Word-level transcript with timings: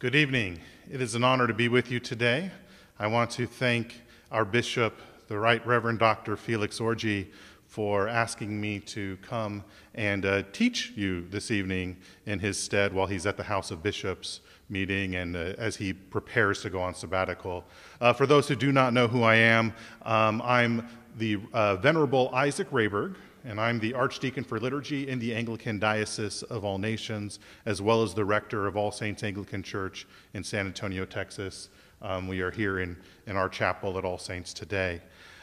Good 0.00 0.14
evening. 0.14 0.60
It 0.88 1.02
is 1.02 1.16
an 1.16 1.24
honor 1.24 1.48
to 1.48 1.52
be 1.52 1.66
with 1.66 1.90
you 1.90 1.98
today. 1.98 2.52
I 3.00 3.08
want 3.08 3.32
to 3.32 3.48
thank 3.48 4.00
our 4.30 4.44
bishop, 4.44 4.96
the 5.26 5.36
Right 5.36 5.66
Reverend 5.66 5.98
Dr. 5.98 6.36
Felix 6.36 6.78
Orji, 6.78 7.26
for 7.66 8.06
asking 8.06 8.60
me 8.60 8.78
to 8.78 9.18
come 9.22 9.64
and 9.96 10.24
uh, 10.24 10.44
teach 10.52 10.92
you 10.94 11.26
this 11.30 11.50
evening 11.50 11.96
in 12.26 12.38
his 12.38 12.56
stead 12.56 12.92
while 12.92 13.08
he's 13.08 13.26
at 13.26 13.36
the 13.36 13.42
House 13.42 13.72
of 13.72 13.82
Bishops 13.82 14.38
meeting 14.68 15.16
and 15.16 15.34
uh, 15.34 15.54
as 15.58 15.74
he 15.74 15.92
prepares 15.92 16.62
to 16.62 16.70
go 16.70 16.80
on 16.80 16.94
sabbatical. 16.94 17.64
Uh, 18.00 18.12
for 18.12 18.24
those 18.24 18.46
who 18.46 18.54
do 18.54 18.70
not 18.70 18.92
know 18.92 19.08
who 19.08 19.24
I 19.24 19.34
am, 19.34 19.74
um, 20.02 20.40
I'm 20.44 20.86
the 21.16 21.40
uh, 21.52 21.74
Venerable 21.74 22.30
Isaac 22.32 22.70
Rehberg, 22.70 23.16
and 23.44 23.60
I'm 23.60 23.78
the 23.78 23.94
Archdeacon 23.94 24.44
for 24.44 24.58
Liturgy 24.58 25.08
in 25.08 25.18
the 25.18 25.34
Anglican 25.34 25.78
Diocese 25.78 26.42
of 26.44 26.64
All 26.64 26.78
Nations, 26.78 27.38
as 27.66 27.80
well 27.80 28.02
as 28.02 28.14
the 28.14 28.24
Rector 28.24 28.66
of 28.66 28.76
All 28.76 28.90
Saints 28.90 29.22
Anglican 29.22 29.62
Church 29.62 30.06
in 30.34 30.42
San 30.42 30.66
Antonio, 30.66 31.04
Texas. 31.04 31.68
Um, 32.02 32.28
we 32.28 32.40
are 32.40 32.50
here 32.50 32.80
in, 32.80 32.96
in 33.26 33.36
our 33.36 33.48
chapel 33.48 33.98
at 33.98 34.04
All 34.04 34.18
Saints 34.18 34.52
today. 34.52 35.00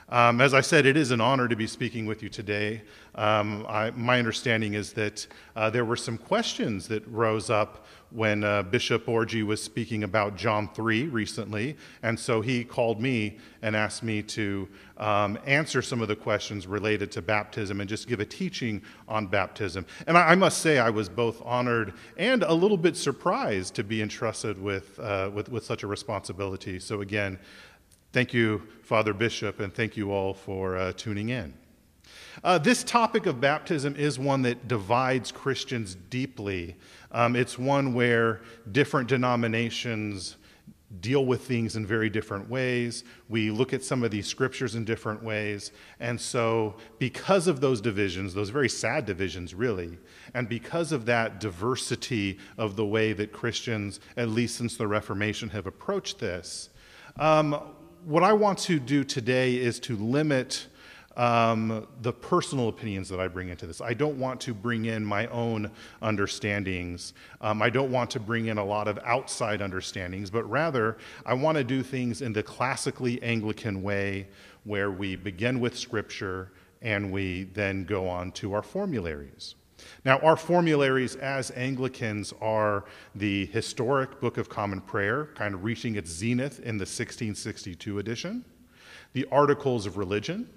Um, 0.07 0.39
as 0.39 0.53
I 0.53 0.61
said, 0.61 0.85
it 0.85 0.97
is 0.97 1.09
an 1.09 1.19
honor 1.19 1.47
to 1.47 1.55
be 1.55 1.65
speaking 1.65 2.05
with 2.05 2.21
you 2.21 2.29
today. 2.29 2.83
Um, 3.15 3.65
I, 3.67 3.89
my 3.91 4.19
understanding 4.19 4.75
is 4.75 4.93
that 4.93 5.25
uh, 5.55 5.71
there 5.71 5.83
were 5.83 5.95
some 5.95 6.19
questions 6.19 6.87
that 6.89 7.07
rose 7.07 7.49
up 7.49 7.87
when 8.11 8.43
uh, 8.43 8.61
Bishop 8.61 9.07
Orji 9.07 9.43
was 9.43 9.63
speaking 9.63 10.03
about 10.03 10.35
John 10.35 10.69
3 10.75 11.07
recently, 11.07 11.75
and 12.03 12.19
so 12.19 12.41
he 12.41 12.63
called 12.63 13.01
me 13.01 13.39
and 13.63 13.75
asked 13.75 14.03
me 14.03 14.21
to 14.21 14.69
um, 14.97 15.39
answer 15.47 15.81
some 15.81 16.01
of 16.01 16.07
the 16.07 16.15
questions 16.15 16.67
related 16.67 17.11
to 17.13 17.21
baptism 17.23 17.81
and 17.81 17.89
just 17.89 18.07
give 18.07 18.19
a 18.19 18.25
teaching 18.25 18.83
on 19.07 19.25
baptism. 19.25 19.87
And 20.05 20.19
I, 20.19 20.29
I 20.29 20.35
must 20.35 20.59
say, 20.59 20.77
I 20.77 20.91
was 20.91 21.09
both 21.09 21.41
honored 21.43 21.93
and 22.15 22.43
a 22.43 22.53
little 22.53 22.77
bit 22.77 22.95
surprised 22.95 23.73
to 23.73 23.83
be 23.83 24.03
entrusted 24.03 24.61
with, 24.61 24.99
uh, 24.99 25.31
with, 25.33 25.49
with 25.49 25.65
such 25.65 25.81
a 25.81 25.87
responsibility. 25.87 26.79
So, 26.79 27.01
again, 27.01 27.39
Thank 28.15 28.33
you, 28.33 28.61
Father 28.83 29.13
Bishop, 29.13 29.59
and 29.59 29.73
thank 29.73 29.97
you 29.97 30.13
all 30.13 30.33
for 30.33 30.77
uh, 30.77 30.93
tuning 30.93 31.27
in. 31.27 31.53
Uh, 32.45 32.57
this 32.57 32.81
topic 32.81 33.25
of 33.25 33.41
baptism 33.41 33.93
is 33.97 34.17
one 34.17 34.41
that 34.43 34.69
divides 34.69 35.33
Christians 35.33 35.95
deeply. 36.09 36.77
Um, 37.11 37.35
it's 37.35 37.59
one 37.59 37.93
where 37.93 38.39
different 38.71 39.09
denominations 39.09 40.37
deal 41.01 41.25
with 41.25 41.41
things 41.41 41.75
in 41.75 41.85
very 41.85 42.09
different 42.09 42.49
ways. 42.49 43.03
We 43.27 43.51
look 43.51 43.73
at 43.73 43.83
some 43.83 44.01
of 44.01 44.11
these 44.11 44.27
scriptures 44.27 44.75
in 44.75 44.85
different 44.85 45.21
ways. 45.21 45.73
And 45.99 46.17
so, 46.17 46.77
because 46.99 47.49
of 47.49 47.59
those 47.59 47.81
divisions, 47.81 48.33
those 48.33 48.49
very 48.49 48.69
sad 48.69 49.05
divisions, 49.05 49.53
really, 49.53 49.97
and 50.33 50.47
because 50.47 50.93
of 50.93 51.05
that 51.07 51.41
diversity 51.41 52.39
of 52.57 52.77
the 52.77 52.85
way 52.85 53.11
that 53.11 53.33
Christians, 53.33 53.99
at 54.15 54.29
least 54.29 54.55
since 54.55 54.77
the 54.77 54.87
Reformation, 54.87 55.49
have 55.49 55.67
approached 55.67 56.19
this, 56.19 56.69
um, 57.17 57.75
what 58.05 58.23
I 58.23 58.33
want 58.33 58.59
to 58.59 58.79
do 58.79 59.03
today 59.03 59.55
is 59.55 59.79
to 59.81 59.95
limit 59.95 60.67
um, 61.17 61.87
the 62.01 62.13
personal 62.13 62.69
opinions 62.69 63.09
that 63.09 63.19
I 63.19 63.27
bring 63.27 63.49
into 63.49 63.65
this. 63.65 63.81
I 63.81 63.95
don't 63.95 64.19
want 64.19 64.39
to 64.41 64.53
bring 64.53 64.85
in 64.85 65.03
my 65.03 65.25
own 65.27 65.71
understandings. 66.03 67.13
Um, 67.41 67.63
I 67.63 67.71
don't 67.71 67.91
want 67.91 68.11
to 68.11 68.19
bring 68.19 68.45
in 68.45 68.59
a 68.59 68.63
lot 68.63 68.87
of 68.87 68.99
outside 69.03 69.61
understandings, 69.61 70.29
but 70.29 70.43
rather, 70.47 70.97
I 71.25 71.33
want 71.33 71.57
to 71.57 71.63
do 71.63 71.81
things 71.81 72.21
in 72.21 72.31
the 72.31 72.43
classically 72.43 73.21
Anglican 73.23 73.81
way 73.81 74.27
where 74.65 74.91
we 74.91 75.15
begin 75.15 75.59
with 75.59 75.75
Scripture 75.75 76.51
and 76.83 77.11
we 77.11 77.45
then 77.53 77.85
go 77.85 78.07
on 78.07 78.31
to 78.33 78.53
our 78.53 78.61
formularies. 78.61 79.55
Now, 80.03 80.19
our 80.19 80.37
formularies 80.37 81.15
as 81.15 81.51
Anglicans 81.51 82.33
are 82.41 82.85
the 83.15 83.47
historic 83.47 84.19
Book 84.21 84.37
of 84.37 84.49
Common 84.49 84.81
Prayer, 84.81 85.29
kind 85.35 85.53
of 85.53 85.63
reaching 85.63 85.95
its 85.95 86.09
zenith 86.09 86.59
in 86.59 86.77
the 86.77 86.83
1662 86.83 87.99
edition. 87.99 88.45
The 89.13 89.25
Articles 89.31 89.85
of 89.85 89.97
Religion 89.97 90.49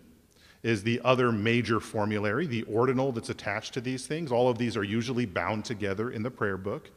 is 0.63 0.83
the 0.83 1.01
other 1.05 1.31
major 1.31 1.81
formulary, 1.81 2.47
the 2.47 2.65
ordinal 2.65 3.13
that's 3.13 3.31
attached 3.31 3.75
to 3.75 3.81
these 3.81 4.07
things. 4.07 4.33
All 4.33 4.49
of 4.49 4.59
these 4.59 4.77
are 4.77 4.85
usually 4.85 5.27
bound 5.27 5.65
together 5.65 6.11
in 6.11 6.23
the 6.23 6.31
prayer 6.31 6.57
book. 6.57 6.91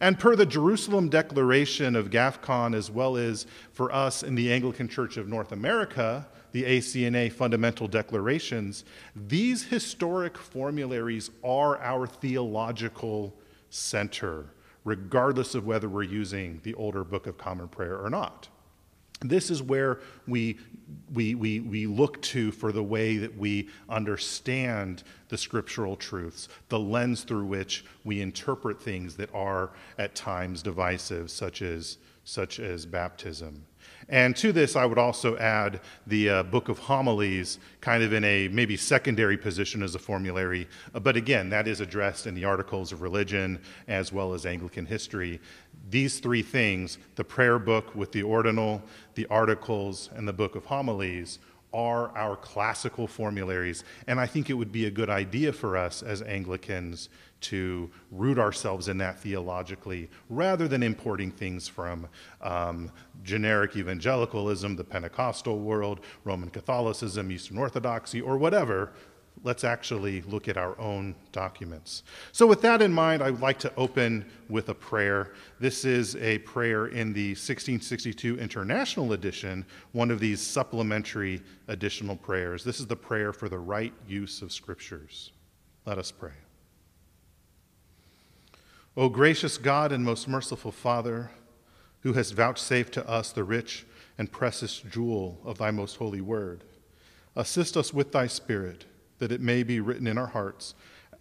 And 0.00 0.18
per 0.18 0.36
the 0.36 0.44
Jerusalem 0.44 1.08
Declaration 1.08 1.96
of 1.96 2.10
GAFCON, 2.10 2.74
as 2.74 2.90
well 2.90 3.16
as 3.16 3.46
for 3.72 3.90
us 3.90 4.22
in 4.22 4.34
the 4.34 4.52
Anglican 4.52 4.88
Church 4.88 5.16
of 5.16 5.28
North 5.28 5.52
America, 5.52 6.26
the 6.52 6.64
ACNA 6.64 7.32
fundamental 7.32 7.88
declarations, 7.88 8.84
these 9.14 9.64
historic 9.64 10.36
formularies 10.38 11.30
are 11.44 11.78
our 11.78 12.06
theological 12.06 13.34
center, 13.70 14.46
regardless 14.84 15.54
of 15.54 15.66
whether 15.66 15.88
we're 15.88 16.02
using 16.02 16.60
the 16.62 16.74
older 16.74 17.04
Book 17.04 17.26
of 17.26 17.38
Common 17.38 17.68
Prayer 17.68 17.98
or 17.98 18.10
not. 18.10 18.48
This 19.20 19.50
is 19.50 19.62
where 19.62 19.98
we, 20.28 20.58
we, 21.12 21.34
we, 21.34 21.60
we 21.60 21.86
look 21.86 22.22
to 22.22 22.52
for 22.52 22.70
the 22.70 22.82
way 22.82 23.16
that 23.16 23.36
we 23.36 23.68
understand 23.88 25.02
the 25.28 25.36
scriptural 25.36 25.96
truths, 25.96 26.48
the 26.68 26.78
lens 26.78 27.24
through 27.24 27.46
which 27.46 27.84
we 28.04 28.20
interpret 28.20 28.80
things 28.80 29.16
that 29.16 29.34
are 29.34 29.70
at 29.98 30.14
times 30.14 30.62
divisive, 30.62 31.32
such 31.32 31.62
as, 31.62 31.98
such 32.22 32.60
as 32.60 32.86
baptism. 32.86 33.64
And 34.08 34.34
to 34.36 34.52
this, 34.52 34.74
I 34.74 34.86
would 34.86 34.98
also 34.98 35.36
add 35.36 35.80
the 36.06 36.30
uh, 36.30 36.42
Book 36.44 36.70
of 36.70 36.78
Homilies, 36.78 37.58
kind 37.82 38.02
of 38.02 38.14
in 38.14 38.24
a 38.24 38.48
maybe 38.48 38.76
secondary 38.76 39.36
position 39.36 39.82
as 39.82 39.94
a 39.94 39.98
formulary. 39.98 40.66
Uh, 40.94 41.00
but 41.00 41.16
again, 41.16 41.50
that 41.50 41.68
is 41.68 41.80
addressed 41.80 42.26
in 42.26 42.34
the 42.34 42.46
Articles 42.46 42.90
of 42.90 43.02
Religion 43.02 43.60
as 43.86 44.10
well 44.10 44.32
as 44.32 44.46
Anglican 44.46 44.86
history. 44.86 45.40
These 45.90 46.20
three 46.20 46.42
things, 46.42 46.96
the 47.16 47.24
prayer 47.24 47.58
book 47.58 47.94
with 47.94 48.12
the 48.12 48.22
ordinal, 48.22 48.82
the 49.14 49.26
articles, 49.26 50.08
and 50.14 50.26
the 50.26 50.32
Book 50.32 50.54
of 50.54 50.64
Homilies, 50.64 51.38
are 51.74 52.16
our 52.16 52.34
classical 52.34 53.06
formularies. 53.06 53.84
And 54.06 54.18
I 54.18 54.26
think 54.26 54.48
it 54.48 54.54
would 54.54 54.72
be 54.72 54.86
a 54.86 54.90
good 54.90 55.10
idea 55.10 55.52
for 55.52 55.76
us 55.76 56.02
as 56.02 56.22
Anglicans 56.22 57.10
to 57.40 57.90
root 58.10 58.38
ourselves 58.38 58.88
in 58.88 58.98
that 58.98 59.20
theologically 59.20 60.08
rather 60.28 60.68
than 60.68 60.82
importing 60.82 61.30
things 61.30 61.68
from 61.68 62.08
um, 62.42 62.90
generic 63.22 63.76
evangelicalism, 63.76 64.76
the 64.76 64.84
Pentecostal 64.84 65.58
world, 65.58 66.00
Roman 66.24 66.50
Catholicism, 66.50 67.30
Eastern 67.30 67.58
Orthodoxy, 67.58 68.20
or 68.20 68.38
whatever. 68.38 68.92
Let's 69.44 69.62
actually 69.62 70.22
look 70.22 70.48
at 70.48 70.56
our 70.56 70.78
own 70.80 71.14
documents. 71.30 72.02
So, 72.32 72.44
with 72.44 72.60
that 72.62 72.82
in 72.82 72.92
mind, 72.92 73.22
I 73.22 73.30
would 73.30 73.40
like 73.40 73.60
to 73.60 73.74
open 73.76 74.28
with 74.48 74.68
a 74.68 74.74
prayer. 74.74 75.32
This 75.60 75.84
is 75.84 76.16
a 76.16 76.38
prayer 76.38 76.86
in 76.86 77.12
the 77.12 77.30
1662 77.30 78.38
International 78.40 79.12
Edition, 79.12 79.64
one 79.92 80.10
of 80.10 80.18
these 80.18 80.40
supplementary 80.40 81.40
additional 81.68 82.16
prayers. 82.16 82.64
This 82.64 82.80
is 82.80 82.88
the 82.88 82.96
prayer 82.96 83.32
for 83.32 83.48
the 83.48 83.58
right 83.58 83.92
use 84.08 84.42
of 84.42 84.52
scriptures. 84.52 85.30
Let 85.86 85.98
us 85.98 86.10
pray. 86.10 86.32
O 88.98 89.08
gracious 89.08 89.58
God 89.58 89.92
and 89.92 90.04
most 90.04 90.26
merciful 90.26 90.72
Father, 90.72 91.30
who 92.00 92.14
hast 92.14 92.34
vouchsafed 92.34 92.92
to 92.94 93.08
us 93.08 93.30
the 93.30 93.44
rich 93.44 93.86
and 94.18 94.32
precious 94.32 94.80
jewel 94.80 95.38
of 95.44 95.58
thy 95.58 95.70
most 95.70 95.98
holy 95.98 96.20
word, 96.20 96.64
assist 97.36 97.76
us 97.76 97.94
with 97.94 98.10
thy 98.10 98.26
Spirit, 98.26 98.86
that 99.20 99.30
it 99.30 99.40
may 99.40 99.62
be 99.62 99.78
written 99.78 100.08
in 100.08 100.18
our 100.18 100.26
hearts 100.26 100.74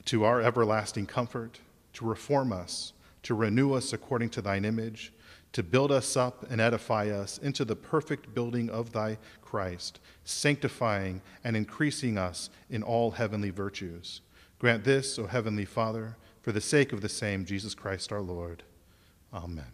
to 0.06 0.24
our 0.24 0.42
everlasting 0.42 1.06
comfort, 1.06 1.60
to 1.94 2.04
reform 2.04 2.52
us, 2.52 2.94
to 3.22 3.36
renew 3.36 3.74
us 3.74 3.94
according 3.94 4.30
to 4.30 4.42
thine 4.42 4.66
image, 4.66 5.14
to 5.54 5.62
build 5.62 5.92
us 5.92 6.18
up 6.18 6.50
and 6.50 6.60
edify 6.60 7.10
us 7.12 7.38
into 7.38 7.64
the 7.64 7.76
perfect 7.76 8.34
building 8.34 8.72
of 8.72 8.92
thy 8.92 9.20
Christ, 9.44 10.00
sanctifying 10.24 11.22
and 11.44 11.56
increasing 11.56 12.18
us 12.18 12.50
in 12.72 12.82
all 12.82 13.12
heavenly 13.12 13.52
virtues. 13.52 14.22
Grant 14.58 14.84
this, 14.84 15.20
O 15.20 15.28
heavenly 15.28 15.66
Father 15.66 16.16
for 16.48 16.54
the 16.54 16.62
sake 16.62 16.94
of 16.94 17.02
the 17.02 17.10
same, 17.10 17.44
Jesus 17.44 17.76
Christ 17.76 18.14
our 18.14 18.22
Lord. 18.22 18.64
Amen. 19.34 19.66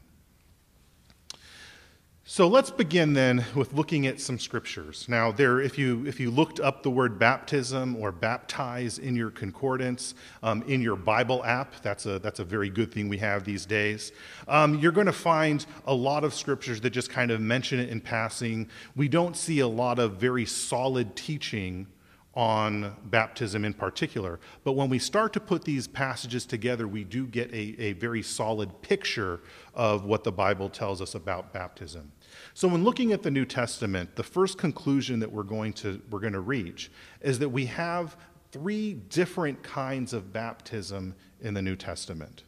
So 2.26 2.48
let's 2.48 2.72
begin 2.72 3.14
then 3.14 3.46
with 3.54 3.74
looking 3.74 4.08
at 4.08 4.20
some 4.20 4.40
scriptures. 4.40 5.06
Now, 5.08 5.32
there, 5.32 5.62
if 5.62 5.78
you 5.78 6.04
if 6.08 6.20
you 6.20 6.32
looked 6.32 6.60
up 6.60 6.82
the 6.82 6.90
word 6.90 7.20
baptism 7.20 7.96
or 7.98 8.12
baptize 8.12 8.98
in 8.98 9.16
your 9.16 9.30
concordance 9.30 10.16
um, 10.42 10.64
in 10.64 10.82
your 10.82 10.96
Bible 10.96 11.46
app, 11.46 11.80
that's 11.84 12.08
a 12.08 12.18
that's 12.18 12.40
a 12.40 12.44
very 12.44 12.72
good 12.72 12.92
thing 12.92 13.08
we 13.08 13.20
have 13.20 13.44
these 13.44 13.68
days. 13.68 14.12
Um, 14.48 14.80
you're 14.80 14.92
going 14.92 15.06
to 15.06 15.14
find 15.14 15.64
a 15.86 15.94
lot 15.94 16.24
of 16.24 16.34
scriptures 16.34 16.82
that 16.82 16.90
just 16.90 17.12
kind 17.12 17.30
of 17.30 17.40
mention 17.40 17.78
it 17.78 17.90
in 17.90 18.02
passing. 18.02 18.68
We 18.96 19.10
don't 19.10 19.38
see 19.38 19.60
a 19.60 19.68
lot 19.68 20.00
of 20.00 20.14
very 20.14 20.48
solid 20.48 21.16
teaching 21.16 21.86
on 22.36 22.96
baptism 23.06 23.64
in 23.64 23.74
particular. 23.74 24.40
But 24.64 24.74
when 24.74 24.90
we 24.90 24.98
start 24.98 25.34
to 25.34 25.40
put 25.40 25.64
these 25.64 25.88
passages 25.88 26.46
together, 26.46 26.88
we 26.88 27.04
do 27.04 27.28
get 27.28 27.52
a, 27.52 27.80
a 27.80 27.94
very 27.94 28.24
solid 28.24 28.82
picture 28.82 29.42
of 29.76 30.06
what 30.06 30.24
the 30.24 30.32
Bible 30.32 30.70
tells 30.70 31.02
us 31.02 31.14
about 31.14 31.54
baptism. 31.54 32.12
So 32.56 32.68
when 32.68 32.84
looking 32.84 33.14
at 33.14 33.22
the 33.22 33.30
New 33.30 33.46
Testament, 33.46 34.16
the 34.16 34.24
first 34.24 34.58
conclusion 34.58 35.20
that 35.20 35.32
we're 35.32 35.44
going 35.44 35.74
to, 35.74 36.02
we're 36.10 36.20
going 36.20 36.34
to 36.34 36.40
reach 36.40 36.92
is 37.22 37.38
that 37.40 37.50
we 37.50 37.68
have 37.68 38.18
three 38.52 38.94
different 38.94 39.62
kinds 39.62 40.14
of 40.14 40.34
baptism 40.34 41.16
in 41.42 41.54
the 41.54 41.62
New 41.62 41.76
Testament. 41.76 42.44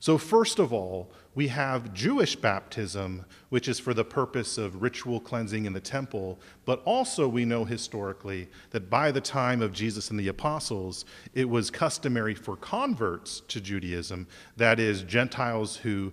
So, 0.00 0.18
first 0.18 0.58
of 0.58 0.72
all, 0.72 1.12
we 1.38 1.46
have 1.46 1.94
Jewish 1.94 2.34
baptism, 2.34 3.24
which 3.48 3.68
is 3.68 3.78
for 3.78 3.94
the 3.94 4.04
purpose 4.04 4.58
of 4.58 4.82
ritual 4.82 5.20
cleansing 5.20 5.66
in 5.66 5.72
the 5.72 5.78
temple, 5.78 6.36
but 6.64 6.82
also 6.84 7.28
we 7.28 7.44
know 7.44 7.64
historically 7.64 8.48
that 8.70 8.90
by 8.90 9.12
the 9.12 9.20
time 9.20 9.62
of 9.62 9.72
Jesus 9.72 10.10
and 10.10 10.18
the 10.18 10.26
apostles, 10.26 11.04
it 11.34 11.48
was 11.48 11.70
customary 11.70 12.34
for 12.34 12.56
converts 12.56 13.38
to 13.46 13.60
Judaism, 13.60 14.26
that 14.56 14.80
is, 14.80 15.04
Gentiles 15.04 15.76
who 15.76 16.12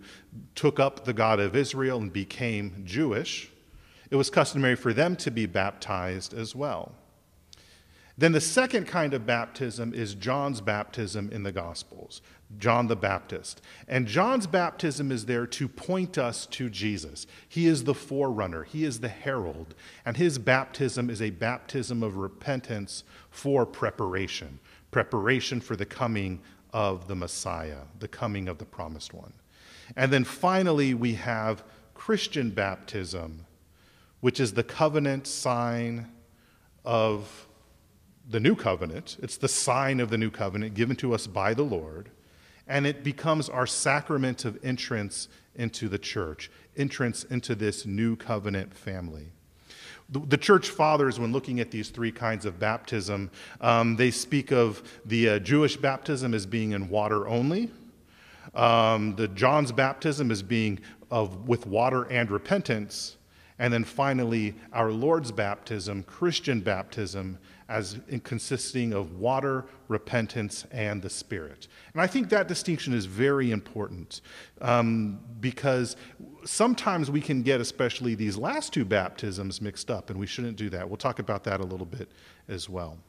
took 0.54 0.80
up 0.80 1.06
the 1.06 1.14
God 1.14 1.40
of 1.40 1.56
Israel 1.56 1.98
and 1.98 2.14
became 2.14 2.84
Jewish, 2.86 3.50
it 4.12 4.18
was 4.18 4.30
customary 4.30 4.76
for 4.76 4.94
them 4.94 5.16
to 5.16 5.32
be 5.32 5.48
baptized 5.48 6.36
as 6.36 6.54
well. 6.54 6.92
Then 8.18 8.32
the 8.32 8.42
second 8.42 8.88
kind 8.88 9.14
of 9.14 9.26
baptism 9.26 9.94
is 9.94 10.16
John's 10.16 10.62
baptism 10.62 11.30
in 11.32 11.44
the 11.44 11.52
Gospels, 11.52 12.22
John 12.58 12.88
the 12.88 12.96
Baptist. 12.96 13.62
And 13.90 14.08
John's 14.08 14.48
baptism 14.48 15.12
is 15.12 15.26
there 15.26 15.46
to 15.48 15.68
point 15.68 16.18
us 16.18 16.46
to 16.48 16.70
Jesus. 16.70 17.28
He 17.50 17.68
is 17.68 17.84
the 17.84 17.94
forerunner, 17.94 18.64
he 18.64 18.86
is 18.86 19.02
the 19.02 19.10
herald, 19.10 19.76
and 20.06 20.16
his 20.16 20.38
baptism 20.38 21.10
is 21.10 21.22
a 21.22 21.32
baptism 21.32 22.04
of 22.04 22.16
repentance 22.16 23.04
for 23.32 23.66
preparation, 23.66 24.60
preparation 24.92 25.60
for 25.60 25.76
the 25.76 25.86
coming 25.86 26.40
of 26.72 27.10
the 27.10 27.16
Messiah, 27.16 27.82
the 28.00 28.08
coming 28.08 28.48
of 28.48 28.60
the 28.60 28.66
promised 28.66 29.14
one. 29.14 29.34
And 29.98 30.12
then 30.12 30.24
finally, 30.24 30.94
we 30.94 31.16
have 31.16 31.64
Christian 31.94 32.50
baptism, 32.50 33.46
which 34.22 34.40
is 34.40 34.54
the 34.54 34.64
covenant 34.64 35.28
sign 35.28 36.10
of 36.86 37.45
the 38.30 38.40
new 38.40 38.56
covenant. 38.56 39.18
It's 39.22 39.38
the 39.38 39.48
sign 39.48 40.00
of 40.00 40.10
the 40.10 40.18
new 40.18 40.32
covenant 40.32 40.74
given 40.74 40.96
to 40.98 41.14
us 41.14 41.28
by 41.28 41.54
the 41.54 41.64
Lord. 41.64 42.10
And 42.68 42.88
it 42.88 43.04
becomes 43.04 43.50
our 43.50 43.68
sacrament 43.68 44.46
of 44.46 44.58
entrance 44.64 45.28
into 45.56 45.88
the 45.88 46.00
church, 46.00 46.50
entrance 46.76 47.24
into 47.24 47.56
this 47.56 47.86
new 47.86 48.16
covenant 48.16 48.74
family. 48.74 49.28
The, 50.10 50.20
the 50.20 50.38
church 50.38 50.70
fathers, 50.70 51.20
when 51.20 51.32
looking 51.32 51.60
at 51.60 51.72
these 51.72 51.90
three 51.90 52.12
kinds 52.12 52.46
of 52.46 52.60
baptism, 52.60 53.32
um, 53.62 53.96
they 53.96 54.12
speak 54.12 54.52
of 54.52 54.84
the 55.06 55.30
uh, 55.30 55.40
Jewish 55.40 55.78
baptism 55.78 56.34
as 56.34 56.46
being 56.46 56.74
in 56.74 56.90
water 56.90 57.28
only, 57.28 57.72
um, 58.54 59.16
the 59.16 59.28
John's 59.30 59.72
baptism 59.72 60.32
as 60.32 60.44
being 60.44 60.80
of, 61.10 61.48
with 61.48 61.66
water 61.66 62.04
and 62.04 62.30
repentance, 62.30 63.18
and 63.58 63.74
then 63.74 63.84
finally, 63.84 64.54
our 64.74 64.92
Lord's 64.92 65.32
baptism, 65.32 66.04
Christian 66.04 66.60
baptism, 66.60 67.38
as 67.68 68.00
consisting 68.24 68.94
of 68.94 69.20
water, 69.20 69.66
repentance, 69.88 70.66
and 70.72 71.02
the 71.02 71.10
Spirit. 71.10 71.68
And 71.94 72.02
I 72.02 72.08
think 72.08 72.30
that 72.30 72.48
distinction 72.48 72.94
is 72.94 73.06
very 73.06 73.52
important 73.52 74.22
um, 74.62 75.20
because 75.40 75.96
sometimes 76.44 77.10
we 77.10 77.22
can 77.22 77.42
get, 77.42 77.60
especially 77.60 78.14
these 78.14 78.38
last 78.38 78.72
two 78.72 78.86
baptisms, 78.86 79.62
mixed 79.62 79.90
up, 79.90 80.10
and 80.12 80.20
we 80.20 80.28
shouldn't 80.28 80.58
do 80.58 80.70
that. 80.70 80.88
We'll 80.88 80.98
talk 80.98 81.20
about 81.20 81.44
that 81.46 81.60
a 81.60 81.66
little 81.66 81.88
bit 81.88 82.12
as 82.48 82.70
well. 82.70 83.00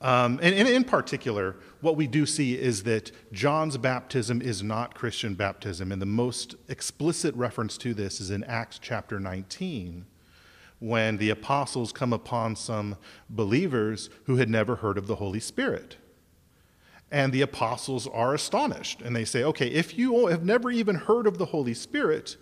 Um, 0.00 0.38
and, 0.42 0.54
and, 0.54 0.68
in 0.68 0.84
particular, 0.84 1.56
what 1.80 1.96
we 1.96 2.06
do 2.06 2.24
see 2.24 2.56
is 2.56 2.84
that 2.84 3.10
John's 3.32 3.76
baptism 3.76 4.40
is 4.40 4.62
not 4.62 4.94
Christian 4.94 5.34
baptism. 5.34 5.90
And 5.90 6.00
the 6.00 6.06
most 6.06 6.54
explicit 6.68 7.34
reference 7.34 7.76
to 7.78 7.94
this 7.94 8.20
is 8.20 8.30
in 8.30 8.44
Acts 8.44 8.78
chapter 8.78 9.18
19, 9.18 10.06
when 10.80 11.16
the 11.16 11.30
apostles 11.30 11.92
come 11.92 12.12
upon 12.12 12.54
some 12.56 12.96
believers 13.28 14.10
who 14.24 14.36
had 14.36 14.48
never 14.48 14.76
heard 14.76 14.96
of 14.96 15.06
the 15.06 15.16
Holy 15.16 15.40
Spirit. 15.40 15.96
And 17.10 17.32
the 17.32 17.40
apostles 17.40 18.06
are 18.06 18.34
astonished. 18.34 19.00
And 19.02 19.16
they 19.16 19.24
say, 19.24 19.42
okay, 19.44 19.68
if 19.68 19.96
you 19.98 20.26
have 20.26 20.44
never 20.44 20.70
even 20.70 20.94
heard 20.94 21.26
of 21.26 21.38
the 21.38 21.46
Holy 21.46 21.74
Spirit, 21.74 22.36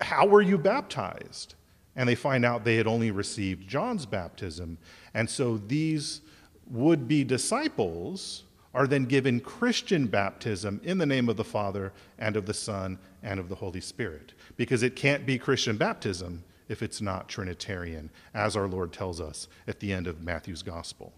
how 0.00 0.26
were 0.26 0.42
you 0.42 0.58
baptized? 0.58 1.54
And 1.96 2.08
they 2.08 2.16
find 2.16 2.44
out 2.44 2.64
they 2.64 2.76
had 2.76 2.88
only 2.88 3.10
received 3.10 3.68
John's 3.68 4.06
baptism. 4.06 4.78
And 5.14 5.30
so 5.30 5.58
these 5.58 6.20
would 6.68 7.06
be 7.06 7.24
disciples 7.24 8.42
are 8.74 8.88
then 8.88 9.04
given 9.04 9.38
Christian 9.38 10.08
baptism 10.08 10.80
in 10.82 10.98
the 10.98 11.06
name 11.06 11.28
of 11.28 11.36
the 11.36 11.44
Father 11.44 11.92
and 12.18 12.36
of 12.36 12.44
the 12.44 12.54
Son 12.54 12.98
and 13.22 13.38
of 13.38 13.48
the 13.48 13.54
Holy 13.54 13.80
Spirit. 13.80 14.32
Because 14.56 14.82
it 14.82 14.96
can't 14.96 15.24
be 15.24 15.38
Christian 15.38 15.76
baptism 15.76 16.42
if 16.68 16.82
it's 16.82 17.00
not 17.00 17.28
Trinitarian, 17.28 18.10
as 18.32 18.56
our 18.56 18.68
Lord 18.68 18.92
tells 18.92 19.20
us 19.20 19.48
at 19.66 19.80
the 19.80 19.92
end 19.92 20.06
of 20.06 20.22
Matthew's 20.22 20.62
Gospel. 20.62 21.12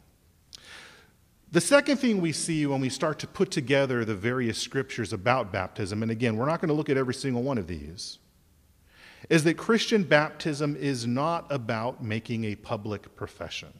The 1.52 1.60
second 1.60 1.98
thing 1.98 2.20
we 2.20 2.32
see 2.32 2.66
when 2.66 2.80
we 2.80 2.88
start 2.88 3.18
to 3.20 3.26
put 3.26 3.50
together 3.50 4.04
the 4.04 4.16
various 4.16 4.58
scriptures 4.58 5.12
about 5.12 5.52
baptism, 5.52 6.02
and 6.02 6.10
again, 6.10 6.36
we're 6.36 6.46
not 6.46 6.60
going 6.60 6.68
to 6.68 6.74
look 6.74 6.90
at 6.90 6.96
every 6.96 7.14
single 7.14 7.42
one 7.42 7.58
of 7.58 7.68
these, 7.68 8.18
is 9.30 9.44
that 9.44 9.56
Christian 9.56 10.02
baptism 10.02 10.76
is 10.76 11.06
not 11.06 11.46
about 11.50 12.02
making 12.02 12.44
a 12.44 12.56
public 12.56 13.14
profession. 13.16 13.72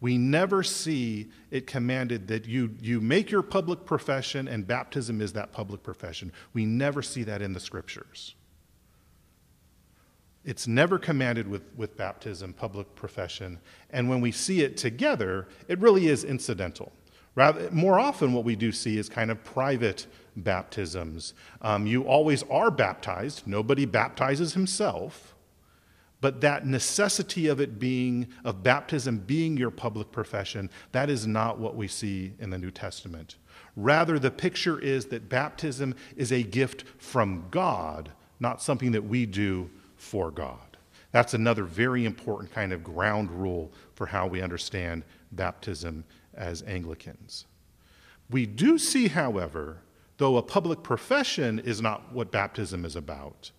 We 0.00 0.18
never 0.18 0.62
see 0.62 1.30
it 1.50 1.66
commanded 1.66 2.28
that 2.28 2.46
you, 2.46 2.74
you 2.80 3.00
make 3.00 3.30
your 3.30 3.42
public 3.42 3.86
profession 3.86 4.48
and 4.48 4.66
baptism 4.66 5.20
is 5.20 5.32
that 5.32 5.52
public 5.52 5.82
profession. 5.82 6.32
We 6.52 6.66
never 6.66 7.00
see 7.00 7.22
that 7.22 7.40
in 7.40 7.52
the 7.52 7.60
scriptures. 7.60 8.34
It's 10.44 10.66
never 10.66 10.98
commanded 10.98 11.48
with, 11.48 11.62
with 11.76 11.96
baptism, 11.96 12.52
public 12.52 12.94
profession. 12.94 13.58
And 13.90 14.08
when 14.08 14.20
we 14.20 14.30
see 14.30 14.62
it 14.62 14.76
together, 14.76 15.48
it 15.68 15.78
really 15.78 16.08
is 16.08 16.24
incidental. 16.24 16.92
Rather, 17.34 17.70
more 17.70 17.98
often, 17.98 18.32
what 18.32 18.44
we 18.44 18.54
do 18.54 18.70
see 18.70 18.98
is 18.98 19.08
kind 19.08 19.30
of 19.30 19.42
private 19.42 20.06
baptisms. 20.36 21.34
Um, 21.62 21.86
you 21.86 22.02
always 22.02 22.42
are 22.44 22.70
baptized, 22.70 23.42
nobody 23.46 23.86
baptizes 23.86 24.54
himself 24.54 25.34
but 26.24 26.40
that 26.40 26.66
necessity 26.66 27.48
of 27.48 27.60
it 27.60 27.78
being, 27.78 28.26
of 28.46 28.62
baptism 28.62 29.18
being 29.18 29.58
your 29.58 29.70
public 29.70 30.10
profession, 30.10 30.70
that 30.92 31.10
is 31.10 31.26
not 31.26 31.58
what 31.58 31.76
we 31.76 31.86
see 31.86 32.32
in 32.38 32.48
the 32.48 32.56
New 32.56 32.70
Testament. 32.70 33.36
Rather, 33.76 34.18
the 34.18 34.30
picture 34.30 34.78
is 34.80 35.04
that 35.04 35.28
baptism 35.28 35.94
is 36.16 36.32
a 36.32 36.42
gift 36.42 36.84
from 36.96 37.44
God, 37.50 38.10
not 38.40 38.62
something 38.62 38.92
that 38.92 39.04
we 39.04 39.26
do 39.26 39.68
for 40.04 40.30
God. 40.30 40.76
That's 41.10 41.34
another 41.34 41.64
very 41.64 42.04
important 42.04 42.52
kind 42.52 42.72
of 42.72 42.84
ground 42.84 43.30
rule 43.30 43.72
for 43.94 44.06
how 44.06 44.26
we 44.26 44.42
understand 44.42 45.04
baptism 45.32 46.04
as 46.34 46.62
Anglicans. 46.62 47.46
We 48.30 48.46
do 48.46 48.78
see, 48.78 49.08
however, 49.08 49.78
though 50.18 50.36
a 50.36 50.42
public 50.42 50.82
profession 50.82 51.58
is 51.60 51.80
not 51.80 52.12
what 52.12 52.30
baptism 52.30 52.84
is 52.84 52.96
about, 52.96 53.50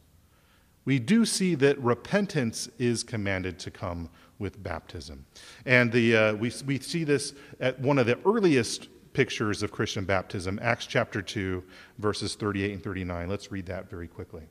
we 0.84 1.00
do 1.00 1.26
see 1.26 1.56
that 1.56 1.80
repentance 1.80 2.70
is 2.78 3.04
commanded 3.04 3.58
to 3.60 3.72
come 3.72 4.10
with 4.38 4.62
baptism. 4.62 5.26
And 5.66 5.92
the, 5.92 6.16
uh, 6.16 6.34
we, 6.36 6.52
we 6.66 6.80
see 6.80 7.04
this 7.04 7.34
at 7.60 7.80
one 7.80 7.98
of 7.98 8.06
the 8.06 8.20
earliest 8.26 8.90
pictures 9.14 9.64
of 9.64 9.72
Christian 9.72 10.04
baptism, 10.06 10.60
Acts 10.62 10.86
chapter 10.86 11.22
2, 11.22 11.64
verses 11.98 12.36
38 12.36 12.74
and 12.74 12.84
39. 12.84 13.30
Let's 13.30 13.52
read 13.52 13.66
that 13.68 13.90
very 13.90 14.08
quickly. 14.08 14.44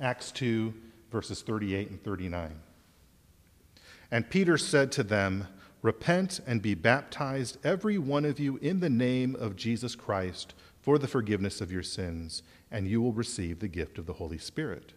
Acts 0.00 0.32
2, 0.32 0.72
verses 1.10 1.42
38 1.42 1.90
and 1.90 2.02
39. 2.02 2.58
And 4.10 4.30
Peter 4.30 4.58
said 4.58 4.90
to 4.92 5.02
them, 5.02 5.46
Repent 5.82 6.40
and 6.46 6.60
be 6.60 6.74
baptized, 6.74 7.58
every 7.64 7.96
one 7.98 8.24
of 8.24 8.38
you, 8.38 8.58
in 8.58 8.80
the 8.80 8.90
name 8.90 9.36
of 9.36 9.56
Jesus 9.56 9.94
Christ, 9.94 10.54
for 10.80 10.98
the 10.98 11.08
forgiveness 11.08 11.60
of 11.60 11.72
your 11.72 11.82
sins 11.82 12.42
and 12.70 12.86
you 12.86 13.00
will 13.00 13.12
receive 13.12 13.58
the 13.58 13.68
gift 13.68 13.98
of 13.98 14.06
the 14.06 14.14
Holy 14.14 14.38
Spirit. 14.38 14.92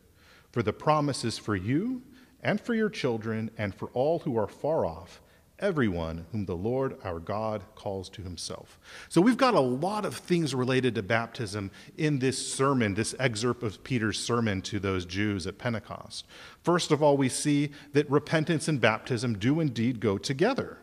For 0.51 0.61
the 0.61 0.73
promise 0.73 1.23
is 1.25 1.37
for 1.37 1.55
you 1.55 2.03
and 2.41 2.61
for 2.61 2.75
your 2.75 2.89
children 2.89 3.49
and 3.57 3.73
for 3.73 3.89
all 3.93 4.19
who 4.19 4.37
are 4.37 4.47
far 4.47 4.85
off, 4.85 5.21
everyone 5.63 6.25
whom 6.31 6.45
the 6.45 6.55
Lord 6.55 6.97
our 7.03 7.19
God 7.19 7.63
calls 7.73 8.09
to 8.09 8.21
himself. 8.21 8.79
So 9.07 9.21
we've 9.21 9.37
got 9.37 9.53
a 9.53 9.59
lot 9.59 10.05
of 10.05 10.15
things 10.15 10.53
related 10.53 10.93
to 10.95 11.01
baptism 11.01 11.71
in 11.97 12.19
this 12.19 12.53
sermon, 12.53 12.93
this 12.93 13.15
excerpt 13.17 13.63
of 13.63 13.81
Peter's 13.83 14.19
sermon 14.19 14.61
to 14.63 14.79
those 14.79 15.05
Jews 15.05 15.47
at 15.47 15.57
Pentecost. 15.57 16.27
First 16.63 16.91
of 16.91 17.01
all, 17.01 17.15
we 17.15 17.29
see 17.29 17.71
that 17.93 18.09
repentance 18.11 18.67
and 18.67 18.81
baptism 18.81 19.39
do 19.39 19.61
indeed 19.61 20.01
go 20.01 20.17
together. 20.17 20.79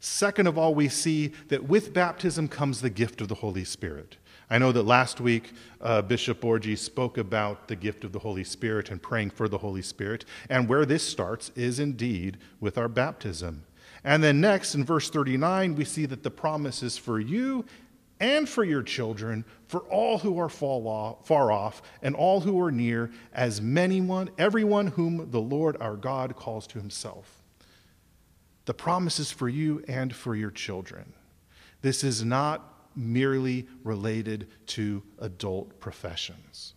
Second 0.00 0.46
of 0.46 0.58
all, 0.58 0.74
we 0.74 0.88
see 0.88 1.32
that 1.48 1.64
with 1.64 1.92
baptism 1.92 2.48
comes 2.48 2.80
the 2.80 2.90
gift 2.90 3.20
of 3.20 3.28
the 3.28 3.36
Holy 3.36 3.64
Spirit. 3.64 4.16
I 4.50 4.58
know 4.58 4.72
that 4.72 4.82
last 4.82 5.20
week 5.20 5.52
uh, 5.80 6.02
Bishop 6.02 6.42
Orji 6.42 6.76
spoke 6.76 7.18
about 7.18 7.68
the 7.68 7.76
gift 7.76 8.04
of 8.04 8.12
the 8.12 8.18
Holy 8.18 8.44
Spirit 8.44 8.90
and 8.90 9.02
praying 9.02 9.30
for 9.30 9.48
the 9.48 9.58
Holy 9.58 9.82
Spirit. 9.82 10.24
And 10.48 10.68
where 10.68 10.84
this 10.84 11.06
starts 11.06 11.50
is 11.56 11.78
indeed 11.78 12.38
with 12.60 12.76
our 12.76 12.88
baptism. 12.88 13.64
And 14.04 14.22
then 14.22 14.40
next, 14.40 14.74
in 14.74 14.84
verse 14.84 15.08
39, 15.08 15.74
we 15.74 15.84
see 15.84 16.06
that 16.06 16.22
the 16.22 16.30
promise 16.30 16.82
is 16.82 16.98
for 16.98 17.18
you 17.18 17.64
and 18.20 18.48
for 18.48 18.64
your 18.64 18.82
children, 18.82 19.44
for 19.66 19.80
all 19.80 20.18
who 20.18 20.38
are 20.38 20.48
far 20.48 21.50
off 21.50 21.82
and 22.02 22.14
all 22.14 22.40
who 22.40 22.60
are 22.60 22.70
near, 22.70 23.10
as 23.32 23.60
many 23.60 24.00
one, 24.00 24.30
everyone 24.38 24.88
whom 24.88 25.30
the 25.30 25.40
Lord 25.40 25.76
our 25.80 25.96
God 25.96 26.36
calls 26.36 26.66
to 26.68 26.78
himself. 26.78 27.42
The 28.66 28.74
promise 28.74 29.18
is 29.18 29.30
for 29.30 29.48
you 29.48 29.84
and 29.88 30.14
for 30.14 30.34
your 30.34 30.50
children. 30.50 31.12
This 31.82 32.04
is 32.04 32.24
not 32.24 32.73
merely 32.96 33.66
related 33.82 34.48
to 34.66 35.02
adult 35.18 35.78
professions. 35.80 36.74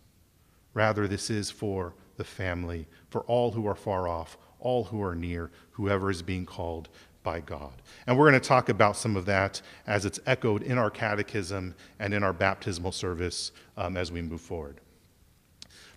Rather, 0.74 1.08
this 1.08 1.30
is 1.30 1.50
for 1.50 1.94
the 2.16 2.24
family, 2.24 2.86
for 3.10 3.22
all 3.22 3.52
who 3.52 3.66
are 3.66 3.74
far 3.74 4.08
off, 4.08 4.36
all 4.60 4.84
who 4.84 5.02
are 5.02 5.14
near, 5.14 5.50
whoever 5.72 6.10
is 6.10 6.22
being 6.22 6.44
called 6.44 6.88
by 7.22 7.40
God. 7.40 7.82
And 8.06 8.16
we're 8.16 8.30
going 8.30 8.40
to 8.40 8.48
talk 8.48 8.68
about 8.68 8.96
some 8.96 9.16
of 9.16 9.26
that 9.26 9.60
as 9.86 10.04
it's 10.04 10.20
echoed 10.26 10.62
in 10.62 10.78
our 10.78 10.90
catechism 10.90 11.74
and 11.98 12.14
in 12.14 12.22
our 12.22 12.32
baptismal 12.32 12.92
service 12.92 13.52
um, 13.76 13.96
as 13.96 14.10
we 14.10 14.22
move 14.22 14.40
forward. 14.40 14.80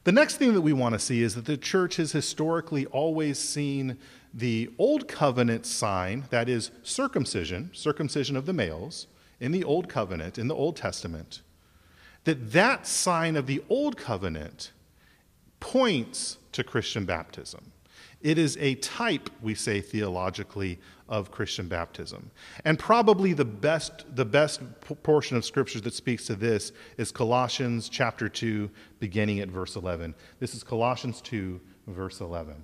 The 0.04 0.12
next 0.12 0.38
thing 0.38 0.54
that 0.54 0.62
we 0.62 0.74
want 0.74 0.94
to 0.94 1.00
see 1.00 1.22
is 1.22 1.36
that 1.36 1.46
the 1.46 1.58
church 1.58 1.98
has 1.98 2.12
historically 2.12 2.88
always 2.88 3.38
seen 3.38 3.98
the 4.34 4.72
Old 4.80 5.08
Covenant 5.08 5.66
sign, 5.66 6.26
that 6.32 6.50
is 6.50 6.72
circumcision, 6.82 7.70
circumcision 7.74 8.36
of 8.36 8.46
the 8.46 8.54
males, 8.54 9.08
in 9.42 9.52
the 9.52 9.64
Old 9.66 9.90
Covenant, 9.90 10.38
in 10.38 10.48
the 10.48 10.56
Old 10.56 10.78
Testament, 10.78 11.42
that 12.24 12.52
that 12.54 12.88
sign 12.88 13.36
of 13.36 13.48
the 13.48 13.62
Old 13.68 13.98
Covenant 13.98 14.72
points 15.60 16.38
to 16.54 16.64
Christian 16.64 17.06
baptism. 17.06 17.72
It 18.22 18.38
is 18.38 18.56
a 18.58 18.76
type, 18.76 19.32
we 19.42 19.56
say 19.56 19.82
theologically, 19.82 20.80
of 21.10 21.32
Christian 21.32 21.68
baptism. 21.68 22.30
And 22.64 22.78
probably 22.78 23.34
the 23.34 23.46
best, 23.46 24.06
the 24.16 24.26
best 24.26 24.62
portion 25.02 25.36
of 25.38 25.44
scriptures 25.44 25.82
that 25.82 25.96
speaks 25.96 26.26
to 26.28 26.36
this 26.36 26.72
is 26.98 27.12
Colossians 27.12 27.90
chapter 27.90 28.30
2, 28.30 28.70
beginning 29.00 29.40
at 29.40 29.50
verse 29.50 29.76
11. 29.76 30.14
This 30.40 30.54
is 30.54 30.64
Colossians 30.64 31.20
2, 31.22 31.60
verse 31.88 32.22
11. 32.22 32.64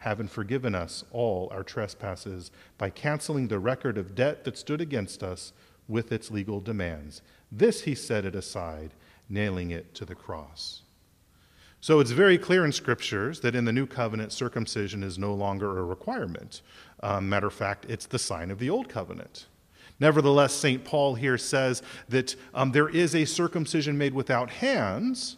having 0.00 0.28
forgiven 0.28 0.74
us 0.74 1.04
all 1.12 1.48
our 1.52 1.62
trespasses 1.62 2.50
by 2.78 2.90
canceling 2.90 3.48
the 3.48 3.58
record 3.58 3.96
of 3.98 4.14
debt 4.14 4.44
that 4.44 4.58
stood 4.58 4.80
against 4.80 5.22
us 5.22 5.52
with 5.88 6.10
its 6.10 6.30
legal 6.30 6.60
demands. 6.60 7.22
This 7.52 7.82
he 7.82 7.94
set 7.94 8.24
it 8.24 8.34
aside, 8.34 8.94
nailing 9.28 9.70
it 9.70 9.94
to 9.94 10.04
the 10.04 10.14
cross. 10.14 10.82
So 11.82 12.00
it's 12.00 12.10
very 12.10 12.38
clear 12.38 12.64
in 12.64 12.72
scriptures 12.72 13.40
that 13.40 13.54
in 13.54 13.64
the 13.64 13.72
new 13.72 13.86
covenant, 13.86 14.32
circumcision 14.32 15.02
is 15.02 15.18
no 15.18 15.34
longer 15.34 15.78
a 15.78 15.84
requirement. 15.84 16.62
Um, 17.02 17.28
matter 17.28 17.46
of 17.46 17.54
fact, 17.54 17.86
it's 17.88 18.06
the 18.06 18.18
sign 18.18 18.50
of 18.50 18.58
the 18.58 18.70
old 18.70 18.88
covenant. 18.88 19.46
Nevertheless, 19.98 20.54
St. 20.54 20.82
Paul 20.82 21.14
here 21.14 21.36
says 21.36 21.82
that 22.08 22.36
um, 22.54 22.72
there 22.72 22.88
is 22.88 23.14
a 23.14 23.26
circumcision 23.26 23.98
made 23.98 24.14
without 24.14 24.48
hands, 24.48 25.36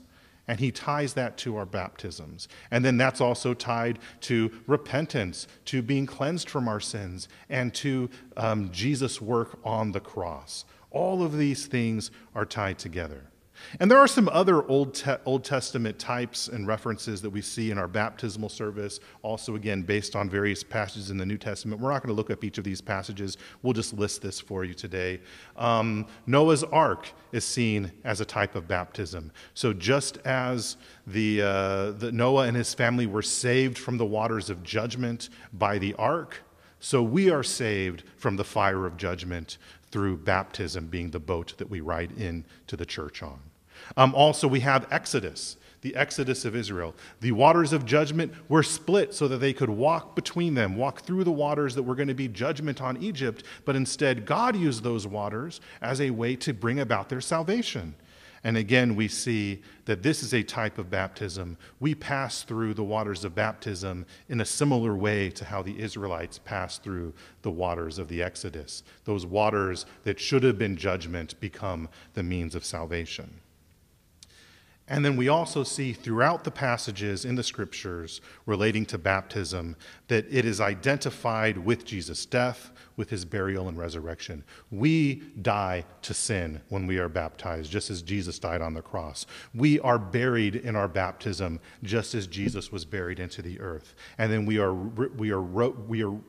and 0.53 0.61
he 0.61 0.71
ties 0.71 1.15
that 1.15 1.39
to 1.39 1.57
our 1.57 1.65
baptisms. 1.65 2.47
And 2.71 2.85
then 2.85 2.99
that's 2.99 3.23
also 3.23 3.55
tied 3.55 3.99
to 4.21 4.53
repentance, 4.67 5.47
to 5.65 5.81
being 5.81 6.05
cleansed 6.05 6.51
from 6.51 6.69
our 6.69 6.79
sins, 6.79 7.27
and 7.49 7.73
to 7.77 8.11
um, 8.37 8.71
Jesus' 8.71 9.19
work 9.19 9.59
on 9.65 9.93
the 9.93 10.01
cross. 10.01 10.67
All 10.91 11.23
of 11.23 11.39
these 11.39 11.65
things 11.65 12.11
are 12.35 12.45
tied 12.45 12.79
together. 12.79 13.32
And 13.81 13.91
there 13.91 13.99
are 13.99 14.09
some 14.09 14.29
other 14.29 14.67
Old, 14.69 14.95
Te- 14.95 15.17
Old 15.25 15.45
Testament 15.45 15.99
types 15.99 16.49
and 16.49 16.67
references 16.67 17.23
that 17.23 17.31
we 17.31 17.41
see 17.41 17.71
in 17.71 17.79
our 17.79 17.89
baptismal 17.89 18.49
service, 18.49 19.01
also, 19.23 19.55
again, 19.55 19.83
based 19.83 20.17
on 20.17 20.29
various 20.29 20.63
passages 20.63 21.11
in 21.11 21.17
the 21.17 21.27
New 21.27 21.39
Testament. 21.39 21.81
We're 21.81 21.93
not 21.93 22.03
going 22.03 22.15
to 22.15 22.17
look 22.17 22.31
up 22.31 22.45
each 22.45 22.59
of 22.59 22.65
these 22.65 22.81
passages, 22.81 23.37
we'll 23.63 23.73
just 23.73 23.95
list 23.95 24.23
this 24.23 24.41
for 24.41 24.65
you 24.65 24.75
today. 24.75 25.21
Um, 25.57 26.07
Noah's 26.27 26.65
Ark 26.65 27.13
is 27.33 27.45
seen 27.45 27.93
as 28.05 28.21
a 28.21 28.25
type 28.25 28.55
of 28.55 28.69
baptism. 28.69 29.33
So, 29.55 29.73
just 29.73 30.19
as 30.25 30.77
the, 31.07 31.43
uh, 31.43 31.91
the 31.93 32.13
Noah 32.13 32.47
and 32.47 32.57
his 32.57 32.75
family 32.75 33.07
were 33.07 33.23
saved 33.23 33.79
from 33.79 33.99
the 33.99 34.07
waters 34.07 34.51
of 34.51 34.63
judgment 34.63 35.29
by 35.53 35.79
the 35.79 35.95
ark, 35.95 36.43
so 36.85 37.01
we 37.01 37.31
are 37.31 37.45
saved 37.45 38.03
from 38.17 38.35
the 38.35 38.45
fire 38.45 38.87
of 38.87 38.97
judgment 38.97 39.57
through 39.93 40.17
baptism 40.17 40.89
being 40.89 41.11
the 41.11 41.21
boat 41.21 41.55
that 41.59 41.71
we 41.71 41.81
ride 41.81 42.13
in 42.19 42.45
to 42.67 42.77
the 42.77 42.87
church 42.87 43.23
on. 43.23 43.39
Um, 43.97 44.15
also, 44.15 44.49
we 44.49 44.61
have 44.61 44.87
Exodus, 44.91 45.57
the 45.83 45.95
Exodus 45.95 46.45
of 46.45 46.57
Israel. 46.57 46.95
The 47.21 47.33
waters 47.33 47.73
of 47.73 47.85
judgment 47.85 48.33
were 48.49 48.63
split 48.63 49.15
so 49.15 49.29
that 49.29 49.39
they 49.39 49.53
could 49.53 49.71
walk 49.71 50.17
between 50.17 50.55
them, 50.55 50.77
walk 50.77 51.03
through 51.03 51.25
the 51.25 51.33
waters 51.33 51.75
that 51.75 51.83
were 51.83 51.95
going 51.95 52.09
to 52.09 52.15
be 52.15 52.29
judgment 52.29 52.81
on 52.81 53.03
Egypt, 53.03 53.45
but 53.65 53.77
instead, 53.77 54.25
God 54.25 54.57
used 54.57 54.83
those 54.83 55.07
waters 55.07 55.61
as 55.81 56.01
a 56.01 56.11
way 56.11 56.37
to 56.37 56.53
bring 56.53 56.81
about 56.81 57.09
their 57.09 57.21
salvation. 57.21 57.95
And 58.45 58.57
again, 58.57 58.97
we 58.97 59.07
see 59.07 59.63
that 59.85 60.03
this 60.03 60.23
is 60.23 60.35
a 60.35 60.43
type 60.43 60.79
of 60.79 60.91
baptism. 60.91 61.57
We 61.79 61.95
pass 61.95 62.43
through 62.43 62.75
the 62.75 62.83
waters 62.83 63.25
of 63.25 63.37
baptism 63.37 64.05
in 64.29 64.41
a 64.41 64.45
similar 64.45 64.97
way 64.97 65.31
to 65.31 65.45
how 65.45 65.63
the 65.63 65.79
Israelites 65.79 66.39
passed 66.39 66.83
through 66.83 67.15
the 67.43 67.53
waters 67.53 67.99
of 67.99 68.09
the 68.09 68.23
Exodus. 68.23 68.83
Those 69.05 69.25
waters 69.25 69.87
that 70.03 70.19
should 70.19 70.43
have 70.43 70.59
been 70.59 70.77
judgment 70.77 71.39
become 71.39 71.89
the 72.15 72.25
means 72.25 72.57
of 72.57 72.65
salvation. 72.65 73.42
And 74.93 75.03
then 75.03 75.17
we 75.17 75.29
also 75.29 75.65
see 75.65 75.95
throughout 75.95 76.45
the 76.45 76.51
passages 76.51 77.25
in 77.25 77.35
the 77.35 77.43
scriptures 77.43 78.21
relating 78.45 78.85
to 78.87 78.99
baptism 78.99 79.75
that 80.09 80.27
it 80.31 80.45
is 80.45 80.61
identified 80.61 81.57
with 81.57 81.87
Jesus' 81.87 82.27
death, 82.27 82.73
with 82.99 83.09
his 83.09 83.25
burial 83.25 83.69
and 83.69 83.79
resurrection. 83.79 84.45
We 84.71 85.23
die 85.41 85.87
to 86.03 86.13
sin 86.13 86.61
when 86.69 86.87
we 86.87 86.99
are 86.99 87.09
baptized, 87.09 87.73
just 87.73 87.89
as 87.89 88.03
Jesus 88.03 88.39
died 88.39 88.61
on 88.61 88.75
the 88.75 88.83
cross. 88.83 89.25
We 89.55 89.81
are 89.81 89.99
buried 89.99 90.57
in 90.57 90.77
our 90.77 90.89
baptism, 90.89 91.59
just 91.83 92.15
as 92.15 92.27
Jesus 92.27 92.71
was 92.71 92.85
buried 92.85 93.19
into 93.19 93.41
the 93.41 93.61
earth. 93.61 93.95
And 94.19 94.31
then 94.31 94.45
we 94.45 94.59
are, 94.59 94.75
we 94.75 95.31
are, 95.31 95.41
we 95.41 96.05
are, 96.05 96.21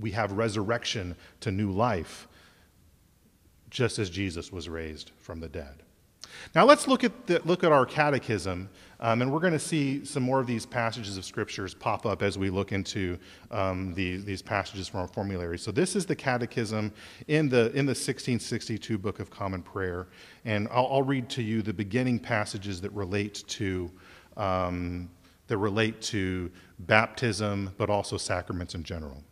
we 0.00 0.12
have 0.12 0.32
resurrection 0.32 1.14
to 1.40 1.50
new 1.50 1.70
life, 1.70 2.26
just 3.68 3.98
as 3.98 4.08
Jesus 4.08 4.50
was 4.50 4.66
raised 4.66 5.12
from 5.18 5.40
the 5.40 5.48
dead. 5.50 5.82
Now 6.54 6.64
let's 6.64 6.86
look 6.88 7.04
at, 7.04 7.26
the, 7.26 7.40
look 7.44 7.64
at 7.64 7.72
our 7.72 7.86
catechism, 7.86 8.68
um, 9.00 9.22
and 9.22 9.32
we're 9.32 9.40
going 9.40 9.52
to 9.52 9.58
see 9.58 10.04
some 10.04 10.22
more 10.22 10.40
of 10.40 10.46
these 10.46 10.66
passages 10.66 11.16
of 11.16 11.24
scriptures 11.24 11.74
pop 11.74 12.06
up 12.06 12.22
as 12.22 12.38
we 12.38 12.50
look 12.50 12.72
into 12.72 13.18
um, 13.50 13.94
the, 13.94 14.16
these 14.16 14.42
passages 14.42 14.88
from 14.88 15.00
our 15.00 15.08
formulary. 15.08 15.58
So 15.58 15.70
this 15.70 15.96
is 15.96 16.06
the 16.06 16.16
catechism 16.16 16.92
in 17.28 17.48
the, 17.48 17.70
in 17.70 17.86
the 17.86 17.90
1662 17.90 18.98
Book 18.98 19.20
of 19.20 19.30
Common 19.30 19.62
Prayer, 19.62 20.08
and 20.44 20.68
I'll, 20.70 20.88
I'll 20.90 21.02
read 21.02 21.28
to 21.30 21.42
you 21.42 21.62
the 21.62 21.74
beginning 21.74 22.18
passages 22.18 22.80
that 22.80 22.92
relate 22.92 23.44
to 23.48 23.90
um, 24.36 25.10
that 25.48 25.58
relate 25.58 26.00
to 26.00 26.50
baptism, 26.78 27.74
but 27.76 27.90
also 27.90 28.16
sacraments 28.16 28.74
in 28.74 28.84
general. 28.84 29.24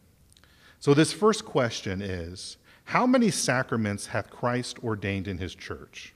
So 0.80 0.92
this 0.94 1.12
first 1.12 1.44
question 1.44 2.02
is, 2.02 2.56
how 2.84 3.06
many 3.06 3.30
sacraments 3.30 4.06
hath 4.06 4.30
Christ 4.30 4.82
ordained 4.82 5.28
in 5.28 5.38
his 5.38 5.54
church? 5.54 6.14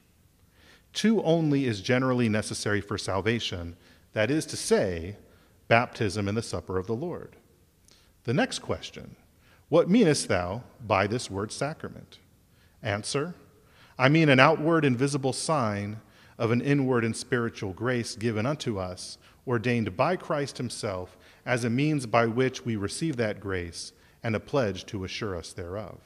Two 0.92 1.23
only 1.23 1.66
is 1.66 1.80
generally 1.80 2.28
necessary 2.28 2.80
for 2.80 2.99
salvation, 2.99 3.76
that 4.12 4.30
is 4.30 4.44
to 4.47 4.56
say, 4.56 5.16
baptism 5.68 6.26
and 6.28 6.37
the 6.37 6.42
supper 6.42 6.78
of 6.78 6.87
the 6.87 6.94
Lord. 6.94 7.37
The 8.25 8.35
next 8.35 8.59
question 8.59 9.16
What 9.68 9.88
meanest 9.88 10.28
thou 10.28 10.62
by 10.87 11.06
this 11.06 11.30
word 11.30 11.52
sacrament? 11.52 12.18
Answer 12.82 13.35
I 13.99 14.09
mean 14.09 14.28
an 14.28 14.40
outward 14.40 14.85
and 14.85 14.97
visible 14.97 15.32
sign 15.32 16.00
of 16.38 16.50
an 16.50 16.62
inward 16.62 17.04
and 17.04 17.14
spiritual 17.14 17.75
grace 17.75 18.16
given 18.16 18.47
unto 18.47 18.78
us, 18.78 19.18
ordained 19.47 19.94
by 19.97 20.16
Christ 20.16 20.56
Himself 20.56 21.18
as 21.44 21.64
a 21.64 21.70
means 21.70 22.06
by 22.06 22.26
which 22.26 22.64
we 22.64 22.76
receive 22.76 23.16
that 23.16 23.40
grace 23.40 23.92
and 24.23 24.35
a 24.35 24.40
pledge 24.40 24.87
to 24.87 25.04
assure 25.04 25.37
us 25.37 25.52
thereof. 25.52 25.99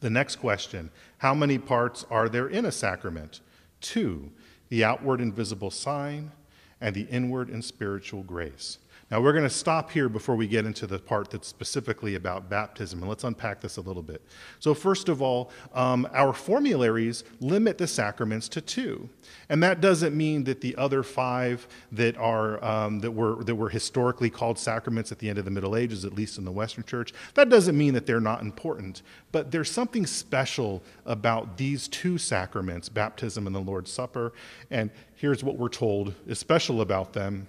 The 0.00 0.10
next 0.10 0.36
question 0.36 0.90
How 1.18 1.34
many 1.34 1.58
parts 1.58 2.06
are 2.10 2.28
there 2.28 2.48
in 2.48 2.64
a 2.64 2.72
sacrament? 2.72 3.40
Two, 3.80 4.30
the 4.68 4.84
outward 4.84 5.20
and 5.20 5.34
visible 5.34 5.70
sign, 5.70 6.32
and 6.80 6.94
the 6.94 7.06
inward 7.10 7.48
and 7.48 7.64
spiritual 7.64 8.22
grace. 8.22 8.78
Now, 9.10 9.20
we're 9.20 9.32
going 9.32 9.42
to 9.42 9.50
stop 9.50 9.90
here 9.90 10.08
before 10.08 10.36
we 10.36 10.46
get 10.46 10.64
into 10.64 10.86
the 10.86 11.00
part 11.00 11.30
that's 11.30 11.48
specifically 11.48 12.14
about 12.14 12.48
baptism, 12.48 13.00
and 13.00 13.08
let's 13.08 13.24
unpack 13.24 13.60
this 13.60 13.76
a 13.76 13.80
little 13.80 14.04
bit. 14.04 14.22
So, 14.60 14.72
first 14.72 15.08
of 15.08 15.20
all, 15.20 15.50
um, 15.74 16.08
our 16.12 16.32
formularies 16.32 17.24
limit 17.40 17.76
the 17.76 17.88
sacraments 17.88 18.48
to 18.50 18.60
two. 18.60 19.08
And 19.48 19.60
that 19.64 19.80
doesn't 19.80 20.16
mean 20.16 20.44
that 20.44 20.60
the 20.60 20.76
other 20.76 21.02
five 21.02 21.66
that, 21.90 22.16
are, 22.18 22.64
um, 22.64 23.00
that, 23.00 23.10
were, 23.10 23.42
that 23.42 23.56
were 23.56 23.68
historically 23.68 24.30
called 24.30 24.60
sacraments 24.60 25.10
at 25.10 25.18
the 25.18 25.28
end 25.28 25.40
of 25.40 25.44
the 25.44 25.50
Middle 25.50 25.74
Ages, 25.74 26.04
at 26.04 26.14
least 26.14 26.38
in 26.38 26.44
the 26.44 26.52
Western 26.52 26.84
Church, 26.84 27.12
that 27.34 27.48
doesn't 27.48 27.76
mean 27.76 27.94
that 27.94 28.06
they're 28.06 28.20
not 28.20 28.42
important. 28.42 29.02
But 29.32 29.50
there's 29.50 29.70
something 29.72 30.06
special 30.06 30.84
about 31.04 31.56
these 31.56 31.88
two 31.88 32.16
sacraments, 32.16 32.88
baptism 32.88 33.48
and 33.48 33.56
the 33.56 33.60
Lord's 33.60 33.92
Supper. 33.92 34.32
And 34.70 34.92
here's 35.16 35.42
what 35.42 35.58
we're 35.58 35.68
told 35.68 36.14
is 36.28 36.38
special 36.38 36.80
about 36.80 37.12
them 37.12 37.48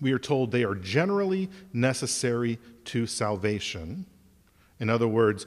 we 0.00 0.12
are 0.12 0.18
told 0.18 0.50
they 0.50 0.64
are 0.64 0.74
generally 0.74 1.48
necessary 1.72 2.58
to 2.86 3.06
salvation. 3.06 4.06
In 4.80 4.90
other 4.90 5.08
words, 5.08 5.46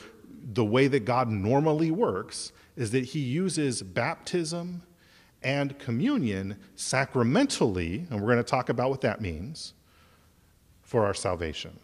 the 0.53 0.65
way 0.65 0.87
that 0.87 1.05
God 1.05 1.29
normally 1.29 1.91
works 1.91 2.51
is 2.75 2.91
that 2.91 3.05
he 3.05 3.19
uses 3.19 3.81
baptism 3.81 4.83
and 5.43 5.77
communion 5.79 6.57
sacramentally, 6.75 8.05
and 8.09 8.19
we're 8.19 8.27
going 8.27 8.37
to 8.37 8.43
talk 8.43 8.69
about 8.69 8.89
what 8.89 9.01
that 9.01 9.21
means, 9.21 9.73
for 10.81 11.05
our 11.05 11.13
salvation. 11.13 11.79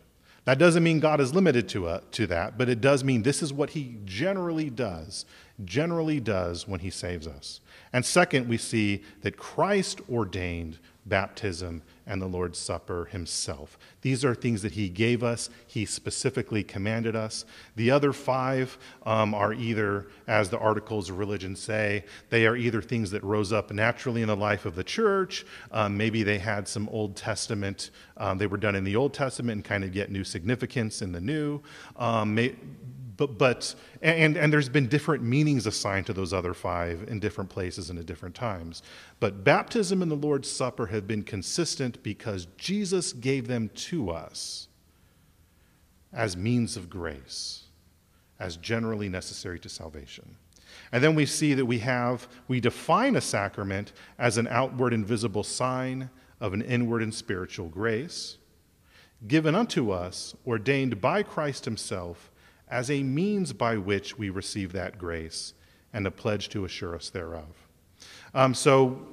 That 0.45 0.59
doesn't 0.59 0.83
mean 0.83 0.99
God 1.01 1.19
is 1.19 1.35
limited 1.35 1.67
to, 1.69 1.87
uh, 1.87 2.01
to 2.11 2.27
that, 2.27 2.57
but 2.57 2.69
it 2.69 2.79
does 2.79 3.03
mean 3.03 3.23
this 3.23 3.43
is 3.43 3.51
what 3.51 3.71
he 3.71 3.97
generally 4.05 4.69
does, 4.69 5.25
generally 5.65 6.21
does 6.21 6.67
when 6.67 6.79
he 6.79 6.89
saves 6.89 7.27
us. 7.27 7.59
And 7.91 8.05
second, 8.05 8.47
we 8.47 8.57
see 8.57 9.03
that 9.23 9.35
Christ 9.35 9.99
ordained 10.09 10.77
baptism 11.07 11.81
and 12.05 12.21
the 12.21 12.27
Lord's 12.27 12.57
Supper 12.57 13.05
himself. 13.05 13.77
These 14.01 14.23
are 14.23 14.33
things 14.33 14.61
that 14.61 14.71
he 14.71 14.87
gave 14.87 15.23
us, 15.23 15.49
he 15.67 15.85
specifically 15.85 16.63
commanded 16.63 17.15
us. 17.15 17.45
The 17.75 17.91
other 17.91 18.13
five 18.13 18.77
um, 19.05 19.33
are 19.33 19.53
either, 19.53 20.07
as 20.27 20.49
the 20.49 20.57
articles 20.57 21.09
of 21.09 21.17
religion 21.17 21.55
say, 21.55 22.05
they 22.29 22.47
are 22.47 22.55
either 22.55 22.81
things 22.81 23.11
that 23.11 23.23
rose 23.23 23.51
up 23.51 23.71
naturally 23.71 24.21
in 24.21 24.27
the 24.27 24.37
life 24.37 24.65
of 24.65 24.75
the 24.75 24.83
church. 24.83 25.45
Um, 25.71 25.97
maybe 25.97 26.23
they 26.23 26.37
had 26.37 26.67
some 26.67 26.87
Old 26.89 27.15
Testament, 27.15 27.91
um, 28.15 28.37
they 28.37 28.47
were 28.47 28.57
done 28.57 28.75
in 28.75 28.83
the 28.83 28.95
Old 28.95 29.13
Testament 29.13 29.55
and 29.57 29.65
kind 29.65 29.83
of 29.83 29.91
get 29.91 30.09
new 30.09 30.23
significance 30.23 31.01
in 31.01 31.11
the 31.11 31.21
New. 31.21 31.61
Um, 31.97 32.35
may, 32.35 32.55
but, 33.17 33.37
but 33.37 33.75
and, 34.01 34.37
and 34.37 34.53
there's 34.53 34.69
been 34.69 34.87
different 34.87 35.23
meanings 35.23 35.65
assigned 35.65 36.05
to 36.05 36.13
those 36.13 36.33
other 36.33 36.53
five 36.53 37.05
in 37.07 37.19
different 37.19 37.49
places 37.49 37.89
and 37.89 37.97
at 37.97 38.05
different 38.05 38.35
times. 38.35 38.83
But 39.19 39.43
baptism 39.43 40.01
and 40.01 40.09
the 40.09 40.15
Lord's 40.15 40.49
Supper 40.49 40.85
have 40.87 41.07
been 41.07 41.23
consistent 41.23 42.01
because 42.03 42.47
Jesus 42.57 43.13
gave 43.13 43.47
them 43.47 43.69
to 43.75 44.11
us 44.11 44.67
as 46.13 46.37
means 46.37 46.77
of 46.77 46.89
grace, 46.89 47.63
as 48.39 48.55
generally 48.57 49.09
necessary 49.09 49.59
to 49.59 49.69
salvation. 49.69 50.37
And 50.91 51.03
then 51.03 51.15
we 51.15 51.25
see 51.25 51.53
that 51.55 51.65
we 51.65 51.79
have, 51.79 52.27
we 52.47 52.59
define 52.59 53.15
a 53.15 53.21
sacrament 53.21 53.93
as 54.19 54.37
an 54.37 54.47
outward 54.47 54.93
and 54.93 55.05
visible 55.05 55.43
sign 55.43 56.09
of 56.39 56.53
an 56.53 56.61
inward 56.61 57.01
and 57.01 57.13
spiritual 57.13 57.67
grace 57.67 58.37
given 59.25 59.55
unto 59.55 59.89
us, 59.89 60.35
ordained 60.45 61.01
by 61.01 61.23
Christ 61.23 61.65
Himself 61.65 62.29
as 62.69 62.91
a 62.91 63.03
means 63.03 63.53
by 63.53 63.77
which 63.77 64.17
we 64.17 64.29
receive 64.29 64.71
that 64.73 64.97
grace 64.97 65.53
and 65.93 66.05
a 66.05 66.11
pledge 66.11 66.49
to 66.49 66.65
assure 66.65 66.95
us 66.95 67.09
thereof. 67.09 67.67
Um, 68.33 68.53
so, 68.53 69.07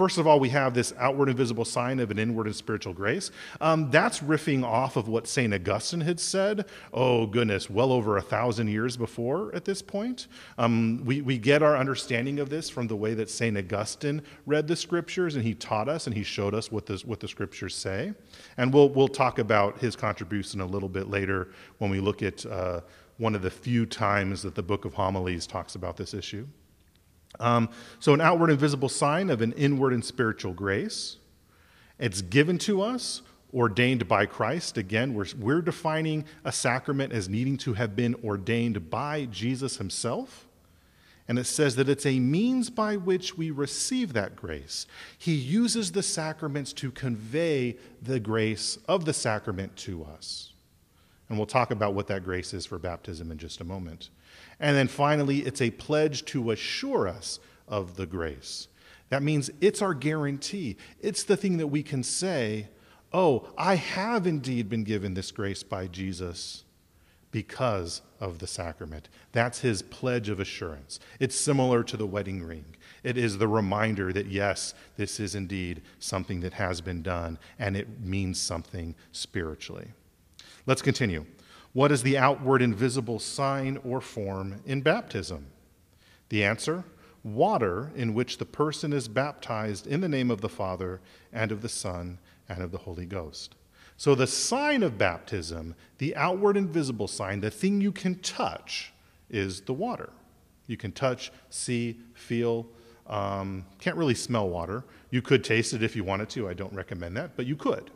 first 0.00 0.16
of 0.16 0.26
all, 0.26 0.40
we 0.40 0.48
have 0.48 0.72
this 0.72 0.94
outward 0.96 1.28
and 1.28 1.36
visible 1.36 1.62
sign 1.62 2.00
of 2.00 2.10
an 2.10 2.18
inward 2.18 2.46
and 2.46 2.56
spiritual 2.56 2.94
grace. 2.94 3.30
Um, 3.60 3.90
that's 3.90 4.20
riffing 4.20 4.64
off 4.64 4.96
of 4.96 5.08
what 5.08 5.26
St. 5.26 5.52
Augustine 5.52 6.00
had 6.00 6.18
said, 6.18 6.64
oh 6.94 7.26
goodness, 7.26 7.68
well 7.68 7.92
over 7.92 8.16
a 8.16 8.22
thousand 8.22 8.68
years 8.68 8.96
before 8.96 9.54
at 9.54 9.66
this 9.66 9.82
point. 9.82 10.28
Um, 10.56 11.02
we, 11.04 11.20
we 11.20 11.36
get 11.36 11.62
our 11.62 11.76
understanding 11.76 12.40
of 12.40 12.48
this 12.48 12.70
from 12.70 12.86
the 12.86 12.96
way 12.96 13.12
that 13.12 13.28
St. 13.28 13.58
Augustine 13.58 14.22
read 14.46 14.66
the 14.66 14.74
scriptures 14.74 15.36
and 15.36 15.44
he 15.44 15.52
taught 15.52 15.86
us 15.86 16.06
and 16.06 16.16
he 16.16 16.22
showed 16.22 16.54
us 16.54 16.72
what, 16.72 16.86
this, 16.86 17.04
what 17.04 17.20
the 17.20 17.28
scriptures 17.28 17.74
say. 17.74 18.14
And 18.56 18.72
we'll, 18.72 18.88
we'll 18.88 19.06
talk 19.06 19.38
about 19.38 19.80
his 19.80 19.96
contribution 19.96 20.62
a 20.62 20.66
little 20.66 20.88
bit 20.88 21.10
later 21.10 21.50
when 21.76 21.90
we 21.90 22.00
look 22.00 22.22
at 22.22 22.46
uh, 22.46 22.80
one 23.18 23.34
of 23.34 23.42
the 23.42 23.50
few 23.50 23.84
times 23.84 24.40
that 24.44 24.54
the 24.54 24.62
book 24.62 24.86
of 24.86 24.94
homilies 24.94 25.46
talks 25.46 25.74
about 25.74 25.98
this 25.98 26.14
issue. 26.14 26.46
Um, 27.38 27.68
so, 28.00 28.12
an 28.12 28.20
outward 28.20 28.50
and 28.50 28.58
visible 28.58 28.88
sign 28.88 29.30
of 29.30 29.40
an 29.40 29.52
inward 29.52 29.92
and 29.92 30.04
spiritual 30.04 30.52
grace. 30.52 31.16
It's 31.98 32.22
given 32.22 32.58
to 32.58 32.82
us, 32.82 33.22
ordained 33.52 34.08
by 34.08 34.26
Christ. 34.26 34.78
Again, 34.78 35.14
we're, 35.14 35.26
we're 35.38 35.62
defining 35.62 36.24
a 36.44 36.52
sacrament 36.52 37.12
as 37.12 37.28
needing 37.28 37.56
to 37.58 37.74
have 37.74 37.94
been 37.94 38.14
ordained 38.24 38.90
by 38.90 39.26
Jesus 39.26 39.76
himself. 39.76 40.46
And 41.28 41.38
it 41.38 41.44
says 41.44 41.76
that 41.76 41.88
it's 41.88 42.06
a 42.06 42.18
means 42.18 42.70
by 42.70 42.96
which 42.96 43.36
we 43.36 43.52
receive 43.52 44.14
that 44.14 44.34
grace. 44.34 44.86
He 45.16 45.34
uses 45.34 45.92
the 45.92 46.02
sacraments 46.02 46.72
to 46.72 46.90
convey 46.90 47.76
the 48.02 48.18
grace 48.18 48.78
of 48.88 49.04
the 49.04 49.12
sacrament 49.12 49.76
to 49.76 50.04
us. 50.04 50.52
And 51.28 51.38
we'll 51.38 51.46
talk 51.46 51.70
about 51.70 51.94
what 51.94 52.08
that 52.08 52.24
grace 52.24 52.52
is 52.52 52.66
for 52.66 52.78
baptism 52.78 53.30
in 53.30 53.38
just 53.38 53.60
a 53.60 53.64
moment. 53.64 54.10
And 54.60 54.76
then 54.76 54.88
finally, 54.88 55.38
it's 55.38 55.62
a 55.62 55.70
pledge 55.70 56.24
to 56.26 56.50
assure 56.50 57.08
us 57.08 57.40
of 57.66 57.96
the 57.96 58.06
grace. 58.06 58.68
That 59.08 59.22
means 59.22 59.50
it's 59.60 59.82
our 59.82 59.94
guarantee. 59.94 60.76
It's 61.00 61.24
the 61.24 61.36
thing 61.36 61.56
that 61.56 61.68
we 61.68 61.82
can 61.82 62.02
say, 62.02 62.68
oh, 63.12 63.48
I 63.58 63.74
have 63.74 64.26
indeed 64.26 64.68
been 64.68 64.84
given 64.84 65.14
this 65.14 65.32
grace 65.32 65.62
by 65.62 65.86
Jesus 65.86 66.64
because 67.32 68.02
of 68.20 68.38
the 68.38 68.46
sacrament. 68.46 69.08
That's 69.32 69.60
his 69.60 69.82
pledge 69.82 70.28
of 70.28 70.40
assurance. 70.40 71.00
It's 71.18 71.36
similar 71.36 71.82
to 71.84 71.96
the 71.96 72.06
wedding 72.06 72.42
ring. 72.42 72.64
It 73.02 73.16
is 73.16 73.38
the 73.38 73.48
reminder 73.48 74.12
that, 74.12 74.26
yes, 74.26 74.74
this 74.96 75.18
is 75.18 75.34
indeed 75.34 75.82
something 76.00 76.40
that 76.40 76.54
has 76.54 76.80
been 76.80 77.02
done, 77.02 77.38
and 77.58 77.76
it 77.76 78.00
means 78.00 78.40
something 78.40 78.94
spiritually. 79.12 79.88
Let's 80.66 80.82
continue. 80.82 81.24
What 81.72 81.92
is 81.92 82.02
the 82.02 82.18
outward 82.18 82.62
and 82.62 82.74
visible 82.74 83.18
sign 83.18 83.78
or 83.84 84.00
form 84.00 84.60
in 84.66 84.80
baptism? 84.80 85.46
The 86.28 86.44
answer 86.44 86.84
water 87.22 87.90
in 87.94 88.14
which 88.14 88.38
the 88.38 88.46
person 88.46 88.92
is 88.92 89.08
baptized 89.08 89.86
in 89.86 90.00
the 90.00 90.08
name 90.08 90.30
of 90.30 90.40
the 90.40 90.48
Father 90.48 91.00
and 91.32 91.52
of 91.52 91.62
the 91.62 91.68
Son 91.68 92.18
and 92.48 92.62
of 92.62 92.72
the 92.72 92.78
Holy 92.78 93.06
Ghost. 93.06 93.54
So, 93.96 94.14
the 94.14 94.26
sign 94.26 94.82
of 94.82 94.96
baptism, 94.96 95.74
the 95.98 96.16
outward 96.16 96.56
and 96.56 96.68
visible 96.68 97.06
sign, 97.06 97.40
the 97.40 97.50
thing 97.50 97.80
you 97.80 97.92
can 97.92 98.14
touch, 98.20 98.92
is 99.28 99.60
the 99.60 99.74
water. 99.74 100.08
You 100.66 100.78
can 100.78 100.92
touch, 100.92 101.30
see, 101.50 102.00
feel. 102.14 102.66
Um, 103.06 103.66
can't 103.78 103.96
really 103.96 104.14
smell 104.14 104.48
water. 104.48 104.84
You 105.10 105.20
could 105.20 105.44
taste 105.44 105.74
it 105.74 105.82
if 105.82 105.94
you 105.94 106.04
wanted 106.04 106.30
to. 106.30 106.48
I 106.48 106.54
don't 106.54 106.72
recommend 106.72 107.16
that, 107.16 107.36
but 107.36 107.44
you 107.44 107.56
could. 107.56 107.90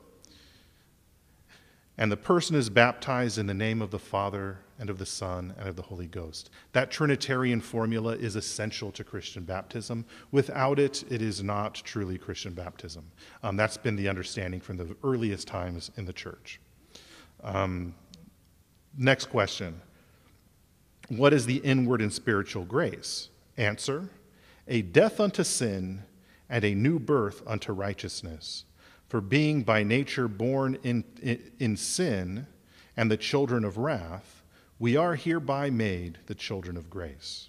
And 1.96 2.10
the 2.10 2.16
person 2.16 2.56
is 2.56 2.70
baptized 2.70 3.38
in 3.38 3.46
the 3.46 3.54
name 3.54 3.80
of 3.80 3.90
the 3.90 3.98
Father 3.98 4.58
and 4.78 4.90
of 4.90 4.98
the 4.98 5.06
Son 5.06 5.54
and 5.58 5.68
of 5.68 5.76
the 5.76 5.82
Holy 5.82 6.06
Ghost. 6.06 6.50
That 6.72 6.90
Trinitarian 6.90 7.60
formula 7.60 8.16
is 8.16 8.34
essential 8.34 8.90
to 8.92 9.04
Christian 9.04 9.44
baptism. 9.44 10.04
Without 10.32 10.80
it, 10.80 11.04
it 11.08 11.22
is 11.22 11.42
not 11.42 11.74
truly 11.74 12.18
Christian 12.18 12.52
baptism. 12.52 13.04
Um, 13.44 13.56
that's 13.56 13.76
been 13.76 13.94
the 13.94 14.08
understanding 14.08 14.60
from 14.60 14.76
the 14.76 14.96
earliest 15.04 15.46
times 15.46 15.92
in 15.96 16.04
the 16.04 16.12
church. 16.12 16.60
Um, 17.44 17.94
next 18.98 19.26
question 19.26 19.80
What 21.08 21.32
is 21.32 21.46
the 21.46 21.58
inward 21.58 22.02
and 22.02 22.12
spiritual 22.12 22.64
grace? 22.64 23.28
Answer 23.56 24.08
A 24.66 24.82
death 24.82 25.20
unto 25.20 25.44
sin 25.44 26.02
and 26.48 26.64
a 26.64 26.74
new 26.74 26.98
birth 26.98 27.42
unto 27.46 27.72
righteousness. 27.72 28.64
For 29.08 29.20
being 29.20 29.62
by 29.62 29.82
nature 29.82 30.28
born 30.28 30.78
in, 30.82 31.04
in, 31.22 31.50
in 31.58 31.76
sin 31.76 32.46
and 32.96 33.10
the 33.10 33.16
children 33.16 33.64
of 33.64 33.78
wrath, 33.78 34.42
we 34.78 34.96
are 34.96 35.14
hereby 35.14 35.70
made 35.70 36.18
the 36.26 36.34
children 36.34 36.76
of 36.76 36.90
grace. 36.90 37.48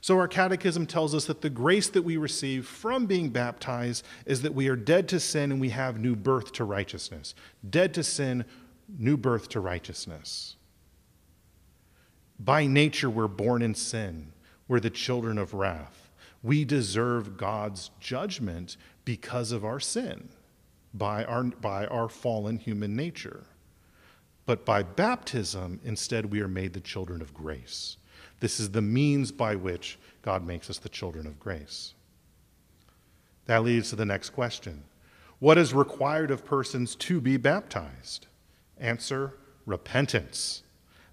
So, 0.00 0.18
our 0.18 0.28
catechism 0.28 0.86
tells 0.86 1.14
us 1.14 1.26
that 1.26 1.40
the 1.40 1.50
grace 1.50 1.88
that 1.90 2.02
we 2.02 2.16
receive 2.16 2.66
from 2.66 3.06
being 3.06 3.30
baptized 3.30 4.04
is 4.26 4.42
that 4.42 4.54
we 4.54 4.68
are 4.68 4.76
dead 4.76 5.08
to 5.08 5.20
sin 5.20 5.52
and 5.52 5.60
we 5.60 5.70
have 5.70 5.98
new 5.98 6.16
birth 6.16 6.52
to 6.52 6.64
righteousness. 6.64 7.34
Dead 7.68 7.94
to 7.94 8.02
sin, 8.02 8.44
new 8.98 9.16
birth 9.16 9.48
to 9.50 9.60
righteousness. 9.60 10.56
By 12.38 12.66
nature, 12.66 13.08
we're 13.08 13.28
born 13.28 13.62
in 13.62 13.74
sin, 13.74 14.32
we're 14.68 14.80
the 14.80 14.90
children 14.90 15.38
of 15.38 15.54
wrath. 15.54 16.10
We 16.42 16.64
deserve 16.64 17.38
God's 17.38 17.90
judgment 18.00 18.76
because 19.04 19.52
of 19.52 19.64
our 19.64 19.80
sin, 19.80 20.28
by 20.94 21.24
our, 21.24 21.44
by 21.44 21.86
our 21.86 22.08
fallen 22.08 22.56
human 22.56 22.94
nature. 22.94 23.44
But 24.46 24.64
by 24.64 24.82
baptism, 24.82 25.80
instead, 25.84 26.26
we 26.26 26.40
are 26.40 26.48
made 26.48 26.72
the 26.72 26.80
children 26.80 27.20
of 27.20 27.34
grace. 27.34 27.96
This 28.40 28.60
is 28.60 28.70
the 28.70 28.82
means 28.82 29.32
by 29.32 29.56
which 29.56 29.98
God 30.22 30.46
makes 30.46 30.70
us 30.70 30.78
the 30.78 30.88
children 30.88 31.26
of 31.26 31.40
grace. 31.40 31.94
That 33.46 33.64
leads 33.64 33.90
to 33.90 33.96
the 33.96 34.06
next 34.06 34.30
question 34.30 34.84
What 35.38 35.58
is 35.58 35.74
required 35.74 36.30
of 36.30 36.44
persons 36.44 36.94
to 36.96 37.20
be 37.20 37.36
baptized? 37.36 38.26
Answer 38.78 39.34
repentance, 39.66 40.62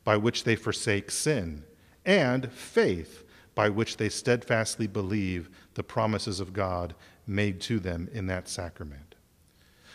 by 0.04 0.18
which 0.18 0.44
they 0.44 0.56
forsake 0.56 1.10
sin, 1.10 1.64
and 2.06 2.52
faith, 2.52 3.24
by 3.56 3.70
which 3.70 3.98
they 3.98 4.10
steadfastly 4.10 4.88
believe 4.88 5.50
the 5.76 5.84
promises 5.84 6.40
of 6.40 6.54
God 6.54 6.96
made 7.28 7.62
to 7.62 7.80
them 7.80 8.10
in 8.12 8.28
that 8.28 8.48
sacrament. 8.48 9.11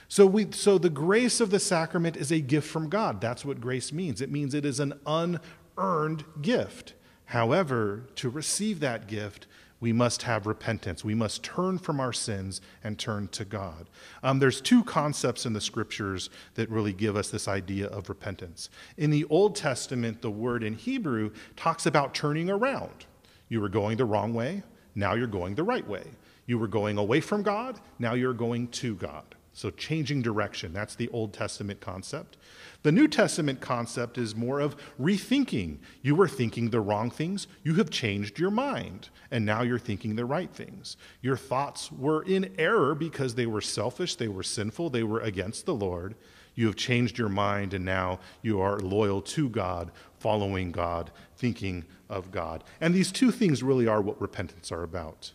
So, 0.09 0.27
we, 0.27 0.51
so 0.53 0.79
the 0.79 0.91
grace 0.91 1.41
of 1.41 1.51
the 1.51 1.61
sacrament 1.61 2.17
is 2.17 2.31
a 2.31 2.41
gift 2.41 2.69
from 2.69 2.89
God. 2.89 3.21
That's 3.21 3.45
what 3.45 3.61
grace 3.61 3.93
means. 3.93 4.21
It 4.21 4.31
means 4.31 4.55
it 4.55 4.65
is 4.65 4.81
an 4.81 4.95
unearned 5.07 6.25
gift. 6.41 6.95
However, 7.27 8.05
to 8.17 8.31
receive 8.31 8.81
that 8.81 9.09
gift, 9.09 9.47
we 9.79 9.93
must 9.93 10.23
have 10.23 10.47
repentance. 10.47 11.05
We 11.05 11.15
must 11.15 11.43
turn 11.43 11.79
from 11.79 12.01
our 12.01 12.13
sins 12.13 12.61
and 12.83 12.99
turn 12.99 13.29
to 13.29 13.45
God. 13.45 13.91
Um, 14.23 14.39
there's 14.39 14.61
two 14.61 14.83
concepts 14.83 15.45
in 15.45 15.53
the 15.53 15.61
scriptures 15.61 16.31
that 16.55 16.71
really 16.71 16.95
give 16.95 17.15
us 17.15 17.29
this 17.29 17.47
idea 17.47 17.89
of 17.89 18.09
repentance. 18.09 18.71
In 18.97 19.11
the 19.11 19.25
Old 19.27 19.55
Testament, 19.55 20.23
the 20.23 20.31
word 20.31 20.63
in 20.63 20.75
Hebrew 20.75 21.31
talks 21.57 21.85
about 21.85 22.15
turning 22.15 22.49
around. 22.49 23.05
You 23.49 23.61
were 23.61 23.69
going 23.69 23.99
the 23.99 24.07
wrong 24.07 24.33
way, 24.33 24.63
now 24.95 25.15
you're 25.15 25.27
going 25.27 25.55
the 25.55 25.63
right 25.63 25.87
way. 25.87 26.05
You 26.47 26.59
were 26.59 26.69
going 26.69 26.97
away 26.97 27.21
from 27.21 27.43
God, 27.43 27.79
now 27.99 28.15
you're 28.15 28.33
going 28.33 28.69
to 28.69 28.95
God. 28.95 29.36
So, 29.57 29.71
changing 29.71 30.21
direction, 30.21 30.75
that's 30.75 30.97
the 30.97 31.09
Old 31.09 31.33
Testament 31.33 31.81
concept. 31.81 32.37
The 32.83 32.93
New 32.93 33.09
Testament 33.09 33.63
concept 33.63 34.19
is 34.19 34.37
more 34.37 34.61
of 34.61 34.77
rethinking. 35.01 35.79
You 36.03 36.15
were 36.15 36.29
thinking 36.29 36.69
the 36.69 36.83
wrong 36.83 37.11
things, 37.11 37.47
you 37.63 37.73
have 37.77 37.89
changed 37.89 38.39
your 38.39 38.51
mind, 38.51 39.09
and 39.31 39.47
now 39.47 39.63
you're 39.63 39.79
thinking 39.79 40.15
the 40.15 40.27
right 40.27 40.53
things. 40.53 40.99
Your 41.23 41.39
thoughts 41.39 41.91
were 41.91 42.23
in 42.25 42.55
error 42.59 42.95
because 42.95 43.35
they 43.35 43.47
were 43.47 43.63
selfish, 43.63 44.17
they 44.17 44.29
were 44.29 44.43
sinful, 44.43 44.91
they 44.91 45.03
were 45.03 45.21
against 45.21 45.65
the 45.65 45.75
Lord. 45.75 46.17
You 46.55 46.67
have 46.67 46.77
changed 46.77 47.17
your 47.17 47.31
mind, 47.31 47.73
and 47.73 47.83
now 47.83 48.21
you 48.43 48.61
are 48.61 48.79
loyal 48.79 49.23
to 49.23 49.49
God, 49.49 49.91
following 50.19 50.71
God, 50.71 51.11
thinking 51.39 51.87
of 52.11 52.31
God. 52.31 52.63
And 52.83 52.93
these 52.93 53.11
two 53.11 53.31
things 53.31 53.63
really 53.63 53.87
are 53.87 54.03
what 54.03 54.21
repentance 54.21 54.71
are 54.71 54.83
about. 54.83 55.33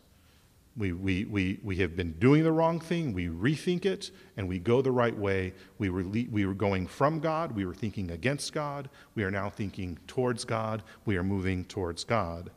We, 0.78 0.94
we, 0.94 1.26
we, 1.26 1.60
we 1.64 1.76
have 1.78 1.98
been 1.98 2.14
doing 2.14 2.44
the 2.44 2.52
wrong 2.52 2.80
thing, 2.80 3.12
we 3.12 3.28
rethink 3.28 3.86
it, 3.86 4.10
and 4.38 4.48
we 4.48 4.58
go 4.58 4.82
the 4.82 4.92
right 4.92 5.16
way. 5.16 5.54
We 5.78 5.90
were, 5.90 6.04
we 6.04 6.46
were 6.46 6.54
going 6.54 6.88
from 6.88 7.20
God, 7.20 7.52
we 7.52 7.66
were 7.66 7.74
thinking 7.74 8.12
against 8.12 8.54
God, 8.54 8.90
we 9.14 9.24
are 9.24 9.32
now 9.32 9.50
thinking 9.50 10.00
towards 10.08 10.46
God, 10.46 10.82
we 11.06 11.18
are 11.18 11.24
moving 11.24 11.66
towards 11.66 12.06
God. 12.06 12.52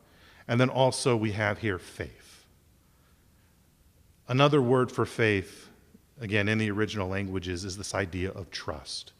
And 0.47 0.61
then 0.61 0.69
also 0.69 1.17
we 1.17 1.33
have 1.33 1.57
here 1.57 1.77
faith. 1.77 2.45
Another 4.27 4.61
word 4.61 4.91
for 4.91 5.05
faith, 5.05 5.69
again, 6.19 6.47
in 6.47 6.57
the 6.57 6.71
original 6.71 7.09
languages, 7.09 7.65
is 7.65 7.77
this 7.77 7.93
idea 7.93 8.31
of 8.31 8.49
trust. 8.49 9.11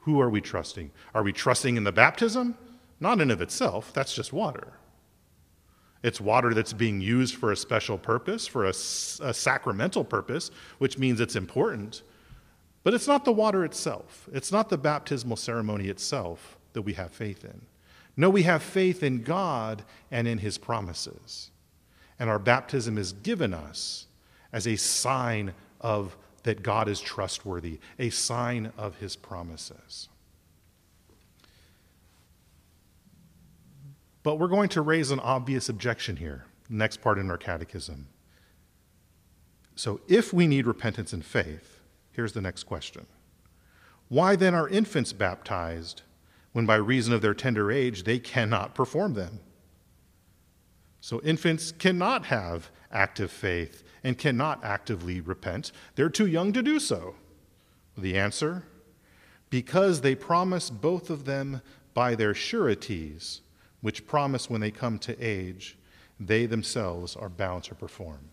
Who 0.00 0.20
are 0.20 0.28
we 0.28 0.40
trusting? 0.40 0.90
Are 1.14 1.22
we 1.22 1.32
trusting 1.32 1.76
in 1.76 1.84
the 1.84 1.92
baptism? 1.92 2.56
Not 2.98 3.20
in 3.20 3.30
of 3.30 3.40
itself, 3.40 3.92
that's 3.92 4.14
just 4.14 4.32
water. 4.32 4.72
It's 6.02 6.20
water 6.20 6.52
that's 6.52 6.72
being 6.72 7.00
used 7.00 7.36
for 7.36 7.52
a 7.52 7.56
special 7.56 7.96
purpose, 7.96 8.46
for 8.46 8.64
a, 8.64 8.70
a, 8.70 9.32
sacramental 9.32 10.04
purpose, 10.04 10.50
which 10.78 10.98
means 10.98 11.20
it's 11.20 11.36
important. 11.36 12.02
But 12.82 12.94
it's 12.94 13.06
not 13.06 13.24
the 13.24 13.32
water 13.32 13.64
itself, 13.64 14.28
it's 14.32 14.50
not 14.50 14.68
the 14.68 14.78
baptismal 14.78 15.36
ceremony 15.36 15.88
itself 15.88 16.58
that 16.72 16.82
we 16.82 16.94
have 16.94 17.12
faith 17.12 17.44
in. 17.44 17.62
No, 18.16 18.28
we 18.28 18.42
have 18.42 18.62
faith 18.62 19.02
in 19.02 19.22
God 19.22 19.84
and 20.10 20.26
in 20.26 20.38
His 20.38 20.58
promises. 20.58 21.50
And 22.18 22.28
our 22.28 22.38
baptism 22.38 22.98
is 22.98 23.12
given 23.12 23.54
us 23.54 24.06
as 24.52 24.66
a 24.66 24.76
sign 24.76 25.54
of 25.80 26.16
that 26.42 26.62
God 26.62 26.88
is 26.88 27.00
trustworthy, 27.00 27.78
a 27.98 28.10
sign 28.10 28.72
of 28.76 28.96
His 28.96 29.16
promises. 29.16 30.08
But 34.22 34.38
we're 34.38 34.48
going 34.48 34.68
to 34.70 34.82
raise 34.82 35.10
an 35.10 35.20
obvious 35.20 35.68
objection 35.68 36.16
here, 36.16 36.44
next 36.68 37.00
part 37.00 37.18
in 37.18 37.30
our 37.30 37.38
catechism. 37.38 38.08
So, 39.74 40.00
if 40.06 40.32
we 40.32 40.46
need 40.46 40.66
repentance 40.66 41.12
and 41.12 41.24
faith, 41.24 41.80
here's 42.12 42.32
the 42.32 42.40
next 42.40 42.64
question 42.64 43.06
Why 44.08 44.36
then 44.36 44.54
are 44.54 44.68
infants 44.68 45.12
baptized 45.12 46.02
when, 46.52 46.66
by 46.66 46.76
reason 46.76 47.14
of 47.14 47.22
their 47.22 47.34
tender 47.34 47.72
age, 47.72 48.04
they 48.04 48.18
cannot 48.18 48.74
perform 48.74 49.14
them? 49.14 49.40
So, 51.00 51.20
infants 51.22 51.72
cannot 51.72 52.26
have 52.26 52.70
active 52.92 53.30
faith 53.30 53.82
and 54.04 54.18
cannot 54.18 54.62
actively 54.62 55.20
repent. 55.20 55.72
They're 55.94 56.10
too 56.10 56.26
young 56.26 56.52
to 56.52 56.62
do 56.62 56.78
so. 56.78 57.14
The 57.96 58.18
answer 58.18 58.64
because 59.52 60.00
they 60.00 60.14
promise 60.14 60.70
both 60.70 61.10
of 61.10 61.26
them 61.26 61.60
by 61.92 62.14
their 62.14 62.34
sureties 62.34 63.42
which 63.82 64.06
promise 64.06 64.48
when 64.48 64.60
they 64.60 64.70
come 64.70 64.98
to 65.00 65.18
age, 65.20 65.76
they 66.18 66.46
themselves 66.46 67.14
are 67.14 67.28
bound 67.28 67.64
to 67.64 67.74
perform. 67.74 68.30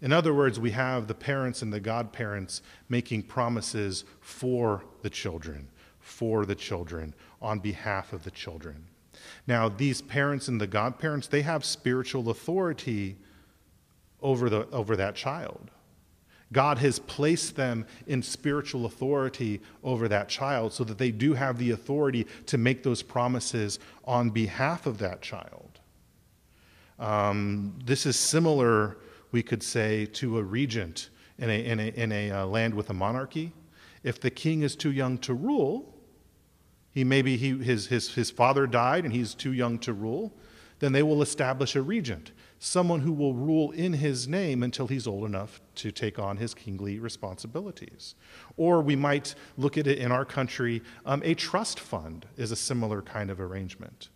In 0.00 0.12
other 0.12 0.34
words, 0.34 0.58
we 0.58 0.70
have 0.70 1.06
the 1.06 1.14
parents 1.14 1.62
and 1.62 1.72
the 1.72 1.80
godparents 1.80 2.62
making 2.88 3.22
promises 3.24 4.04
for 4.20 4.84
the 5.02 5.10
children, 5.10 5.68
for 6.00 6.44
the 6.46 6.54
children, 6.54 7.14
on 7.40 7.58
behalf 7.58 8.12
of 8.12 8.24
the 8.24 8.30
children. 8.30 8.86
Now, 9.46 9.68
these 9.68 10.02
parents 10.02 10.48
and 10.48 10.60
the 10.60 10.66
godparents, 10.66 11.26
they 11.26 11.42
have 11.42 11.64
spiritual 11.64 12.30
authority 12.30 13.16
over, 14.20 14.50
the, 14.50 14.68
over 14.70 14.96
that 14.96 15.14
child. 15.14 15.70
God 16.54 16.78
has 16.78 16.98
placed 17.00 17.56
them 17.56 17.84
in 18.06 18.22
spiritual 18.22 18.86
authority 18.86 19.60
over 19.82 20.08
that 20.08 20.30
child 20.30 20.72
so 20.72 20.84
that 20.84 20.96
they 20.96 21.10
do 21.10 21.34
have 21.34 21.58
the 21.58 21.72
authority 21.72 22.26
to 22.46 22.56
make 22.56 22.82
those 22.82 23.02
promises 23.02 23.78
on 24.04 24.30
behalf 24.30 24.86
of 24.86 24.96
that 24.98 25.20
child. 25.20 25.80
Um, 26.98 27.78
this 27.84 28.06
is 28.06 28.16
similar, 28.16 28.96
we 29.32 29.42
could 29.42 29.62
say, 29.62 30.06
to 30.06 30.38
a 30.38 30.42
regent 30.42 31.10
in 31.38 31.50
a, 31.50 31.64
in 31.64 31.80
a, 31.80 31.88
in 31.88 32.12
a 32.12 32.30
uh, 32.30 32.46
land 32.46 32.72
with 32.72 32.88
a 32.88 32.94
monarchy. 32.94 33.52
If 34.04 34.20
the 34.20 34.30
king 34.30 34.62
is 34.62 34.76
too 34.76 34.92
young 34.92 35.18
to 35.18 35.34
rule, 35.34 35.92
he 36.92 37.02
maybe 37.02 37.36
he, 37.36 37.58
his, 37.58 37.88
his, 37.88 38.14
his 38.14 38.30
father 38.30 38.66
died 38.68 39.04
and 39.04 39.12
he's 39.12 39.34
too 39.34 39.52
young 39.52 39.78
to 39.80 39.92
rule, 39.92 40.32
then 40.78 40.92
they 40.92 41.02
will 41.02 41.20
establish 41.20 41.74
a 41.74 41.82
regent 41.82 42.30
someone 42.64 43.00
who 43.00 43.12
will 43.12 43.34
rule 43.34 43.72
in 43.72 43.92
his 43.92 44.26
name 44.26 44.62
until 44.62 44.86
he's 44.86 45.06
old 45.06 45.26
enough 45.26 45.60
to 45.74 45.92
take 45.92 46.18
on 46.18 46.38
his 46.38 46.54
kingly 46.54 46.98
responsibilities. 46.98 48.14
Or 48.56 48.80
we 48.80 48.96
might 48.96 49.34
look 49.58 49.76
at 49.76 49.86
it 49.86 49.98
in 49.98 50.10
our 50.10 50.24
country, 50.24 50.82
um, 51.04 51.20
a 51.26 51.34
trust 51.34 51.78
fund 51.78 52.24
is 52.38 52.50
a 52.50 52.56
similar 52.56 53.02
kind 53.02 53.30
of 53.30 53.38
arrangement. 53.38 54.08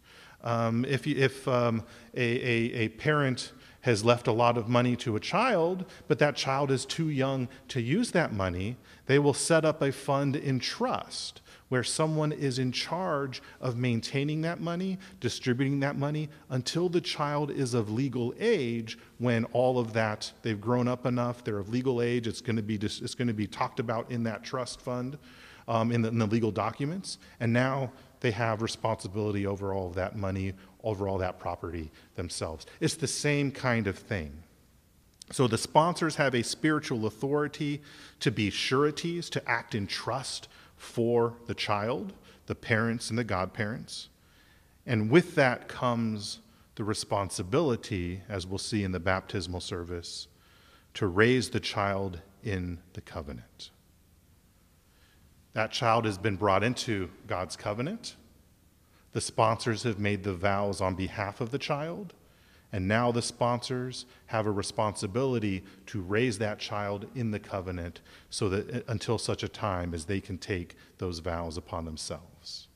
Um, 0.42 0.86
if 0.86 1.06
if 1.06 1.46
um, 1.46 1.82
a, 2.14 2.22
a, 2.22 2.84
a 2.84 2.88
parent 2.88 3.52
has 3.82 4.02
left 4.02 4.26
a 4.26 4.32
lot 4.32 4.56
of 4.56 4.66
money 4.66 4.96
to 4.96 5.14
a 5.14 5.20
child, 5.20 5.84
but 6.06 6.18
that 6.18 6.34
child 6.34 6.70
is 6.70 6.86
too 6.86 7.10
young 7.10 7.48
to 7.68 7.82
use 7.82 8.12
that 8.12 8.32
money, 8.32 8.76
they 9.06 9.18
will 9.18 9.34
set 9.34 9.64
up 9.66 9.82
a 9.82 9.92
fund 9.92 10.34
in 10.34 10.58
trust 10.58 11.42
where 11.68 11.84
someone 11.84 12.32
is 12.32 12.58
in 12.58 12.72
charge 12.72 13.42
of 13.60 13.76
maintaining 13.76 14.42
that 14.42 14.60
money, 14.60 14.98
distributing 15.20 15.80
that 15.80 15.96
money 15.96 16.28
until 16.50 16.88
the 16.88 17.00
child 17.00 17.50
is 17.50 17.74
of 17.74 17.90
legal 17.90 18.34
age 18.38 18.98
when 19.18 19.44
all 19.46 19.78
of 19.78 19.92
that 19.92 20.32
they've 20.42 20.60
grown 20.60 20.88
up 20.88 21.06
enough, 21.06 21.44
they're 21.44 21.58
of 21.58 21.68
legal 21.68 22.00
age, 22.00 22.26
it's 22.26 22.40
going 22.40 22.56
to 22.56 22.62
be 22.62 22.76
it's 22.76 23.14
going 23.14 23.28
to 23.28 23.34
be 23.34 23.46
talked 23.46 23.80
about 23.80 24.10
in 24.10 24.22
that 24.22 24.42
trust 24.42 24.80
fund 24.80 25.18
um, 25.66 25.92
in, 25.92 26.02
the, 26.02 26.08
in 26.08 26.18
the 26.18 26.26
legal 26.26 26.50
documents, 26.50 27.18
and 27.40 27.52
now 27.52 27.92
they 28.20 28.30
have 28.30 28.62
responsibility 28.62 29.46
over 29.46 29.72
all 29.72 29.86
of 29.88 29.94
that 29.94 30.16
money, 30.16 30.54
over 30.82 31.08
all 31.08 31.18
that 31.18 31.38
property 31.38 31.90
themselves. 32.16 32.66
It's 32.80 32.94
the 32.94 33.06
same 33.06 33.52
kind 33.52 33.86
of 33.86 33.98
thing. 33.98 34.32
So 35.30 35.46
the 35.46 35.58
sponsors 35.58 36.16
have 36.16 36.34
a 36.34 36.42
spiritual 36.42 37.06
authority 37.06 37.82
to 38.20 38.30
be 38.30 38.48
sureties, 38.50 39.28
to 39.30 39.48
act 39.48 39.74
in 39.74 39.86
trust 39.86 40.48
for 40.78 41.34
the 41.46 41.54
child, 41.54 42.14
the 42.46 42.54
parents, 42.54 43.10
and 43.10 43.18
the 43.18 43.24
godparents. 43.24 44.08
And 44.86 45.10
with 45.10 45.34
that 45.34 45.68
comes 45.68 46.40
the 46.76 46.84
responsibility, 46.84 48.22
as 48.28 48.46
we'll 48.46 48.58
see 48.58 48.84
in 48.84 48.92
the 48.92 49.00
baptismal 49.00 49.60
service, 49.60 50.28
to 50.94 51.06
raise 51.06 51.50
the 51.50 51.60
child 51.60 52.20
in 52.42 52.78
the 52.94 53.00
covenant. 53.00 53.70
That 55.52 55.72
child 55.72 56.04
has 56.04 56.16
been 56.16 56.36
brought 56.36 56.62
into 56.62 57.10
God's 57.26 57.56
covenant. 57.56 58.16
The 59.12 59.20
sponsors 59.20 59.82
have 59.82 59.98
made 59.98 60.22
the 60.22 60.34
vows 60.34 60.80
on 60.80 60.94
behalf 60.94 61.40
of 61.40 61.50
the 61.50 61.58
child. 61.58 62.14
And 62.72 62.86
now 62.86 63.12
the 63.12 63.22
sponsors 63.22 64.06
have 64.26 64.46
a 64.46 64.50
responsibility 64.50 65.64
to 65.86 66.00
raise 66.00 66.38
that 66.38 66.58
child 66.58 67.06
in 67.14 67.30
the 67.30 67.38
covenant 67.38 68.00
so 68.30 68.48
that 68.48 68.74
uh, 68.74 68.80
until 68.88 69.18
such 69.18 69.42
a 69.42 69.48
time 69.48 69.94
as 69.94 70.04
they 70.04 70.20
can 70.20 70.38
take 70.38 70.76
those 70.98 71.20
vows 71.20 71.56
upon 71.56 71.84
themselves. 71.84 72.68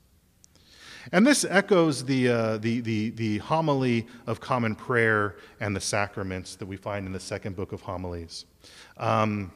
And 1.11 1.27
this 1.27 1.45
echoes 1.45 2.05
the, 2.05 2.29
uh, 2.29 2.57
the, 2.57 2.79
the, 2.81 3.09
the 3.11 3.37
homily 3.39 4.07
of 4.25 4.39
common 4.39 4.73
prayer 4.73 5.35
and 5.59 5.75
the 5.75 5.81
sacraments 5.81 6.55
that 6.55 6.65
we 6.65 6.77
find 6.77 7.05
in 7.05 7.13
the 7.13 7.19
second 7.19 7.55
book 7.55 7.71
of 7.71 7.81
homilies. 7.81 8.45
Um, 8.97 9.51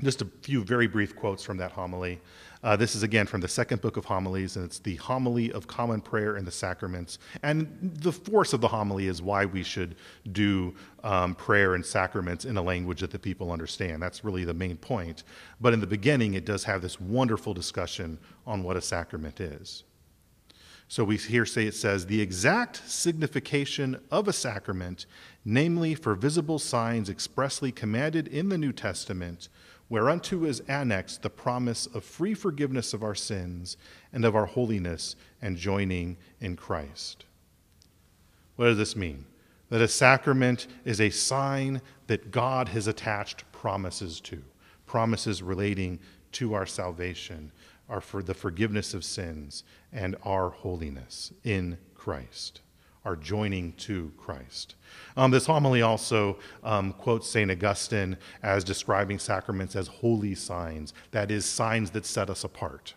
Just 0.00 0.22
a 0.22 0.26
few 0.42 0.62
very 0.64 0.86
brief 0.86 1.16
quotes 1.16 1.42
from 1.42 1.56
that 1.58 1.72
homily. 1.72 2.20
Uh, 2.62 2.74
this 2.74 2.96
is 2.96 3.02
again 3.02 3.26
from 3.26 3.40
the 3.40 3.48
second 3.48 3.80
book 3.80 3.96
of 3.96 4.04
homilies, 4.04 4.56
and 4.56 4.64
it's 4.64 4.80
the 4.80 4.96
homily 4.96 5.52
of 5.52 5.66
common 5.66 6.00
prayer 6.00 6.36
and 6.36 6.46
the 6.46 6.50
sacraments. 6.50 7.18
And 7.42 7.78
the 7.80 8.12
force 8.12 8.52
of 8.52 8.60
the 8.60 8.68
homily 8.68 9.06
is 9.06 9.22
why 9.22 9.44
we 9.44 9.62
should 9.62 9.94
do 10.32 10.74
um, 11.04 11.34
prayer 11.34 11.74
and 11.74 11.86
sacraments 11.86 12.44
in 12.44 12.56
a 12.56 12.62
language 12.62 13.00
that 13.00 13.12
the 13.12 13.18
people 13.18 13.52
understand. 13.52 14.02
That's 14.02 14.24
really 14.24 14.44
the 14.44 14.54
main 14.54 14.76
point. 14.76 15.22
But 15.60 15.72
in 15.72 15.80
the 15.80 15.86
beginning, 15.86 16.34
it 16.34 16.44
does 16.44 16.64
have 16.64 16.82
this 16.82 17.00
wonderful 17.00 17.54
discussion 17.54 18.18
on 18.46 18.64
what 18.64 18.76
a 18.76 18.82
sacrament 18.82 19.40
is. 19.40 19.84
So 20.90 21.04
we 21.04 21.18
here 21.18 21.44
say 21.44 21.66
it 21.66 21.74
says, 21.74 22.06
the 22.06 22.22
exact 22.22 22.88
signification 22.88 24.00
of 24.10 24.26
a 24.26 24.32
sacrament, 24.32 25.04
namely 25.44 25.94
for 25.94 26.14
visible 26.14 26.58
signs 26.58 27.10
expressly 27.10 27.70
commanded 27.70 28.26
in 28.26 28.48
the 28.48 28.56
New 28.56 28.72
Testament 28.72 29.50
whereunto 29.88 30.44
is 30.44 30.60
annexed 30.68 31.22
the 31.22 31.30
promise 31.30 31.86
of 31.86 32.04
free 32.04 32.34
forgiveness 32.34 32.92
of 32.92 33.02
our 33.02 33.14
sins 33.14 33.76
and 34.12 34.24
of 34.24 34.36
our 34.36 34.46
holiness 34.46 35.16
and 35.40 35.56
joining 35.56 36.16
in 36.40 36.56
Christ. 36.56 37.24
What 38.56 38.66
does 38.66 38.78
this 38.78 38.96
mean? 38.96 39.24
That 39.70 39.80
a 39.80 39.88
sacrament 39.88 40.66
is 40.84 41.00
a 41.00 41.10
sign 41.10 41.82
that 42.06 42.30
God 42.30 42.68
has 42.68 42.86
attached 42.86 43.50
promises 43.52 44.20
to, 44.22 44.42
promises 44.86 45.42
relating 45.42 45.98
to 46.32 46.54
our 46.54 46.66
salvation, 46.66 47.52
our 47.88 48.00
for 48.00 48.22
the 48.22 48.34
forgiveness 48.34 48.94
of 48.94 49.04
sins, 49.04 49.64
and 49.92 50.16
our 50.24 50.50
holiness 50.50 51.32
in 51.44 51.78
Christ 51.94 52.62
are 53.08 53.16
joining 53.16 53.72
to 53.72 54.12
Christ. 54.18 54.74
Um, 55.16 55.30
this 55.30 55.46
homily 55.46 55.80
also 55.80 56.38
um, 56.62 56.92
quotes 56.92 57.26
St. 57.26 57.50
Augustine 57.50 58.18
as 58.42 58.62
describing 58.62 59.18
sacraments 59.18 59.74
as 59.76 59.88
holy 59.88 60.34
signs, 60.34 60.92
that 61.12 61.30
is, 61.30 61.46
signs 61.46 61.90
that 61.92 62.04
set 62.04 62.28
us 62.28 62.44
apart. 62.44 62.92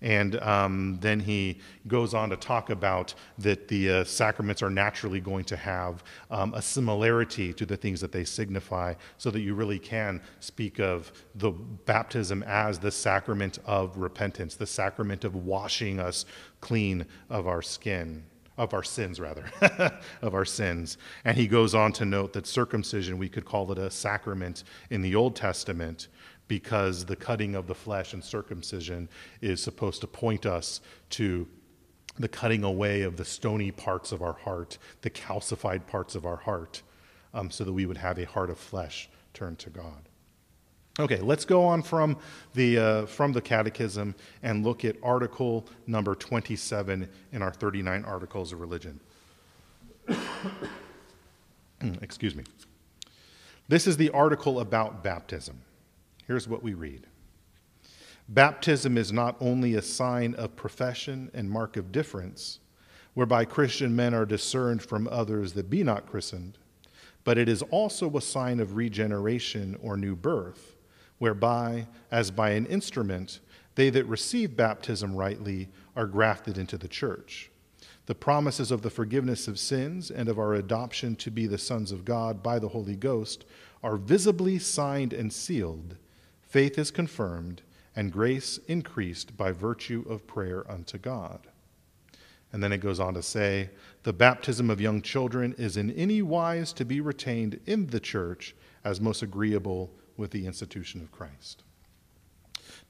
And 0.00 0.40
um, 0.40 0.98
then 1.02 1.20
he 1.20 1.60
goes 1.86 2.14
on 2.14 2.30
to 2.30 2.36
talk 2.36 2.70
about 2.70 3.14
that 3.38 3.68
the 3.68 3.90
uh, 3.90 4.04
sacraments 4.04 4.62
are 4.62 4.70
naturally 4.70 5.20
going 5.20 5.44
to 5.44 5.56
have 5.56 6.02
um, 6.30 6.54
a 6.54 6.62
similarity 6.62 7.52
to 7.52 7.66
the 7.66 7.76
things 7.76 8.00
that 8.00 8.12
they 8.12 8.24
signify, 8.24 8.94
so 9.18 9.30
that 9.30 9.40
you 9.40 9.54
really 9.54 9.78
can 9.78 10.22
speak 10.40 10.80
of 10.80 11.12
the 11.34 11.50
baptism 11.50 12.42
as 12.44 12.78
the 12.78 12.90
sacrament 12.90 13.58
of 13.66 13.98
repentance, 13.98 14.54
the 14.54 14.66
sacrament 14.66 15.24
of 15.24 15.34
washing 15.34 16.00
us 16.00 16.24
clean 16.62 17.04
of 17.28 17.46
our 17.46 17.60
skin 17.60 18.24
of 18.58 18.72
our 18.72 18.82
sins, 18.82 19.20
rather, 19.20 19.44
of 20.22 20.34
our 20.34 20.44
sins. 20.44 20.98
And 21.24 21.36
he 21.36 21.46
goes 21.46 21.74
on 21.74 21.92
to 21.92 22.04
note 22.04 22.32
that 22.32 22.46
circumcision, 22.46 23.18
we 23.18 23.28
could 23.28 23.44
call 23.44 23.70
it 23.72 23.78
a 23.78 23.90
sacrament 23.90 24.64
in 24.90 25.02
the 25.02 25.14
Old 25.14 25.36
Testament 25.36 26.08
because 26.48 27.04
the 27.04 27.16
cutting 27.16 27.54
of 27.54 27.66
the 27.66 27.74
flesh 27.74 28.12
and 28.12 28.22
circumcision 28.22 29.08
is 29.40 29.62
supposed 29.62 30.00
to 30.00 30.06
point 30.06 30.46
us 30.46 30.80
to 31.10 31.46
the 32.18 32.28
cutting 32.28 32.64
away 32.64 33.02
of 33.02 33.16
the 33.16 33.24
stony 33.24 33.70
parts 33.70 34.12
of 34.12 34.22
our 34.22 34.32
heart, 34.32 34.78
the 35.02 35.10
calcified 35.10 35.86
parts 35.86 36.14
of 36.14 36.24
our 36.24 36.36
heart, 36.36 36.82
um, 37.34 37.50
so 37.50 37.64
that 37.64 37.72
we 37.72 37.84
would 37.84 37.98
have 37.98 38.18
a 38.18 38.24
heart 38.24 38.48
of 38.48 38.58
flesh 38.58 39.08
turned 39.34 39.58
to 39.58 39.70
God. 39.70 40.05
Okay, 40.98 41.20
let's 41.20 41.44
go 41.44 41.62
on 41.62 41.82
from 41.82 42.16
the, 42.54 42.78
uh, 42.78 43.06
from 43.06 43.32
the 43.32 43.42
Catechism 43.42 44.14
and 44.42 44.64
look 44.64 44.82
at 44.82 44.96
article 45.02 45.66
number 45.86 46.14
27 46.14 47.06
in 47.32 47.42
our 47.42 47.52
39 47.52 48.02
Articles 48.06 48.50
of 48.52 48.62
Religion. 48.62 48.98
Excuse 52.00 52.34
me. 52.34 52.44
This 53.68 53.86
is 53.86 53.98
the 53.98 54.08
article 54.10 54.60
about 54.60 55.04
baptism. 55.04 55.60
Here's 56.26 56.48
what 56.48 56.62
we 56.62 56.72
read 56.72 57.06
Baptism 58.30 58.96
is 58.96 59.12
not 59.12 59.36
only 59.38 59.74
a 59.74 59.82
sign 59.82 60.34
of 60.36 60.56
profession 60.56 61.30
and 61.34 61.50
mark 61.50 61.76
of 61.76 61.92
difference, 61.92 62.60
whereby 63.12 63.44
Christian 63.44 63.94
men 63.94 64.14
are 64.14 64.24
discerned 64.24 64.82
from 64.82 65.08
others 65.08 65.52
that 65.52 65.68
be 65.68 65.84
not 65.84 66.06
christened, 66.06 66.56
but 67.22 67.36
it 67.36 67.50
is 67.50 67.60
also 67.64 68.16
a 68.16 68.22
sign 68.22 68.60
of 68.60 68.76
regeneration 68.76 69.76
or 69.82 69.98
new 69.98 70.16
birth 70.16 70.75
whereby, 71.18 71.86
as 72.10 72.30
by 72.30 72.50
an 72.50 72.66
instrument, 72.66 73.40
they 73.74 73.90
that 73.90 74.04
receive 74.06 74.56
baptism 74.56 75.14
rightly 75.14 75.68
are 75.94 76.06
grafted 76.06 76.58
into 76.58 76.78
the 76.78 76.88
church. 76.88 77.50
The 78.06 78.14
promises 78.14 78.70
of 78.70 78.82
the 78.82 78.90
forgiveness 78.90 79.48
of 79.48 79.58
sins 79.58 80.10
and 80.10 80.28
of 80.28 80.38
our 80.38 80.54
adoption 80.54 81.16
to 81.16 81.30
be 81.30 81.46
the 81.46 81.58
sons 81.58 81.90
of 81.90 82.04
God 82.04 82.42
by 82.42 82.58
the 82.58 82.68
Holy 82.68 82.96
Ghost 82.96 83.44
are 83.82 83.96
visibly 83.96 84.58
signed 84.58 85.12
and 85.12 85.32
sealed. 85.32 85.96
Faith 86.42 86.78
is 86.78 86.90
confirmed, 86.90 87.62
and 87.94 88.12
grace 88.12 88.58
increased 88.68 89.36
by 89.36 89.50
virtue 89.52 90.04
of 90.08 90.26
prayer 90.26 90.70
unto 90.70 90.98
God. 90.98 91.48
And 92.52 92.62
then 92.62 92.72
it 92.72 92.78
goes 92.78 93.00
on 93.00 93.14
to 93.14 93.22
say, 93.22 93.70
the 94.04 94.12
baptism 94.12 94.70
of 94.70 94.80
young 94.80 95.02
children 95.02 95.54
is 95.58 95.76
in 95.76 95.90
any 95.90 96.22
wise 96.22 96.72
to 96.74 96.84
be 96.84 97.00
retained 97.00 97.60
in 97.66 97.86
the 97.88 98.00
church 98.00 98.54
as 98.84 99.00
most 99.00 99.22
agreeable 99.22 99.90
with 100.16 100.30
the 100.30 100.46
institution 100.46 101.00
of 101.00 101.12
Christ. 101.12 101.62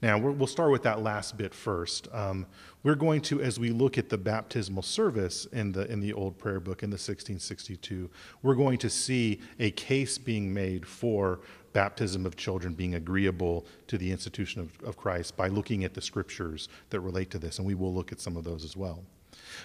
Now, 0.01 0.17
we 0.17 0.31
will 0.31 0.47
start 0.47 0.71
with 0.71 0.83
that 0.83 1.01
last 1.01 1.37
bit 1.37 1.53
first. 1.53 2.07
Um, 2.13 2.45
we're 2.83 2.95
going 2.95 3.21
to, 3.21 3.41
as 3.41 3.59
we 3.59 3.71
look 3.71 3.97
at 3.97 4.09
the 4.09 4.17
baptismal 4.17 4.83
service 4.83 5.45
in 5.45 5.71
the, 5.71 5.91
in 5.91 5.99
the 5.99 6.13
Old 6.13 6.37
Prayer 6.37 6.59
Book 6.59 6.83
in 6.83 6.89
the 6.89 6.95
1662, 6.95 8.09
we're 8.43 8.55
going 8.55 8.77
to 8.77 8.89
see 8.89 9.39
a 9.59 9.71
case 9.71 10.17
being 10.17 10.53
made 10.53 10.85
for 10.85 11.39
baptism 11.73 12.25
of 12.25 12.35
children 12.35 12.73
being 12.73 12.95
agreeable 12.95 13.65
to 13.87 13.97
the 13.97 14.11
institution 14.11 14.61
of, 14.61 14.87
of 14.87 14.97
Christ 14.97 15.35
by 15.35 15.47
looking 15.47 15.83
at 15.83 15.93
the 15.93 16.01
scriptures 16.01 16.69
that 16.91 16.99
relate 16.99 17.31
to 17.31 17.39
this, 17.39 17.57
and 17.57 17.67
we 17.67 17.75
will 17.75 17.93
look 17.93 18.11
at 18.11 18.19
some 18.19 18.37
of 18.37 18.43
those 18.43 18.63
as 18.63 18.77
well. 18.77 19.03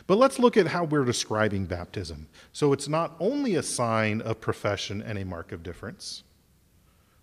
But 0.07 0.17
let's 0.17 0.39
look 0.39 0.57
at 0.57 0.67
how 0.67 0.85
we're 0.85 1.05
describing 1.05 1.67
baptism. 1.67 2.27
So 2.53 2.73
it's 2.73 2.89
not 2.89 3.17
only 3.21 3.55
a 3.55 3.63
sign 3.63 4.21
of 4.23 4.41
profession 4.41 5.03
and 5.03 5.19
a 5.19 5.25
mark 5.25 5.53
of 5.53 5.63
difference 5.63 6.23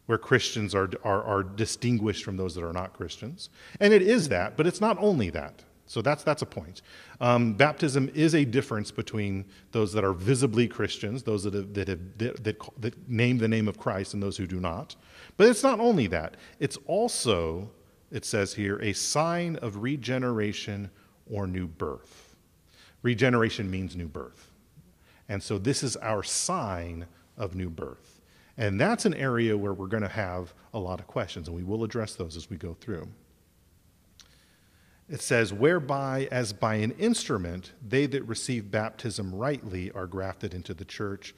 where 0.09 0.17
Christians 0.17 0.73
are, 0.73 0.89
are, 1.03 1.23
are 1.23 1.43
distinguished 1.43 2.23
from 2.23 2.35
those 2.35 2.55
that 2.55 2.63
are 2.63 2.73
not 2.73 2.93
Christians. 2.93 3.51
And 3.79 3.93
it 3.93 4.01
is 4.01 4.27
that, 4.29 4.57
but 4.57 4.65
it's 4.65 4.81
not 4.81 4.97
only 4.99 5.29
that. 5.29 5.61
So 5.85 6.01
that's, 6.01 6.23
that's 6.23 6.41
a 6.41 6.47
point. 6.47 6.81
Um, 7.21 7.53
baptism 7.53 8.09
is 8.15 8.33
a 8.33 8.43
difference 8.43 8.89
between 8.89 9.45
those 9.71 9.93
that 9.93 10.03
are 10.03 10.13
visibly 10.13 10.67
Christians, 10.67 11.21
those 11.21 11.43
that, 11.43 11.53
have, 11.53 11.75
that, 11.75 11.87
have, 11.89 11.99
that, 12.17 12.43
that, 12.43 12.59
that 12.79 13.07
name 13.07 13.37
the 13.37 13.47
name 13.47 13.67
of 13.67 13.77
Christ, 13.77 14.15
and 14.15 14.23
those 14.23 14.35
who 14.35 14.47
do 14.47 14.59
not. 14.59 14.95
But 15.37 15.47
it's 15.47 15.61
not 15.61 15.79
only 15.79 16.07
that, 16.07 16.37
it's 16.59 16.79
also, 16.87 17.69
it 18.09 18.25
says 18.25 18.55
here, 18.55 18.79
a 18.81 18.93
sign 18.93 19.57
of 19.57 19.77
regeneration 19.83 20.89
or 21.29 21.45
new 21.45 21.67
birth. 21.67 22.35
Regeneration 23.03 23.69
means 23.69 23.95
new 23.95 24.07
birth. 24.07 24.49
And 25.27 25.43
so 25.43 25.59
this 25.59 25.83
is 25.83 25.95
our 25.97 26.23
sign 26.23 27.05
of 27.37 27.53
new 27.53 27.69
birth. 27.69 28.18
And 28.59 28.79
that's 28.79 29.05
an 29.05 29.13
area 29.13 29.57
where 29.57 29.73
we're 29.73 29.87
going 29.87 30.03
to 30.03 30.09
have 30.09 30.53
a 30.73 30.79
lot 30.79 30.99
of 30.99 31.07
questions, 31.07 31.47
and 31.47 31.55
we 31.55 31.63
will 31.63 31.85
address 31.85 32.15
those 32.15 32.35
as 32.35 32.49
we 32.49 32.57
go 32.57 32.75
through. 32.81 33.07
It 35.09 35.21
says, 35.21 35.53
whereby, 35.53 36.27
as 36.29 36.51
by 36.51 36.75
an 36.75 36.91
instrument, 36.99 37.71
they 37.87 38.05
that 38.07 38.23
receive 38.23 38.69
baptism 38.69 39.33
rightly 39.33 39.91
are 39.91 40.05
grafted 40.05 40.53
into 40.53 40.73
the 40.73 40.83
church, 40.83 41.33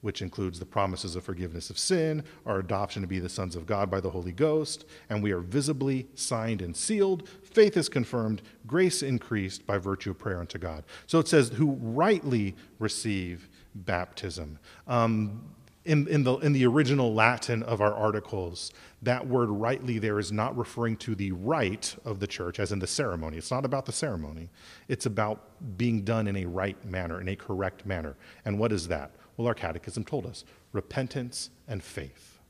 which 0.00 0.20
includes 0.20 0.58
the 0.58 0.66
promises 0.66 1.14
of 1.14 1.22
forgiveness 1.22 1.70
of 1.70 1.78
sin, 1.78 2.24
our 2.44 2.58
adoption 2.58 3.02
to 3.02 3.08
be 3.08 3.20
the 3.20 3.28
sons 3.28 3.54
of 3.54 3.66
God 3.66 3.88
by 3.88 4.00
the 4.00 4.10
Holy 4.10 4.32
Ghost, 4.32 4.84
and 5.08 5.22
we 5.22 5.30
are 5.30 5.40
visibly 5.40 6.08
signed 6.16 6.60
and 6.60 6.76
sealed. 6.76 7.28
Faith 7.44 7.76
is 7.76 7.88
confirmed, 7.88 8.42
grace 8.66 9.00
increased 9.00 9.64
by 9.64 9.78
virtue 9.78 10.10
of 10.10 10.18
prayer 10.18 10.40
unto 10.40 10.58
God. 10.58 10.82
So 11.06 11.20
it 11.20 11.28
says, 11.28 11.50
who 11.50 11.78
rightly 11.80 12.56
receive 12.80 13.48
baptism. 13.76 14.58
Um, 14.88 15.53
in, 15.84 16.08
in, 16.08 16.24
the, 16.24 16.36
in 16.38 16.52
the 16.52 16.66
original 16.66 17.12
Latin 17.12 17.62
of 17.62 17.80
our 17.80 17.92
articles, 17.92 18.72
that 19.02 19.26
word 19.26 19.50
rightly 19.50 19.98
there 19.98 20.18
is 20.18 20.32
not 20.32 20.56
referring 20.56 20.96
to 20.98 21.14
the 21.14 21.32
rite 21.32 21.96
of 22.04 22.20
the 22.20 22.26
church, 22.26 22.58
as 22.58 22.72
in 22.72 22.78
the 22.78 22.86
ceremony. 22.86 23.36
It's 23.36 23.50
not 23.50 23.64
about 23.64 23.84
the 23.84 23.92
ceremony, 23.92 24.48
it's 24.88 25.06
about 25.06 25.76
being 25.76 26.02
done 26.02 26.26
in 26.26 26.36
a 26.36 26.46
right 26.46 26.82
manner, 26.84 27.20
in 27.20 27.28
a 27.28 27.36
correct 27.36 27.84
manner. 27.84 28.16
And 28.44 28.58
what 28.58 28.72
is 28.72 28.88
that? 28.88 29.10
Well, 29.36 29.46
our 29.46 29.54
catechism 29.54 30.04
told 30.04 30.26
us 30.26 30.44
repentance 30.72 31.50
and 31.68 31.82
faith. 31.82 32.40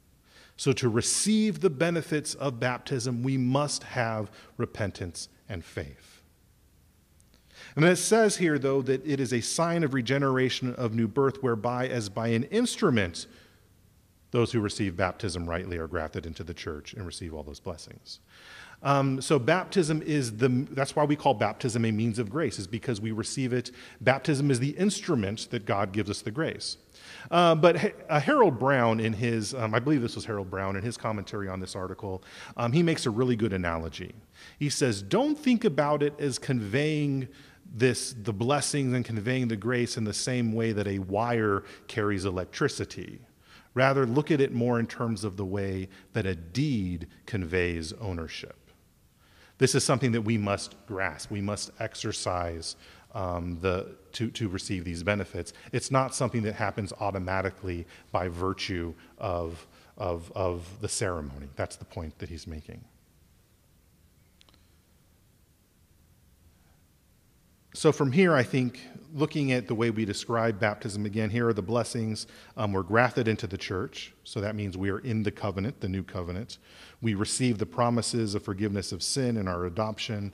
So, 0.56 0.72
to 0.74 0.88
receive 0.88 1.60
the 1.60 1.70
benefits 1.70 2.34
of 2.34 2.60
baptism, 2.60 3.24
we 3.24 3.36
must 3.36 3.82
have 3.82 4.30
repentance 4.56 5.28
and 5.48 5.64
faith. 5.64 6.13
And 7.76 7.84
it 7.84 7.96
says 7.96 8.36
here, 8.36 8.58
though, 8.58 8.82
that 8.82 9.04
it 9.06 9.18
is 9.18 9.32
a 9.32 9.40
sign 9.40 9.82
of 9.82 9.94
regeneration 9.94 10.74
of 10.74 10.94
new 10.94 11.08
birth, 11.08 11.42
whereby, 11.42 11.88
as 11.88 12.08
by 12.08 12.28
an 12.28 12.44
instrument, 12.44 13.26
those 14.30 14.52
who 14.52 14.60
receive 14.60 14.96
baptism 14.96 15.48
rightly 15.48 15.78
are 15.78 15.88
grafted 15.88 16.26
into 16.26 16.44
the 16.44 16.54
church 16.54 16.92
and 16.94 17.06
receive 17.06 17.34
all 17.34 17.42
those 17.42 17.60
blessings. 17.60 18.20
Um, 18.82 19.22
so 19.22 19.38
baptism 19.38 20.02
is 20.02 20.36
the, 20.36 20.48
that's 20.70 20.94
why 20.94 21.04
we 21.04 21.16
call 21.16 21.34
baptism 21.34 21.84
a 21.84 21.90
means 21.90 22.18
of 22.18 22.28
grace, 22.28 22.58
is 22.58 22.66
because 22.66 23.00
we 23.00 23.12
receive 23.12 23.52
it. 23.52 23.70
Baptism 24.00 24.50
is 24.50 24.60
the 24.60 24.70
instrument 24.70 25.48
that 25.50 25.64
God 25.64 25.92
gives 25.92 26.10
us 26.10 26.20
the 26.20 26.30
grace. 26.30 26.76
Uh, 27.30 27.54
but 27.54 27.94
uh, 28.08 28.20
Harold 28.20 28.58
Browne, 28.58 29.00
in 29.00 29.14
his, 29.14 29.54
um, 29.54 29.74
I 29.74 29.78
believe 29.78 30.02
this 30.02 30.16
was 30.16 30.26
Harold 30.26 30.50
Browne, 30.50 30.76
in 30.76 30.82
his 30.82 30.96
commentary 30.96 31.48
on 31.48 31.60
this 31.60 31.74
article, 31.74 32.22
um, 32.56 32.72
he 32.72 32.82
makes 32.82 33.06
a 33.06 33.10
really 33.10 33.36
good 33.36 33.52
analogy. 33.52 34.14
He 34.58 34.68
says, 34.68 35.00
Don't 35.00 35.38
think 35.38 35.64
about 35.64 36.02
it 36.02 36.12
as 36.18 36.38
conveying 36.38 37.28
this, 37.72 38.14
the 38.22 38.32
blessings 38.32 38.94
and 38.94 39.04
conveying 39.04 39.48
the 39.48 39.56
grace 39.56 39.96
in 39.96 40.04
the 40.04 40.14
same 40.14 40.52
way 40.52 40.72
that 40.72 40.86
a 40.86 40.98
wire 41.00 41.64
carries 41.88 42.24
electricity. 42.24 43.20
Rather, 43.74 44.06
look 44.06 44.30
at 44.30 44.40
it 44.40 44.52
more 44.52 44.78
in 44.78 44.86
terms 44.86 45.24
of 45.24 45.36
the 45.36 45.44
way 45.44 45.88
that 46.12 46.26
a 46.26 46.34
deed 46.34 47.08
conveys 47.26 47.92
ownership. 47.94 48.56
This 49.58 49.74
is 49.74 49.84
something 49.84 50.12
that 50.12 50.22
we 50.22 50.38
must 50.38 50.74
grasp. 50.86 51.30
We 51.30 51.40
must 51.40 51.70
exercise 51.80 52.76
um, 53.14 53.58
the, 53.60 53.96
to, 54.12 54.30
to 54.32 54.48
receive 54.48 54.84
these 54.84 55.02
benefits. 55.02 55.52
It's 55.72 55.90
not 55.90 56.14
something 56.14 56.42
that 56.42 56.54
happens 56.54 56.92
automatically 57.00 57.86
by 58.10 58.28
virtue 58.28 58.94
of, 59.18 59.66
of, 59.96 60.32
of 60.34 60.68
the 60.80 60.88
ceremony. 60.88 61.48
That's 61.56 61.76
the 61.76 61.84
point 61.84 62.18
that 62.18 62.28
he's 62.28 62.46
making. 62.46 62.84
So, 67.84 67.92
from 67.92 68.12
here, 68.12 68.32
I 68.32 68.42
think 68.42 68.80
looking 69.12 69.52
at 69.52 69.68
the 69.68 69.74
way 69.74 69.90
we 69.90 70.06
describe 70.06 70.58
baptism 70.58 71.04
again, 71.04 71.28
here 71.28 71.48
are 71.48 71.52
the 71.52 71.60
blessings. 71.60 72.26
Um, 72.56 72.72
we're 72.72 72.82
grafted 72.82 73.28
into 73.28 73.46
the 73.46 73.58
church, 73.58 74.14
so 74.24 74.40
that 74.40 74.56
means 74.56 74.78
we 74.78 74.88
are 74.88 75.00
in 75.00 75.22
the 75.22 75.30
covenant, 75.30 75.82
the 75.82 75.88
new 75.90 76.02
covenant. 76.02 76.56
We 77.02 77.12
receive 77.12 77.58
the 77.58 77.66
promises 77.66 78.34
of 78.34 78.42
forgiveness 78.42 78.90
of 78.90 79.02
sin 79.02 79.36
and 79.36 79.50
our 79.50 79.66
adoption 79.66 80.32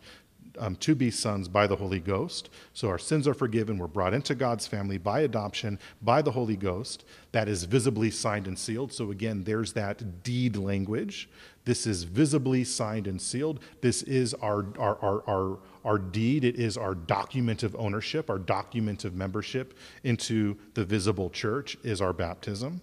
um, 0.60 0.76
to 0.76 0.94
be 0.94 1.10
sons 1.10 1.48
by 1.48 1.66
the 1.66 1.74
Holy 1.74 1.98
Ghost. 1.98 2.50
So 2.72 2.88
our 2.88 3.00
sins 3.00 3.26
are 3.26 3.34
forgiven. 3.34 3.78
We're 3.78 3.88
brought 3.88 4.14
into 4.14 4.36
God's 4.36 4.68
family 4.68 4.98
by 4.98 5.22
adoption 5.22 5.80
by 6.02 6.22
the 6.22 6.30
Holy 6.30 6.56
Ghost. 6.56 7.04
That 7.32 7.48
is 7.48 7.64
visibly 7.64 8.12
signed 8.12 8.46
and 8.46 8.56
sealed. 8.56 8.92
So 8.92 9.10
again, 9.10 9.42
there's 9.42 9.72
that 9.72 10.22
deed 10.22 10.56
language. 10.56 11.28
This 11.64 11.86
is 11.86 12.04
visibly 12.04 12.64
signed 12.64 13.06
and 13.06 13.20
sealed. 13.20 13.60
This 13.80 14.02
is 14.02 14.34
our, 14.34 14.66
our, 14.78 14.98
our, 15.02 15.22
our, 15.28 15.58
our 15.84 15.98
deed. 15.98 16.44
It 16.44 16.56
is 16.56 16.76
our 16.76 16.94
document 16.94 17.62
of 17.62 17.76
ownership, 17.76 18.30
our 18.30 18.38
document 18.38 19.04
of 19.04 19.14
membership 19.14 19.76
into 20.02 20.56
the 20.74 20.84
visible 20.84 21.30
church 21.30 21.76
is 21.82 22.00
our 22.00 22.12
baptism. 22.12 22.80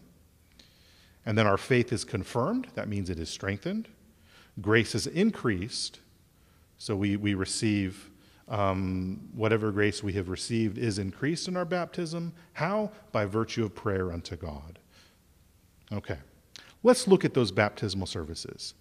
And 1.25 1.37
then 1.37 1.47
our 1.47 1.57
faith 1.57 1.91
is 1.91 2.05
confirmed. 2.05 2.67
That 2.75 2.87
means 2.87 3.09
it 3.09 3.19
is 3.19 3.29
strengthened. 3.29 3.89
Grace 4.61 4.95
is 4.95 5.07
increased 5.07 5.99
so 6.77 6.95
we, 6.95 7.17
we 7.17 7.33
receive 7.33 8.09
um, 8.47 9.29
whatever 9.33 9.71
grace 9.71 10.03
we 10.03 10.13
have 10.13 10.29
received 10.29 10.77
is 10.77 10.99
increased 10.99 11.47
in 11.47 11.57
our 11.57 11.65
baptism. 11.65 12.33
How? 12.53 12.91
By 13.11 13.25
virtue 13.25 13.65
of 13.65 13.75
prayer 13.75 14.11
unto 14.11 14.35
God. 14.35 14.79
Okay, 15.91 16.17
let's 16.83 17.07
look 17.07 17.25
at 17.25 17.33
those 17.33 17.51
baptismal 17.51 18.07
services. 18.07 18.73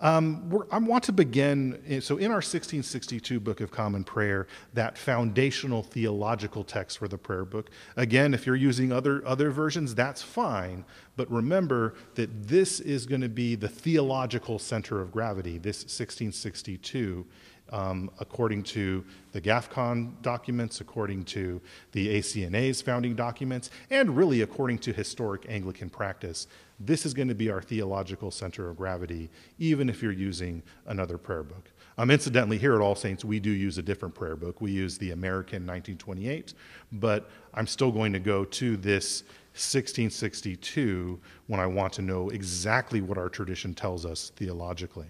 Um, 0.00 0.64
I 0.70 0.78
want 0.78 1.02
to 1.04 1.12
begin, 1.12 2.00
so 2.00 2.18
in 2.18 2.26
our 2.26 2.36
1662 2.36 3.40
Book 3.40 3.60
of 3.60 3.72
Common 3.72 4.04
Prayer, 4.04 4.46
that 4.72 4.96
foundational 4.96 5.82
theological 5.82 6.62
text 6.62 6.98
for 6.98 7.08
the 7.08 7.18
prayer 7.18 7.44
book. 7.44 7.70
Again, 7.96 8.32
if 8.32 8.46
you're 8.46 8.54
using 8.54 8.92
other, 8.92 9.26
other 9.26 9.50
versions, 9.50 9.96
that's 9.96 10.22
fine, 10.22 10.84
but 11.16 11.28
remember 11.32 11.94
that 12.14 12.46
this 12.46 12.78
is 12.78 13.06
going 13.06 13.22
to 13.22 13.28
be 13.28 13.56
the 13.56 13.68
theological 13.68 14.60
center 14.60 15.00
of 15.00 15.10
gravity, 15.10 15.58
this 15.58 15.78
1662 15.78 17.26
um, 17.70 18.10
according 18.18 18.62
to 18.62 19.04
the 19.32 19.40
GAFCON 19.40 20.22
documents, 20.22 20.80
according 20.80 21.24
to 21.24 21.60
the 21.92 22.18
ACNA's 22.18 22.80
founding 22.80 23.14
documents, 23.14 23.70
and 23.90 24.16
really 24.16 24.42
according 24.42 24.78
to 24.78 24.92
historic 24.92 25.46
Anglican 25.48 25.90
practice. 25.90 26.46
This 26.80 27.04
is 27.04 27.12
going 27.12 27.28
to 27.28 27.34
be 27.34 27.50
our 27.50 27.60
theological 27.60 28.30
center 28.30 28.70
of 28.70 28.76
gravity, 28.76 29.30
even 29.58 29.88
if 29.88 30.02
you're 30.02 30.12
using 30.12 30.62
another 30.86 31.18
prayer 31.18 31.42
book. 31.42 31.70
Um, 31.96 32.10
incidentally, 32.12 32.58
here 32.58 32.74
at 32.76 32.80
All 32.80 32.94
Saints, 32.94 33.24
we 33.24 33.40
do 33.40 33.50
use 33.50 33.78
a 33.78 33.82
different 33.82 34.14
prayer 34.14 34.36
book. 34.36 34.60
We 34.60 34.70
use 34.70 34.96
the 34.96 35.10
American 35.10 35.66
1928, 35.66 36.54
but 36.92 37.28
I'm 37.54 37.66
still 37.66 37.90
going 37.90 38.12
to 38.12 38.20
go 38.20 38.44
to 38.44 38.76
this 38.76 39.22
1662 39.54 41.18
when 41.48 41.58
I 41.58 41.66
want 41.66 41.92
to 41.94 42.02
know 42.02 42.28
exactly 42.30 43.00
what 43.00 43.18
our 43.18 43.28
tradition 43.28 43.74
tells 43.74 44.06
us 44.06 44.30
theologically. 44.36 45.08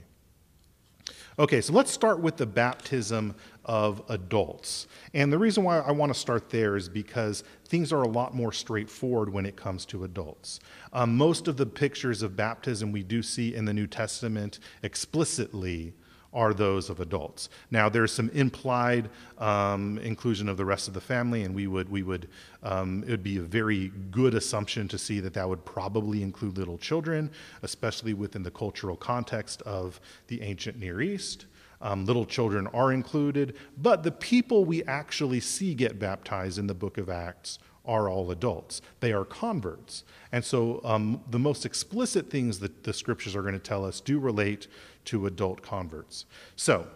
Okay, 1.38 1.60
so 1.60 1.74
let's 1.74 1.90
start 1.90 2.20
with 2.20 2.38
the 2.38 2.46
baptism 2.46 3.34
of 3.68 4.02
adults. 4.08 4.88
And 5.12 5.30
the 5.30 5.38
reason 5.38 5.62
why 5.62 5.78
I 5.80 5.92
want 5.92 6.12
to 6.12 6.18
start 6.18 6.48
there 6.48 6.74
is 6.74 6.88
because 6.88 7.44
things 7.66 7.92
are 7.92 8.02
a 8.02 8.08
lot 8.08 8.34
more 8.34 8.50
straightforward 8.50 9.30
when 9.30 9.44
it 9.44 9.56
comes 9.56 9.84
to 9.86 10.04
adults. 10.04 10.58
Um, 10.92 11.16
most 11.16 11.46
of 11.46 11.58
the 11.58 11.66
pictures 11.66 12.22
of 12.22 12.34
baptism 12.34 12.90
we 12.90 13.02
do 13.02 13.22
see 13.22 13.54
in 13.54 13.66
the 13.66 13.74
New 13.74 13.86
Testament 13.86 14.58
explicitly 14.82 15.92
are 16.32 16.52
those 16.52 16.90
of 16.90 17.00
adults. 17.00 17.48
Now, 17.70 17.88
there's 17.88 18.12
some 18.12 18.28
implied 18.30 19.08
um, 19.38 19.98
inclusion 19.98 20.48
of 20.48 20.56
the 20.56 20.64
rest 20.64 20.86
of 20.88 20.94
the 20.94 21.00
family, 21.00 21.42
and 21.42 21.54
we 21.54 21.66
would, 21.66 21.88
we 21.88 22.02
would, 22.02 22.28
um, 22.62 23.02
it 23.06 23.10
would 23.10 23.22
be 23.22 23.38
a 23.38 23.42
very 23.42 23.88
good 24.10 24.34
assumption 24.34 24.88
to 24.88 24.98
see 24.98 25.20
that 25.20 25.34
that 25.34 25.48
would 25.48 25.64
probably 25.64 26.22
include 26.22 26.58
little 26.58 26.76
children, 26.78 27.30
especially 27.62 28.12
within 28.12 28.42
the 28.42 28.50
cultural 28.50 28.96
context 28.96 29.62
of 29.62 30.00
the 30.26 30.42
ancient 30.42 30.78
Near 30.78 31.00
East. 31.00 31.46
Um, 31.80 32.04
little 32.04 32.26
children 32.26 32.66
are 32.68 32.92
included, 32.92 33.56
but 33.76 34.02
the 34.02 34.10
people 34.10 34.64
we 34.64 34.82
actually 34.84 35.40
see 35.40 35.74
get 35.74 35.98
baptized 35.98 36.58
in 36.58 36.66
the 36.66 36.74
book 36.74 36.98
of 36.98 37.08
Acts 37.08 37.58
are 37.84 38.08
all 38.08 38.30
adults. 38.30 38.82
They 39.00 39.12
are 39.12 39.24
converts. 39.24 40.04
And 40.30 40.44
so 40.44 40.80
um, 40.84 41.22
the 41.30 41.38
most 41.38 41.64
explicit 41.64 42.30
things 42.30 42.58
that 42.58 42.84
the 42.84 42.92
scriptures 42.92 43.34
are 43.34 43.42
going 43.42 43.54
to 43.54 43.58
tell 43.60 43.84
us 43.84 44.00
do 44.00 44.18
relate 44.18 44.66
to 45.06 45.26
adult 45.26 45.62
converts. 45.62 46.26
So, 46.54 46.86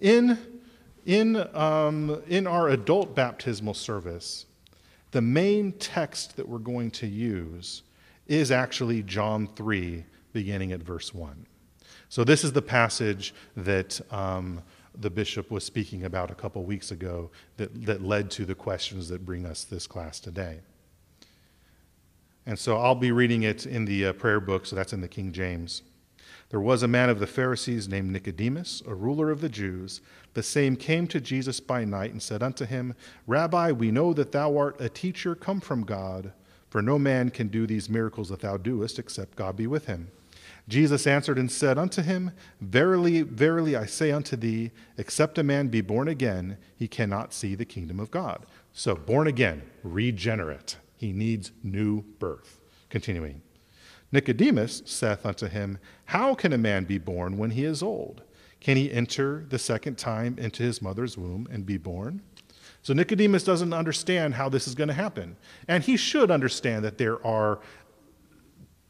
in, 0.00 0.38
in, 1.04 1.36
um, 1.54 2.22
in 2.28 2.46
our 2.46 2.68
adult 2.68 3.14
baptismal 3.14 3.74
service, 3.74 4.46
the 5.10 5.20
main 5.20 5.72
text 5.72 6.36
that 6.36 6.48
we're 6.48 6.58
going 6.58 6.90
to 6.92 7.06
use 7.06 7.82
is 8.26 8.50
actually 8.50 9.02
John 9.02 9.48
3, 9.56 10.04
beginning 10.32 10.72
at 10.72 10.80
verse 10.80 11.12
1. 11.12 11.46
So, 12.08 12.24
this 12.24 12.44
is 12.44 12.52
the 12.52 12.62
passage 12.62 13.34
that 13.56 14.00
um, 14.12 14.62
the 15.00 15.10
bishop 15.10 15.50
was 15.50 15.64
speaking 15.64 16.04
about 16.04 16.30
a 16.30 16.34
couple 16.34 16.64
weeks 16.64 16.90
ago 16.90 17.30
that, 17.56 17.86
that 17.86 18.02
led 18.02 18.30
to 18.32 18.44
the 18.44 18.54
questions 18.54 19.08
that 19.08 19.24
bring 19.24 19.46
us 19.46 19.64
this 19.64 19.86
class 19.86 20.18
today. 20.18 20.60
And 22.46 22.58
so 22.58 22.78
I'll 22.78 22.94
be 22.94 23.12
reading 23.12 23.42
it 23.42 23.66
in 23.66 23.84
the 23.84 24.06
uh, 24.06 24.12
prayer 24.14 24.40
book, 24.40 24.66
so 24.66 24.74
that's 24.74 24.94
in 24.94 25.02
the 25.02 25.08
King 25.08 25.32
James. 25.32 25.82
There 26.48 26.60
was 26.60 26.82
a 26.82 26.88
man 26.88 27.10
of 27.10 27.20
the 27.20 27.26
Pharisees 27.26 27.88
named 27.88 28.10
Nicodemus, 28.10 28.82
a 28.86 28.94
ruler 28.94 29.30
of 29.30 29.42
the 29.42 29.50
Jews. 29.50 30.00
The 30.32 30.42
same 30.42 30.74
came 30.74 31.06
to 31.08 31.20
Jesus 31.20 31.60
by 31.60 31.84
night 31.84 32.12
and 32.12 32.22
said 32.22 32.42
unto 32.42 32.64
him, 32.64 32.94
Rabbi, 33.26 33.72
we 33.72 33.90
know 33.90 34.14
that 34.14 34.32
thou 34.32 34.56
art 34.56 34.80
a 34.80 34.88
teacher 34.88 35.34
come 35.34 35.60
from 35.60 35.84
God, 35.84 36.32
for 36.70 36.80
no 36.80 36.98
man 36.98 37.28
can 37.28 37.48
do 37.48 37.66
these 37.66 37.90
miracles 37.90 38.30
that 38.30 38.40
thou 38.40 38.56
doest 38.56 38.98
except 38.98 39.36
God 39.36 39.56
be 39.56 39.66
with 39.66 39.84
him. 39.84 40.10
Jesus 40.68 41.06
answered 41.06 41.38
and 41.38 41.50
said 41.50 41.78
unto 41.78 42.02
him, 42.02 42.30
Verily, 42.60 43.22
verily, 43.22 43.74
I 43.74 43.86
say 43.86 44.12
unto 44.12 44.36
thee, 44.36 44.70
except 44.98 45.38
a 45.38 45.42
man 45.42 45.68
be 45.68 45.80
born 45.80 46.08
again, 46.08 46.58
he 46.76 46.86
cannot 46.86 47.32
see 47.32 47.54
the 47.54 47.64
kingdom 47.64 47.98
of 47.98 48.10
God. 48.10 48.44
So, 48.74 48.94
born 48.94 49.26
again, 49.26 49.62
regenerate. 49.82 50.76
He 50.96 51.12
needs 51.12 51.52
new 51.62 52.02
birth. 52.18 52.60
Continuing. 52.90 53.40
Nicodemus 54.12 54.82
saith 54.84 55.24
unto 55.24 55.46
him, 55.48 55.78
How 56.06 56.34
can 56.34 56.52
a 56.52 56.58
man 56.58 56.84
be 56.84 56.98
born 56.98 57.38
when 57.38 57.50
he 57.50 57.64
is 57.64 57.82
old? 57.82 58.22
Can 58.60 58.76
he 58.76 58.92
enter 58.92 59.46
the 59.48 59.58
second 59.58 59.96
time 59.96 60.36
into 60.38 60.62
his 60.62 60.82
mother's 60.82 61.16
womb 61.16 61.46
and 61.50 61.64
be 61.64 61.78
born? 61.78 62.22
So 62.82 62.94
Nicodemus 62.94 63.44
doesn't 63.44 63.72
understand 63.72 64.34
how 64.34 64.48
this 64.48 64.66
is 64.66 64.74
going 64.74 64.88
to 64.88 64.94
happen. 64.94 65.36
And 65.66 65.84
he 65.84 65.96
should 65.96 66.30
understand 66.30 66.84
that 66.84 66.98
there 66.98 67.24
are 67.26 67.60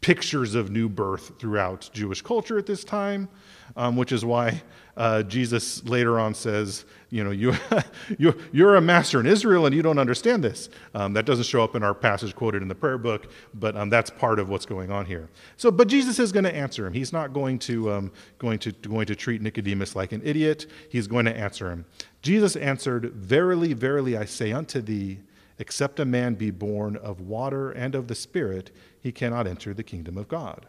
pictures 0.01 0.55
of 0.55 0.71
new 0.71 0.89
birth 0.89 1.33
throughout 1.39 1.91
Jewish 1.93 2.23
culture 2.23 2.59
at 2.59 2.67
this 2.67 2.85
time, 2.85 3.29
um, 3.77 3.97
which 3.97 4.13
is 4.13 4.25
why 4.25 4.63
uh, 4.97 5.23
Jesus 5.23 5.85
later 5.85 6.19
on 6.19 6.35
says, 6.35 6.85
you 7.11 7.23
know, 7.23 7.31
you, 7.31 7.55
you, 8.19 8.35
you're 8.53 8.77
a 8.77 8.81
master 8.81 9.21
in 9.21 9.27
Israel 9.27 9.67
and 9.67 9.75
you 9.75 9.83
don't 9.83 9.99
understand 9.99 10.43
this. 10.43 10.69
Um, 10.95 11.13
that 11.15 11.25
doesn't 11.25 11.45
show 11.45 11.63
up 11.63 11.77
in 11.77 11.83
our 11.83 11.95
passage 11.95 12.35
quoted 12.35 12.63
in 12.63 12.69
the 12.69 12.75
prayer 12.75 12.99
book, 12.99 13.31
but 13.55 13.77
um, 13.77 13.91
that's 13.91 14.11
part 14.11 14.39
of 14.39 14.49
what's 14.49 14.67
going 14.67 14.91
on 14.91 15.07
here. 15.07 15.29
So, 15.57 15.71
but 15.71 15.89
Jesus 15.89 16.19
is 16.19 16.33
going 16.33 16.45
to 16.45 16.55
answer 16.55 16.87
him. 16.87 16.93
He's 16.93 17.13
not 17.13 17.33
going 17.33 17.59
to, 17.61 17.93
um, 17.93 18.13
going, 18.39 18.59
to, 18.61 18.73
going 18.73 19.07
to 19.07 19.15
treat 19.15 19.41
Nicodemus 19.41 19.95
like 19.95 20.13
an 20.13 20.21
idiot. 20.25 20.67
He's 20.91 21.07
going 21.07 21.25
to 21.27 21.37
answer 21.37 21.71
him. 21.71 21.85
Jesus 22.23 22.57
answered, 22.57 23.13
Verily, 23.15 23.73
verily, 23.73 24.17
I 24.17 24.25
say 24.25 24.53
unto 24.53 24.81
thee, 24.81 25.21
except 25.59 26.01
a 26.01 26.05
man 26.05 26.35
be 26.35 26.51
born 26.51 26.97
of 26.97 27.21
water 27.21 27.71
and 27.71 27.95
of 27.95 28.09
the 28.09 28.15
Spirit, 28.15 28.71
he 29.01 29.13
cannot 29.13 29.47
enter 29.47 29.75
the 29.75 29.83
kingdom 29.83 30.17
of 30.17 30.29
God. 30.29 30.67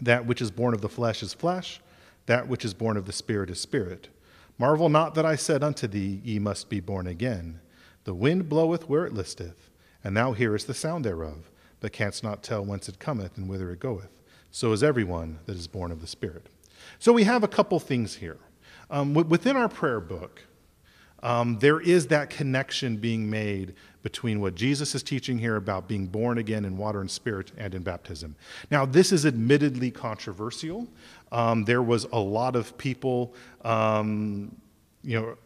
That 0.00 0.26
which 0.26 0.40
is 0.40 0.50
born 0.50 0.74
of 0.74 0.80
the 0.80 0.88
flesh 0.88 1.22
is 1.22 1.34
flesh, 1.34 1.80
That 2.26 2.48
which 2.48 2.64
is 2.64 2.74
born 2.74 2.96
of 2.96 3.06
the 3.06 3.12
Spirit 3.12 3.50
is 3.50 3.60
spirit. 3.60 4.08
Marvel 4.58 4.88
not 4.88 5.14
that 5.14 5.24
I 5.24 5.36
said 5.36 5.64
unto 5.64 5.86
thee, 5.86 6.20
Ye 6.22 6.38
must 6.38 6.68
be 6.68 6.80
born 6.80 7.06
again. 7.06 7.60
The 8.04 8.14
wind 8.14 8.48
bloweth 8.48 8.88
where 8.88 9.06
it 9.06 9.14
listeth, 9.14 9.70
and 10.04 10.16
thou 10.16 10.32
hearest 10.32 10.66
the 10.66 10.74
sound 10.74 11.04
thereof, 11.04 11.50
but 11.80 11.92
canst 11.92 12.22
not 12.22 12.42
tell 12.42 12.64
whence 12.64 12.88
it 12.88 12.98
cometh 12.98 13.36
and 13.36 13.48
whither 13.48 13.70
it 13.72 13.80
goeth. 13.80 14.20
So 14.50 14.72
is 14.72 14.82
everyone 14.82 15.38
that 15.46 15.56
is 15.56 15.66
born 15.66 15.90
of 15.90 16.00
the 16.00 16.06
Spirit. 16.06 16.46
So 16.98 17.12
we 17.12 17.24
have 17.24 17.42
a 17.42 17.48
couple 17.48 17.80
things 17.80 18.16
here. 18.16 18.38
Um, 18.90 19.14
within 19.14 19.56
our 19.56 19.68
prayer 19.68 20.00
book, 20.00 20.42
um, 21.22 21.58
there 21.58 21.80
is 21.80 22.08
that 22.08 22.30
connection 22.30 22.96
being 22.96 23.28
made 23.28 23.74
between 24.02 24.40
what 24.40 24.54
Jesus 24.54 24.94
is 24.94 25.02
teaching 25.02 25.38
here 25.38 25.56
about 25.56 25.88
being 25.88 26.06
born 26.06 26.38
again 26.38 26.64
in 26.64 26.76
water 26.76 27.00
and 27.00 27.10
spirit 27.10 27.52
and 27.56 27.74
in 27.74 27.82
baptism. 27.82 28.34
Now, 28.70 28.86
this 28.86 29.12
is 29.12 29.26
admittedly 29.26 29.90
controversial. 29.90 30.88
Um, 31.32 31.64
there 31.64 31.82
was 31.82 32.04
a 32.12 32.18
lot 32.18 32.56
of 32.56 32.76
people, 32.78 33.34
um, 33.64 34.56
you 35.02 35.20
know, 35.20 35.36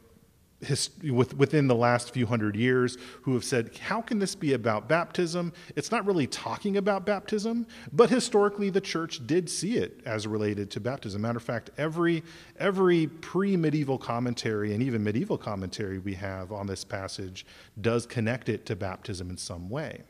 his, 0.65 0.91
with, 1.03 1.37
within 1.37 1.67
the 1.67 1.75
last 1.75 2.13
few 2.13 2.27
hundred 2.27 2.57
years 2.57 2.97
who 3.23 3.35
have 3.35 3.45
said, 3.45 3.77
How 3.79 4.01
can 4.01 4.19
this 4.19 4.35
be 4.35 4.53
about 4.53 4.89
baptism? 4.89 5.53
It's 5.77 5.91
not 5.91 6.07
really 6.07 6.27
talking 6.27 6.77
about 6.77 7.07
baptism, 7.07 7.67
but 7.93 8.11
historically 8.11 8.71
the 8.71 8.81
church 8.81 9.27
did 9.27 9.49
see 9.49 9.77
it 9.77 10.01
as 10.05 10.27
related 10.27 10.71
to 10.73 10.81
baptism. 10.81 11.23
Matter 11.23 11.39
of 11.39 11.43
fact, 11.43 11.71
every, 11.79 12.23
every 12.59 13.07
pre 13.07 13.57
medieval 13.57 13.99
commentary 13.99 14.75
and 14.75 14.83
even 14.83 15.03
medieval 15.03 15.39
commentary 15.39 15.99
we 15.99 16.15
have 16.15 16.53
on 16.53 16.67
this 16.67 16.85
passage 16.85 17.47
does 17.81 18.07
connect 18.07 18.49
it 18.49 18.67
to 18.67 18.77
baptism 18.77 19.31
in 19.31 19.37
some 19.37 19.69
way. 19.69 20.03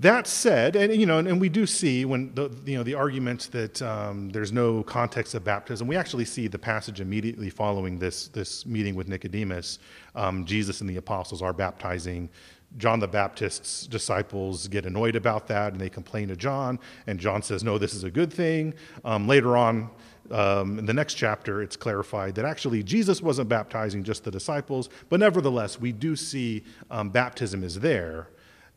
That 0.00 0.28
said, 0.28 0.76
and 0.76 0.94
you 0.94 1.06
know, 1.06 1.18
and, 1.18 1.26
and, 1.26 1.40
we 1.40 1.48
do 1.48 1.66
see 1.66 2.04
when 2.04 2.32
the 2.34 2.50
you 2.64 2.76
know 2.76 2.84
the 2.84 2.94
argument 2.94 3.48
that 3.50 3.82
um, 3.82 4.30
there's 4.30 4.52
no 4.52 4.84
context 4.84 5.34
of 5.34 5.42
baptism. 5.42 5.88
We 5.88 5.96
actually 5.96 6.24
see 6.24 6.46
the 6.46 6.58
passage 6.58 7.00
immediately 7.00 7.50
following 7.50 7.98
this 7.98 8.28
this 8.28 8.64
meeting 8.64 8.94
with 8.94 9.08
Nicodemus. 9.08 9.80
Um, 10.14 10.44
Jesus 10.44 10.80
and 10.80 10.88
the 10.88 10.98
apostles 10.98 11.42
are 11.42 11.52
baptizing. 11.52 12.28
John 12.76 13.00
the 13.00 13.08
Baptist's 13.08 13.88
disciples 13.88 14.68
get 14.68 14.86
annoyed 14.86 15.16
about 15.16 15.48
that, 15.48 15.72
and 15.72 15.80
they 15.80 15.88
complain 15.88 16.28
to 16.28 16.36
John. 16.36 16.78
And 17.08 17.18
John 17.18 17.42
says, 17.42 17.64
"No, 17.64 17.76
this 17.76 17.92
is 17.92 18.04
a 18.04 18.10
good 18.10 18.32
thing." 18.32 18.74
Um, 19.04 19.26
later 19.26 19.56
on, 19.56 19.90
um, 20.30 20.78
in 20.78 20.86
the 20.86 20.94
next 20.94 21.14
chapter, 21.14 21.60
it's 21.60 21.76
clarified 21.76 22.36
that 22.36 22.44
actually 22.44 22.84
Jesus 22.84 23.20
wasn't 23.20 23.48
baptizing 23.48 24.04
just 24.04 24.22
the 24.22 24.30
disciples, 24.30 24.90
but 25.08 25.18
nevertheless, 25.18 25.80
we 25.80 25.90
do 25.90 26.14
see 26.14 26.62
um, 26.88 27.10
baptism 27.10 27.64
is 27.64 27.80
there. 27.80 28.28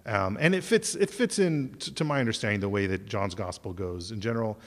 Um, 0.05 0.37
and 0.39 0.55
it 0.55 0.63
fits, 0.63 0.95
it 0.95 1.09
fits 1.09 1.39
in, 1.39 1.75
t- 1.79 1.91
to 1.91 2.03
my 2.03 2.19
understanding, 2.19 2.59
the 2.59 2.69
way 2.69 2.87
that 2.87 3.05
John's 3.05 3.35
gospel 3.35 3.73
goes. 3.73 4.11
In 4.11 4.19
general, 4.19 4.57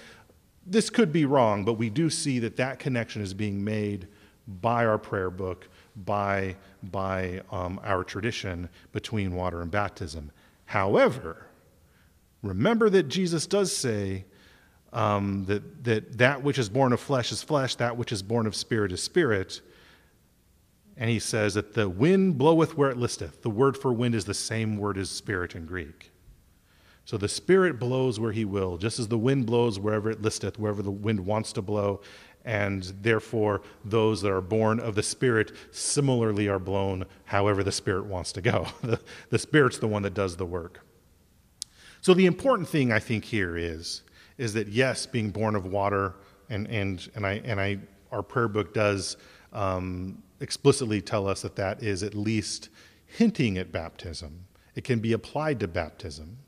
this 0.67 0.91
could 0.91 1.13
be 1.13 1.25
wrong, 1.25 1.65
but 1.65 1.75
we 1.75 1.91
do 1.91 2.09
see 2.09 2.39
that 2.41 2.57
that 2.57 2.79
connection 2.79 3.21
is 3.21 3.35
being 3.35 3.65
made 3.65 4.09
by 4.47 4.85
our 4.85 4.99
prayer 4.99 5.31
book, 5.31 5.69
by, 5.97 6.57
by 6.85 7.43
um, 7.51 7.81
our 7.83 8.05
tradition 8.05 8.69
between 8.93 9.35
water 9.35 9.61
and 9.61 9.71
baptism. 9.71 10.31
However, 10.67 11.47
remember 12.43 12.89
that 12.91 13.09
Jesus 13.09 13.47
does 13.47 13.75
say 13.77 14.25
um, 14.93 15.45
that, 15.47 15.85
that 15.85 16.19
that 16.19 16.43
which 16.43 16.59
is 16.59 16.69
born 16.69 16.93
of 16.93 17.01
flesh 17.01 17.33
is 17.33 17.43
flesh, 17.43 17.75
that 17.77 17.97
which 17.97 18.13
is 18.13 18.23
born 18.23 18.47
of 18.47 18.55
spirit 18.55 18.93
is 18.93 19.03
spirit. 19.03 19.61
And 20.97 21.11
he 21.11 21.19
says 21.19 21.55
that 21.55 21.75
the 21.75 21.89
wind 21.89 22.39
bloweth 22.39 22.77
where 22.77 22.91
it 22.91 22.97
listeth. 22.97 23.43
The 23.43 23.51
word 23.51 23.77
for 23.77 23.93
wind 23.93 24.15
is 24.15 24.25
the 24.25 24.35
same 24.35 24.77
word 24.77 24.97
as 24.97 25.11
spirit 25.11 25.55
in 25.55 25.67
Greek. 25.67 26.13
So 27.05 27.19
the 27.19 27.29
spirit 27.29 27.79
blows 27.79 28.19
where 28.19 28.33
he 28.33 28.45
will, 28.45 28.79
just 28.79 28.99
as 28.99 29.09
the 29.09 29.19
wind 29.19 29.47
blows 29.47 29.79
wherever 29.79 30.11
it 30.11 30.23
listeth, 30.23 30.59
wherever 30.59 30.83
the 30.83 30.91
wind 30.91 31.21
wants 31.21 31.53
to 31.55 31.63
blow. 31.63 32.01
And 32.45 32.83
therefore, 33.01 33.63
those 33.85 34.21
that 34.23 34.31
are 34.31 34.43
born 34.43 34.79
of 34.79 34.95
the 34.95 35.03
Spirit 35.03 35.53
similarly 35.71 36.47
are 36.49 36.59
blown 36.59 37.07
however 37.25 37.65
the 37.65 37.73
Spirit 37.73 38.05
wants 38.05 38.33
to 38.33 38.43
go. 38.43 38.67
The, 38.83 39.01
the 39.31 39.39
Spirit's 39.39 39.79
the 39.79 39.89
one 39.89 40.03
that 40.03 40.13
does 40.13 40.37
the 40.37 40.45
work. 40.45 40.81
So 42.03 42.13
the 42.13 42.27
important 42.27 42.69
thing 42.69 42.93
I 42.93 42.99
think 42.99 43.25
here 43.25 43.57
is, 43.57 44.03
is 44.37 44.53
that 44.53 44.69
yes, 44.69 45.07
being 45.07 45.31
born 45.31 45.57
of 45.57 45.65
water, 45.65 46.17
and, 46.51 46.67
and, 46.67 47.09
and, 47.15 47.27
I, 47.27 47.41
and 47.45 47.59
I, 47.59 47.79
our 48.13 48.23
prayer 48.23 48.49
book 48.49 48.75
does 48.75 49.17
um, 49.55 50.23
explicitly 50.41 51.01
tell 51.01 51.29
us 51.29 51.43
that 51.43 51.57
that 51.57 51.83
is 51.83 52.03
at 52.03 52.15
least 52.15 52.69
hinting 53.07 53.57
at 53.59 53.73
baptism. 53.73 54.47
It 54.75 54.85
can 54.85 54.99
be 54.99 55.13
applied 55.13 55.61
to 55.61 55.69
baptism. 55.69 56.39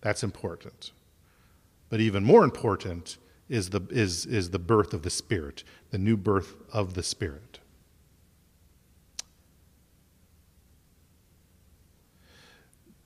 That's 0.00 0.22
important. 0.22 0.92
But 1.88 2.00
even 2.00 2.24
more 2.24 2.44
important 2.44 3.18
is 3.48 3.70
the, 3.70 3.82
is, 3.90 4.26
is 4.26 4.50
the 4.50 4.58
birth 4.58 4.94
of 4.94 5.02
the 5.02 5.10
Spirit, 5.10 5.62
the 5.90 5.98
new 5.98 6.16
birth 6.16 6.54
of 6.72 6.94
the 6.94 7.02
Spirit. 7.02 7.60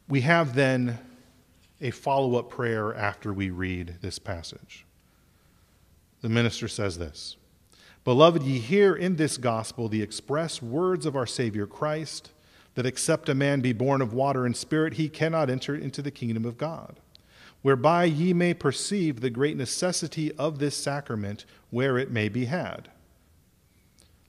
We 0.08 0.20
have 0.20 0.54
then 0.54 0.98
a 1.80 1.90
follow 1.90 2.38
up 2.38 2.48
prayer 2.48 2.94
after 2.94 3.32
we 3.32 3.50
read 3.50 3.96
this 4.00 4.18
passage. 4.18 4.86
The 6.22 6.28
minister 6.28 6.68
says 6.68 6.96
this 6.96 7.36
Beloved, 8.06 8.44
ye 8.44 8.60
hear 8.60 8.94
in 8.94 9.16
this 9.16 9.36
gospel 9.36 9.88
the 9.88 10.00
express 10.00 10.62
words 10.62 11.06
of 11.06 11.16
our 11.16 11.26
Savior 11.26 11.66
Christ, 11.66 12.30
that 12.76 12.86
except 12.86 13.28
a 13.28 13.34
man 13.34 13.60
be 13.60 13.72
born 13.72 14.00
of 14.00 14.12
water 14.12 14.46
and 14.46 14.56
spirit, 14.56 14.94
he 14.94 15.08
cannot 15.08 15.50
enter 15.50 15.74
into 15.74 16.02
the 16.02 16.12
kingdom 16.12 16.44
of 16.44 16.56
God. 16.56 17.00
Whereby 17.62 18.04
ye 18.04 18.32
may 18.32 18.54
perceive 18.54 19.20
the 19.20 19.28
great 19.28 19.56
necessity 19.56 20.30
of 20.36 20.60
this 20.60 20.76
sacrament 20.76 21.46
where 21.70 21.98
it 21.98 22.12
may 22.12 22.28
be 22.28 22.44
had. 22.44 22.90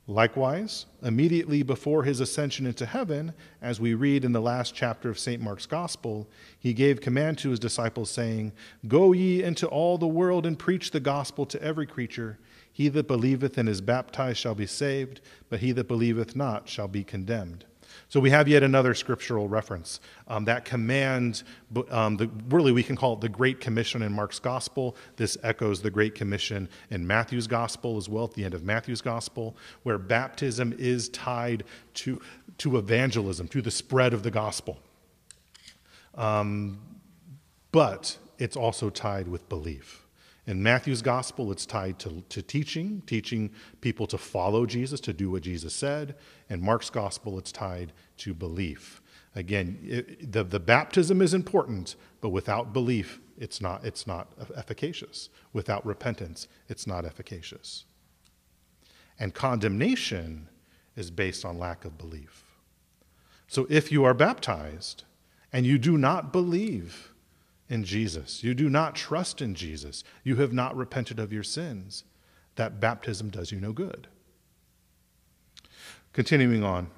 Likewise, 0.07 0.87
immediately 1.03 1.61
before 1.61 2.01
his 2.01 2.19
ascension 2.19 2.65
into 2.65 2.87
heaven, 2.87 3.31
as 3.61 3.79
we 3.79 3.93
read 3.93 4.25
in 4.25 4.31
the 4.31 4.41
last 4.41 4.73
chapter 4.73 5.07
of 5.07 5.19
St. 5.19 5.39
Mark's 5.39 5.67
Gospel, 5.67 6.27
he 6.57 6.73
gave 6.73 6.99
command 6.99 7.37
to 7.37 7.51
his 7.51 7.59
disciples, 7.59 8.09
saying, 8.09 8.53
Go 8.87 9.13
ye 9.13 9.43
into 9.43 9.67
all 9.67 9.99
the 9.99 10.07
world 10.07 10.47
and 10.47 10.57
preach 10.57 10.89
the 10.89 10.99
gospel 10.99 11.45
to 11.45 11.61
every 11.61 11.85
creature. 11.85 12.39
He 12.77 12.89
that 12.89 13.07
believeth 13.07 13.57
and 13.57 13.67
is 13.67 13.81
baptized 13.81 14.37
shall 14.37 14.53
be 14.53 14.67
saved, 14.67 15.19
but 15.49 15.61
he 15.61 15.71
that 15.71 15.87
believeth 15.87 16.35
not 16.35 16.69
shall 16.69 16.87
be 16.87 17.03
condemned. 17.03 17.65
So 18.07 18.19
we 18.19 18.29
have 18.29 18.47
yet 18.47 18.61
another 18.61 18.93
scriptural 18.93 19.49
reference. 19.49 19.99
Um, 20.27 20.45
that 20.45 20.63
command, 20.63 21.41
um, 21.89 22.17
the, 22.17 22.29
really, 22.49 22.71
we 22.71 22.83
can 22.83 22.95
call 22.95 23.13
it 23.13 23.21
the 23.21 23.29
Great 23.29 23.59
Commission 23.59 24.03
in 24.03 24.13
Mark's 24.13 24.37
Gospel. 24.37 24.95
This 25.15 25.37
echoes 25.41 25.81
the 25.81 25.89
Great 25.89 26.13
Commission 26.13 26.69
in 26.91 27.07
Matthew's 27.07 27.47
Gospel 27.47 27.97
as 27.97 28.07
well, 28.07 28.25
at 28.25 28.35
the 28.35 28.45
end 28.45 28.53
of 28.53 28.63
Matthew's 28.63 29.01
Gospel, 29.01 29.57
where 29.81 29.97
baptism 29.97 30.75
is 30.77 31.09
tied 31.09 31.63
to, 31.95 32.21
to 32.59 32.77
evangelism, 32.77 33.47
to 33.47 33.61
the 33.63 33.71
spread 33.71 34.13
of 34.13 34.21
the 34.21 34.29
gospel. 34.29 34.77
Um, 36.13 36.77
but 37.71 38.19
it's 38.37 38.55
also 38.55 38.91
tied 38.91 39.27
with 39.27 39.49
belief. 39.49 40.03
In 40.47 40.63
Matthew's 40.63 41.01
gospel, 41.01 41.51
it's 41.51 41.65
tied 41.65 41.99
to, 41.99 42.23
to 42.29 42.41
teaching, 42.41 43.03
teaching 43.05 43.51
people 43.81 44.07
to 44.07 44.17
follow 44.17 44.65
Jesus, 44.65 45.01
to 45.01 45.11
do 45.13 45.29
what 45.29 45.43
Jesus 45.43 45.73
said. 45.73 46.15
In 46.49 46.61
Mark's 46.63 46.89
gospel, 46.89 47.37
it's 47.37 47.51
tied 47.51 47.91
to 48.19 48.33
belief. 48.33 49.01
Again, 49.35 49.77
it, 49.83 50.31
the, 50.31 50.45
the 50.45 50.59
baptism 50.59 51.21
is 51.21 51.33
important, 51.33 51.97
but 52.21 52.29
without 52.29 52.71
belief, 52.71 53.19
it's 53.37 53.59
not, 53.59 53.83
it's 53.83 54.07
not 54.07 54.31
efficacious. 54.55 55.29
Without 55.51 55.85
repentance, 55.85 56.47
it's 56.69 56.87
not 56.87 57.03
efficacious. 57.03 57.83
And 59.19 59.33
condemnation 59.33 60.47
is 60.95 61.11
based 61.11 61.43
on 61.43 61.59
lack 61.59 61.83
of 61.83 61.97
belief. 61.97 62.45
So 63.47 63.67
if 63.69 63.91
you 63.91 64.05
are 64.05 64.13
baptized 64.13 65.03
and 65.51 65.65
you 65.65 65.77
do 65.77 65.97
not 65.97 66.31
believe, 66.31 67.13
in 67.69 67.83
Jesus, 67.83 68.43
you 68.43 68.53
do 68.53 68.69
not 68.69 68.95
trust 68.95 69.41
in 69.41 69.53
Jesus, 69.55 70.03
you 70.23 70.37
have 70.37 70.53
not 70.53 70.75
repented 70.75 71.19
of 71.19 71.33
your 71.33 71.43
sins, 71.43 72.03
that 72.55 72.79
baptism 72.79 73.29
does 73.29 73.51
you 73.51 73.59
no 73.59 73.73
good. 73.73 74.07
Continuing 76.13 76.63
on. 76.63 76.89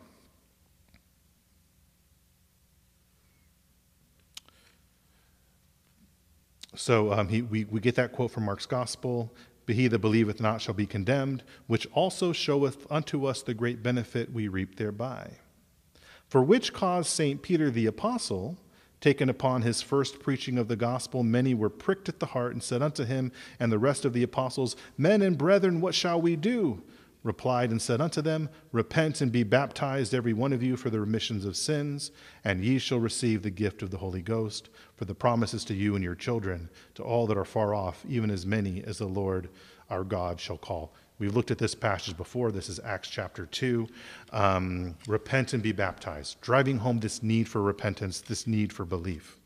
So 6.75 7.11
um, 7.11 7.27
he, 7.27 7.41
we, 7.41 7.65
we 7.65 7.81
get 7.81 7.95
that 7.95 8.13
quote 8.13 8.31
from 8.31 8.45
Mark's 8.45 8.65
Gospel 8.65 9.33
But 9.65 9.75
he 9.75 9.87
that 9.89 9.99
believeth 9.99 10.39
not 10.39 10.61
shall 10.61 10.73
be 10.73 10.85
condemned, 10.85 11.43
which 11.67 11.87
also 11.91 12.31
showeth 12.31 12.89
unto 12.89 13.25
us 13.25 13.41
the 13.41 13.53
great 13.53 13.83
benefit 13.83 14.31
we 14.31 14.47
reap 14.47 14.77
thereby. 14.77 15.31
For 16.27 16.41
which 16.41 16.71
cause 16.71 17.09
St. 17.09 17.41
Peter 17.41 17.69
the 17.69 17.87
Apostle, 17.87 18.57
taken 19.01 19.29
upon 19.29 19.61
his 19.61 19.81
first 19.81 20.19
preaching 20.19 20.57
of 20.57 20.67
the 20.67 20.75
gospel, 20.75 21.23
many 21.23 21.53
were 21.53 21.69
pricked 21.69 22.09
at 22.09 22.19
the 22.19 22.27
heart 22.27 22.53
and 22.53 22.61
said 22.61 22.81
unto 22.81 23.05
him 23.05 23.31
and 23.59 23.71
the 23.71 23.79
rest 23.79 24.05
of 24.05 24.13
the 24.13 24.23
apostles, 24.23 24.75
Men 24.97 25.21
and 25.21 25.37
brethren, 25.37 25.81
what 25.81 25.95
shall 25.95 26.21
we 26.21 26.35
do? 26.35 26.83
replied 27.23 27.69
and 27.69 27.81
said 27.81 27.99
unto 27.99 28.21
them, 28.21 28.49
Repent 28.71 29.21
and 29.21 29.31
be 29.31 29.43
baptized, 29.43 30.13
every 30.13 30.33
one 30.33 30.53
of 30.53 30.63
you, 30.63 30.77
for 30.77 30.89
the 30.89 30.99
remissions 30.99 31.45
of 31.45 31.57
sins, 31.57 32.11
and 32.43 32.63
ye 32.63 32.79
shall 32.79 32.99
receive 32.99 33.41
the 33.41 33.49
gift 33.49 33.81
of 33.81 33.91
the 33.91 33.97
Holy 33.97 34.21
Ghost. 34.21 34.69
For 34.95 35.05
the 35.05 35.15
promises 35.15 35.65
to 35.65 35.73
you 35.73 35.95
and 35.95 36.03
your 36.03 36.15
children, 36.15 36.69
to 36.95 37.03
all 37.03 37.27
that 37.27 37.37
are 37.37 37.45
far 37.45 37.75
off, 37.75 38.05
even 38.07 38.31
as 38.31 38.45
many 38.45 38.83
as 38.83 38.99
the 38.99 39.07
Lord 39.07 39.49
our 39.89 40.03
God 40.03 40.39
shall 40.39 40.57
call. 40.57 40.93
We've 41.19 41.35
looked 41.35 41.51
at 41.51 41.57
this 41.57 41.75
passage 41.75 42.15
before. 42.15 42.49
This 42.49 42.69
is 42.69 42.79
Acts 42.79 43.09
chapter 43.09 43.45
2. 43.45 43.87
Um, 44.31 44.95
repent 45.05 45.53
and 45.53 45.61
be 45.61 45.73
baptized, 45.73 46.39
driving 46.39 46.77
home 46.77 47.01
this 47.01 47.21
need 47.21 47.49
for 47.49 47.61
repentance, 47.61 48.21
this 48.21 48.47
need 48.47 48.71
for 48.71 48.85
belief. 48.85 49.37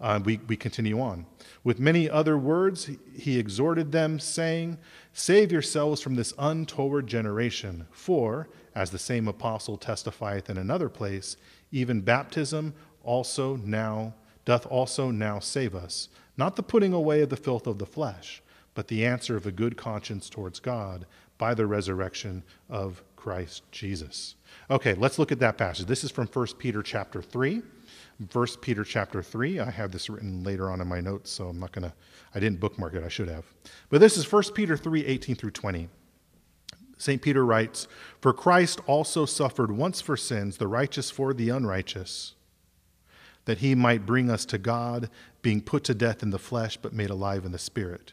Uh, 0.00 0.20
we, 0.24 0.40
we 0.48 0.56
continue 0.56 0.98
on. 1.00 1.26
With 1.62 1.78
many 1.78 2.08
other 2.08 2.38
words, 2.38 2.88
he 3.14 3.38
exhorted 3.38 3.92
them, 3.92 4.18
saying, 4.18 4.78
Save 5.12 5.52
yourselves 5.52 6.00
from 6.00 6.14
this 6.14 6.32
untoward 6.38 7.06
generation. 7.06 7.86
For, 7.90 8.48
as 8.74 8.90
the 8.90 8.98
same 8.98 9.28
apostle 9.28 9.76
testifieth 9.76 10.48
in 10.48 10.56
another 10.56 10.88
place, 10.88 11.36
even 11.70 12.00
baptism 12.00 12.74
also 13.04 13.56
now 13.56 14.14
doth 14.44 14.66
also 14.66 15.10
now 15.10 15.38
save 15.38 15.74
us, 15.74 16.08
not 16.36 16.56
the 16.56 16.62
putting 16.62 16.92
away 16.92 17.20
of 17.20 17.28
the 17.28 17.36
filth 17.36 17.66
of 17.66 17.78
the 17.78 17.86
flesh, 17.86 18.42
but 18.74 18.88
the 18.88 19.04
answer 19.04 19.36
of 19.36 19.46
a 19.46 19.52
good 19.52 19.76
conscience 19.76 20.30
towards 20.30 20.60
God 20.60 21.06
by 21.38 21.54
the 21.54 21.66
resurrection 21.66 22.42
of 22.68 23.02
Christ 23.16 23.62
Jesus. 23.70 24.34
Okay, 24.70 24.94
let's 24.94 25.18
look 25.18 25.32
at 25.32 25.38
that 25.40 25.58
passage. 25.58 25.86
This 25.86 26.04
is 26.04 26.10
from 26.10 26.26
1 26.26 26.46
Peter 26.58 26.82
chapter 26.82 27.22
3. 27.22 27.62
1 28.32 28.46
Peter 28.60 28.84
chapter 28.84 29.22
3. 29.22 29.60
I 29.60 29.70
have 29.70 29.92
this 29.92 30.08
written 30.08 30.42
later 30.44 30.70
on 30.70 30.80
in 30.80 30.88
my 30.88 31.00
notes, 31.00 31.30
so 31.30 31.48
I'm 31.48 31.58
not 31.58 31.72
going 31.72 31.84
to, 31.88 31.92
I 32.34 32.40
didn't 32.40 32.60
bookmark 32.60 32.94
it, 32.94 33.04
I 33.04 33.08
should 33.08 33.28
have. 33.28 33.44
But 33.90 34.00
this 34.00 34.16
is 34.16 34.30
1 34.30 34.44
Peter 34.54 34.76
3 34.76 35.04
18 35.04 35.36
through 35.36 35.50
20. 35.50 35.88
St. 36.96 37.20
Peter 37.20 37.44
writes, 37.44 37.88
For 38.20 38.32
Christ 38.32 38.80
also 38.86 39.26
suffered 39.26 39.72
once 39.72 40.00
for 40.00 40.16
sins, 40.16 40.58
the 40.58 40.68
righteous 40.68 41.10
for 41.10 41.34
the 41.34 41.48
unrighteous, 41.48 42.34
that 43.44 43.58
he 43.58 43.74
might 43.74 44.06
bring 44.06 44.30
us 44.30 44.44
to 44.46 44.58
God, 44.58 45.10
being 45.42 45.60
put 45.60 45.82
to 45.84 45.94
death 45.94 46.22
in 46.22 46.30
the 46.30 46.38
flesh, 46.38 46.76
but 46.76 46.92
made 46.92 47.10
alive 47.10 47.44
in 47.44 47.50
the 47.50 47.58
spirit 47.58 48.12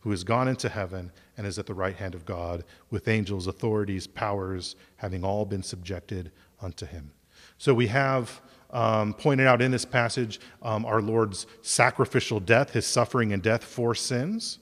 who 0.00 0.10
has 0.10 0.24
gone 0.24 0.48
into 0.48 0.68
heaven 0.68 1.10
and 1.36 1.46
is 1.46 1.58
at 1.58 1.66
the 1.66 1.74
right 1.74 1.96
hand 1.96 2.14
of 2.14 2.24
God, 2.24 2.64
with 2.90 3.08
angels, 3.08 3.46
authorities, 3.46 4.06
powers, 4.06 4.76
having 4.96 5.24
all 5.24 5.44
been 5.44 5.62
subjected 5.62 6.30
unto 6.60 6.86
him. 6.86 7.12
So 7.58 7.74
we 7.74 7.88
have 7.88 8.40
um, 8.70 9.14
pointed 9.14 9.46
out 9.46 9.62
in 9.62 9.70
this 9.70 9.84
passage 9.84 10.40
um, 10.62 10.84
our 10.84 11.00
Lord's 11.00 11.46
sacrificial 11.62 12.40
death, 12.40 12.70
his 12.70 12.86
suffering 12.86 13.32
and 13.32 13.42
death 13.42 13.64
for 13.64 13.94
sins, 13.94 14.58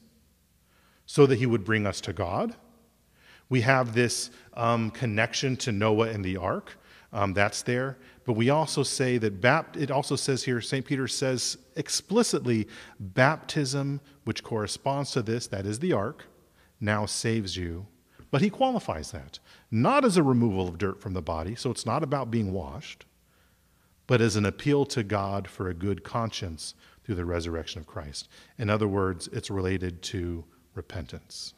so 1.07 1.27
that 1.27 1.37
he 1.37 1.47
would 1.47 1.65
bring 1.65 1.87
us 1.87 2.01
to 2.03 2.13
God. 2.13 2.55
We 3.49 3.61
have 3.63 3.95
this 3.95 4.31
um, 4.55 4.91
connection 4.91 5.57
to 5.59 5.73
Noah 5.73 6.09
and 6.09 6.25
the 6.25 6.37
ark. 6.37 6.79
Um, 7.13 7.33
that's 7.33 7.63
there. 7.63 7.99
But 8.25 8.33
we 8.33 8.51
also 8.51 8.83
say 8.83 9.19
that 9.19 9.41
bapt- 9.41 9.77
it 9.77 9.91
also 9.91 10.17
says 10.17 10.43
here, 10.43 10.61
St. 10.61 10.85
Peter 10.85 11.07
says 11.07 11.59
explicitly, 11.77 12.69
baptism, 12.99 14.01
which 14.25 14.43
corresponds 14.43 15.11
to 15.13 15.23
this, 15.23 15.47
that 15.49 15.67
is 15.67 15.79
the 15.79 15.93
ark, 15.93 16.27
now 16.81 17.07
saves 17.07 17.57
you. 17.57 17.87
But 18.31 18.43
he 18.43 18.51
qualifies 18.51 19.13
that, 19.13 19.39
not 19.71 20.05
as 20.05 20.17
a 20.17 20.23
removal 20.23 20.69
of 20.69 20.79
dirt 20.79 21.01
from 21.01 21.13
the 21.13 21.23
body, 21.23 21.55
so 21.55 21.71
it's 21.71 21.87
not 21.87 22.03
about 22.03 22.31
being 22.31 22.53
washed, 22.53 23.05
but 24.07 24.21
as 24.21 24.37
an 24.37 24.45
appeal 24.45 24.85
to 24.87 25.03
God 25.03 25.49
for 25.49 25.69
a 25.69 25.75
good 25.75 26.03
conscience 26.03 26.75
through 27.05 27.15
the 27.15 27.25
resurrection 27.25 27.81
of 27.81 27.87
Christ. 27.87 28.29
In 28.59 28.71
other 28.71 28.89
words, 28.89 29.29
it's 29.33 29.51
related 29.51 30.03
to 30.03 30.45
repentance. 30.75 31.55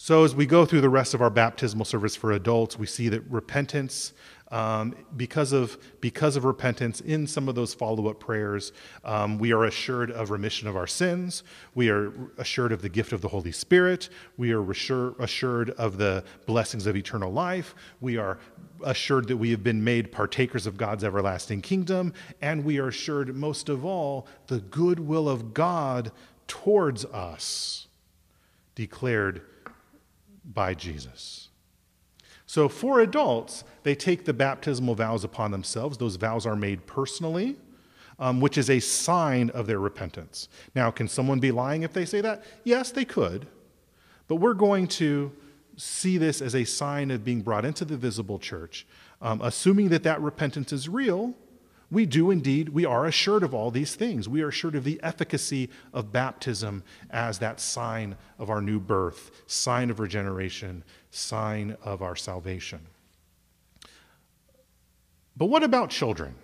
So, 0.00 0.22
as 0.22 0.34
we 0.34 0.46
go 0.46 0.64
through 0.64 0.80
the 0.80 0.88
rest 0.88 1.12
of 1.12 1.20
our 1.20 1.30
baptismal 1.30 1.84
service 1.84 2.14
for 2.14 2.30
adults, 2.30 2.78
we 2.78 2.86
see 2.86 3.08
that 3.08 3.28
repentance 3.28 4.12
um, 4.50 4.94
because, 5.16 5.52
of, 5.52 5.78
because 6.00 6.36
of 6.36 6.44
repentance, 6.44 7.00
in 7.00 7.26
some 7.26 7.48
of 7.48 7.54
those 7.54 7.74
follow 7.74 8.08
up 8.08 8.18
prayers, 8.18 8.72
um, 9.04 9.38
we 9.38 9.52
are 9.52 9.64
assured 9.64 10.10
of 10.10 10.30
remission 10.30 10.68
of 10.68 10.76
our 10.76 10.86
sins. 10.86 11.42
We 11.74 11.90
are 11.90 12.12
assured 12.38 12.72
of 12.72 12.80
the 12.80 12.88
gift 12.88 13.12
of 13.12 13.20
the 13.20 13.28
Holy 13.28 13.52
Spirit. 13.52 14.08
We 14.36 14.52
are 14.52 14.70
assured 14.70 15.70
of 15.70 15.98
the 15.98 16.24
blessings 16.46 16.86
of 16.86 16.96
eternal 16.96 17.32
life. 17.32 17.74
We 18.00 18.16
are 18.16 18.38
assured 18.82 19.28
that 19.28 19.36
we 19.36 19.50
have 19.50 19.62
been 19.62 19.84
made 19.84 20.12
partakers 20.12 20.66
of 20.66 20.76
God's 20.76 21.04
everlasting 21.04 21.60
kingdom. 21.60 22.14
And 22.40 22.64
we 22.64 22.78
are 22.78 22.88
assured, 22.88 23.34
most 23.34 23.68
of 23.68 23.84
all, 23.84 24.26
the 24.46 24.60
goodwill 24.60 25.28
of 25.28 25.52
God 25.52 26.10
towards 26.46 27.04
us, 27.04 27.86
declared 28.74 29.42
by 30.44 30.72
Jesus. 30.72 31.47
So 32.48 32.66
for 32.66 33.00
adults, 33.00 33.62
they 33.82 33.94
take 33.94 34.24
the 34.24 34.32
baptismal 34.32 34.94
vows 34.94 35.22
upon 35.22 35.50
themselves. 35.50 35.98
Those 35.98 36.16
vows 36.16 36.46
are 36.46 36.56
made 36.56 36.86
personally, 36.86 37.56
um, 38.18 38.40
which 38.40 38.56
is 38.56 38.70
a 38.70 38.80
sign 38.80 39.50
of 39.50 39.66
their 39.66 39.78
repentance. 39.78 40.48
Now, 40.74 40.90
can 40.90 41.08
someone 41.08 41.40
be 41.40 41.52
lying 41.52 41.82
if 41.82 41.92
they 41.92 42.06
say 42.06 42.22
that? 42.22 42.42
Yes, 42.64 42.90
they 42.90 43.04
could. 43.04 43.46
But 44.28 44.36
we're 44.36 44.54
going 44.54 44.86
to 44.88 45.30
see 45.76 46.16
this 46.16 46.40
as 46.40 46.54
a 46.54 46.64
sign 46.64 47.10
of 47.10 47.22
being 47.22 47.42
brought 47.42 47.66
into 47.66 47.84
the 47.84 47.98
visible 47.98 48.38
church. 48.38 48.86
Um, 49.20 49.42
assuming 49.42 49.90
that 49.90 50.04
that 50.04 50.18
repentance 50.22 50.72
is 50.72 50.88
real, 50.88 51.34
we 51.90 52.04
do 52.04 52.30
indeed, 52.30 52.70
we 52.70 52.84
are 52.84 53.06
assured 53.06 53.42
of 53.42 53.54
all 53.54 53.70
these 53.70 53.94
things. 53.94 54.28
We 54.28 54.42
are 54.42 54.48
assured 54.48 54.74
of 54.74 54.84
the 54.84 55.00
efficacy 55.02 55.70
of 55.94 56.12
baptism 56.12 56.82
as 57.10 57.38
that 57.38 57.60
sign 57.60 58.16
of 58.38 58.50
our 58.50 58.60
new 58.60 58.78
birth, 58.78 59.42
sign 59.46 59.88
of 59.88 59.98
regeneration, 59.98 60.84
sign 61.18 61.76
of 61.82 62.02
our 62.02 62.16
salvation. 62.16 62.80
But 65.36 65.46
what 65.46 65.62
about 65.62 65.90
children? 65.90 66.34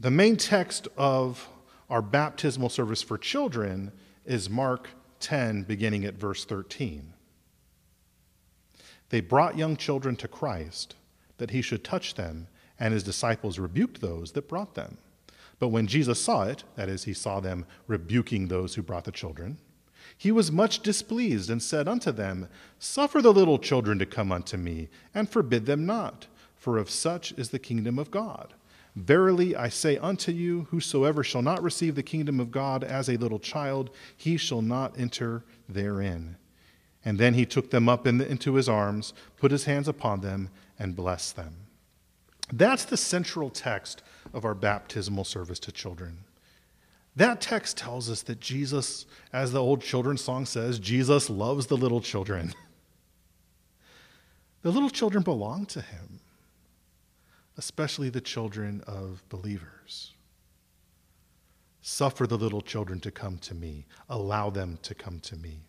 The 0.00 0.10
main 0.10 0.36
text 0.36 0.88
of 0.96 1.48
our 1.90 2.02
baptismal 2.02 2.68
service 2.68 3.02
for 3.02 3.18
children 3.18 3.92
is 4.24 4.48
Mark 4.48 4.88
10, 5.20 5.62
beginning 5.64 6.04
at 6.04 6.14
verse 6.14 6.44
13. 6.44 7.12
They 9.10 9.20
brought 9.20 9.58
young 9.58 9.76
children 9.76 10.16
to 10.16 10.28
Christ 10.28 10.96
that 11.38 11.50
he 11.50 11.62
should 11.62 11.84
touch 11.84 12.14
them, 12.14 12.48
and 12.78 12.92
his 12.92 13.02
disciples 13.02 13.58
rebuked 13.58 14.00
those 14.00 14.32
that 14.32 14.48
brought 14.48 14.74
them. 14.74 14.98
But 15.58 15.68
when 15.68 15.86
Jesus 15.86 16.20
saw 16.20 16.44
it, 16.44 16.64
that 16.76 16.88
is, 16.88 17.04
he 17.04 17.14
saw 17.14 17.40
them 17.40 17.66
rebuking 17.86 18.48
those 18.48 18.74
who 18.74 18.82
brought 18.82 19.04
the 19.04 19.12
children, 19.12 19.58
he 20.16 20.32
was 20.32 20.52
much 20.52 20.80
displeased 20.80 21.50
and 21.50 21.62
said 21.62 21.88
unto 21.88 22.12
them, 22.12 22.48
Suffer 22.78 23.20
the 23.20 23.32
little 23.32 23.58
children 23.58 23.98
to 23.98 24.06
come 24.06 24.32
unto 24.32 24.56
me, 24.56 24.88
and 25.14 25.28
forbid 25.28 25.66
them 25.66 25.84
not, 25.86 26.26
for 26.56 26.78
of 26.78 26.90
such 26.90 27.32
is 27.32 27.50
the 27.50 27.58
kingdom 27.58 27.98
of 27.98 28.10
God. 28.10 28.54
Verily 28.96 29.56
I 29.56 29.68
say 29.68 29.98
unto 29.98 30.30
you, 30.30 30.68
whosoever 30.70 31.24
shall 31.24 31.42
not 31.42 31.62
receive 31.62 31.96
the 31.96 32.02
kingdom 32.02 32.38
of 32.38 32.52
God 32.52 32.84
as 32.84 33.08
a 33.08 33.16
little 33.16 33.40
child, 33.40 33.90
he 34.16 34.36
shall 34.36 34.62
not 34.62 34.98
enter 34.98 35.44
therein. 35.68 36.36
And 37.04 37.18
then 37.18 37.34
he 37.34 37.44
took 37.44 37.70
them 37.70 37.88
up 37.88 38.06
in 38.06 38.18
the, 38.18 38.30
into 38.30 38.54
his 38.54 38.68
arms, 38.68 39.12
put 39.36 39.50
his 39.50 39.64
hands 39.64 39.88
upon 39.88 40.20
them, 40.20 40.48
and 40.78 40.96
blessed 40.96 41.36
them. 41.36 41.54
That's 42.52 42.84
the 42.84 42.96
central 42.96 43.50
text 43.50 44.02
of 44.32 44.44
our 44.44 44.54
baptismal 44.54 45.24
service 45.24 45.58
to 45.60 45.72
children. 45.72 46.23
That 47.16 47.40
text 47.40 47.76
tells 47.76 48.10
us 48.10 48.22
that 48.22 48.40
Jesus, 48.40 49.06
as 49.32 49.52
the 49.52 49.62
old 49.62 49.80
children's 49.80 50.22
song 50.22 50.46
says, 50.46 50.78
Jesus 50.78 51.30
loves 51.30 51.66
the 51.66 51.76
little 51.76 52.00
children. 52.00 52.52
the 54.62 54.72
little 54.72 54.90
children 54.90 55.22
belong 55.22 55.66
to 55.66 55.80
him, 55.80 56.20
especially 57.56 58.08
the 58.08 58.20
children 58.20 58.82
of 58.86 59.22
believers. 59.28 60.12
Suffer 61.82 62.26
the 62.26 62.38
little 62.38 62.62
children 62.62 62.98
to 63.00 63.10
come 63.10 63.38
to 63.38 63.54
me, 63.54 63.86
allow 64.08 64.50
them 64.50 64.78
to 64.82 64.94
come 64.94 65.20
to 65.20 65.36
me. 65.36 65.60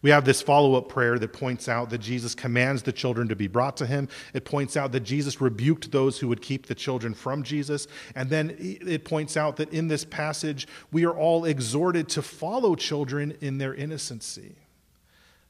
We 0.00 0.10
have 0.10 0.24
this 0.24 0.40
follow 0.40 0.76
up 0.76 0.88
prayer 0.88 1.18
that 1.18 1.32
points 1.32 1.68
out 1.68 1.90
that 1.90 1.98
Jesus 1.98 2.34
commands 2.34 2.82
the 2.82 2.92
children 2.92 3.28
to 3.28 3.36
be 3.36 3.48
brought 3.48 3.76
to 3.78 3.86
him. 3.86 4.08
It 4.32 4.44
points 4.44 4.76
out 4.76 4.92
that 4.92 5.00
Jesus 5.00 5.40
rebuked 5.40 5.90
those 5.90 6.18
who 6.18 6.28
would 6.28 6.40
keep 6.40 6.66
the 6.66 6.74
children 6.74 7.14
from 7.14 7.42
Jesus. 7.42 7.88
And 8.14 8.30
then 8.30 8.56
it 8.58 9.04
points 9.04 9.36
out 9.36 9.56
that 9.56 9.72
in 9.72 9.88
this 9.88 10.04
passage, 10.04 10.68
we 10.92 11.04
are 11.04 11.16
all 11.16 11.44
exhorted 11.44 12.08
to 12.10 12.22
follow 12.22 12.76
children 12.76 13.36
in 13.40 13.58
their 13.58 13.74
innocency. 13.74 14.54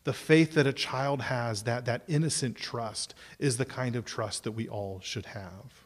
The 0.05 0.15
faith 0.15 0.55
that 0.55 0.67
a 0.67 0.73
child 0.73 1.21
has, 1.23 1.65
that, 1.65 1.85
that 1.85 2.03
innocent 2.09 2.57
trust, 2.57 3.15
is 3.39 3.59
the 3.59 3.67
kind 3.67 3.97
of 3.97 4.07
trust 4.07 4.45
that 4.45 4.53
we 4.53 4.67
all 4.67 5.01
should 5.03 5.27
have. 5.27 5.85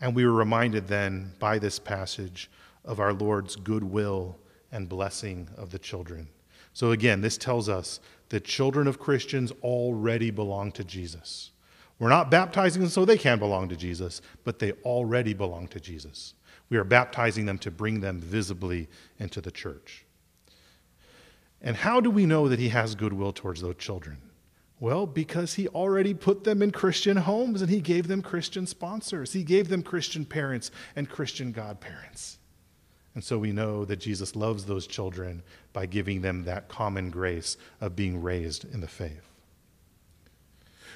And 0.00 0.14
we 0.14 0.24
were 0.24 0.32
reminded 0.32 0.86
then 0.86 1.32
by 1.40 1.58
this 1.58 1.80
passage 1.80 2.48
of 2.84 3.00
our 3.00 3.12
Lord's 3.12 3.56
goodwill 3.56 4.38
and 4.70 4.88
blessing 4.88 5.48
of 5.56 5.70
the 5.70 5.78
children. 5.80 6.28
So 6.72 6.92
again, 6.92 7.20
this 7.20 7.36
tells 7.36 7.68
us 7.68 8.00
that 8.28 8.44
children 8.44 8.86
of 8.86 8.98
Christians 8.98 9.52
already 9.62 10.30
belong 10.30 10.72
to 10.72 10.84
Jesus. 10.84 11.50
We're 11.98 12.08
not 12.08 12.30
baptizing 12.30 12.82
them 12.82 12.90
so 12.90 13.04
they 13.04 13.18
can 13.18 13.38
belong 13.38 13.68
to 13.70 13.76
Jesus, 13.76 14.20
but 14.44 14.58
they 14.58 14.72
already 14.84 15.34
belong 15.34 15.68
to 15.68 15.80
Jesus. 15.80 16.34
We 16.70 16.76
are 16.76 16.84
baptizing 16.84 17.46
them 17.46 17.58
to 17.58 17.70
bring 17.70 18.00
them 18.00 18.20
visibly 18.20 18.88
into 19.18 19.40
the 19.40 19.50
church. 19.50 20.04
And 21.60 21.76
how 21.76 22.00
do 22.00 22.10
we 22.10 22.26
know 22.26 22.48
that 22.48 22.60
he 22.60 22.68
has 22.68 22.94
goodwill 22.94 23.32
towards 23.32 23.60
those 23.60 23.76
children? 23.76 24.18
Well, 24.80 25.06
because 25.06 25.54
he 25.54 25.66
already 25.68 26.14
put 26.14 26.44
them 26.44 26.62
in 26.62 26.70
Christian 26.70 27.16
homes 27.16 27.62
and 27.62 27.70
he 27.70 27.80
gave 27.80 28.06
them 28.06 28.22
Christian 28.22 28.64
sponsors. 28.64 29.32
He 29.32 29.42
gave 29.42 29.68
them 29.68 29.82
Christian 29.82 30.24
parents 30.24 30.70
and 30.94 31.08
Christian 31.08 31.50
godparents. 31.50 32.37
And 33.14 33.24
so 33.24 33.38
we 33.38 33.52
know 33.52 33.84
that 33.84 33.96
Jesus 33.96 34.36
loves 34.36 34.64
those 34.64 34.86
children 34.86 35.42
by 35.72 35.86
giving 35.86 36.20
them 36.20 36.44
that 36.44 36.68
common 36.68 37.10
grace 37.10 37.56
of 37.80 37.96
being 37.96 38.22
raised 38.22 38.64
in 38.72 38.80
the 38.80 38.86
faith. 38.86 39.28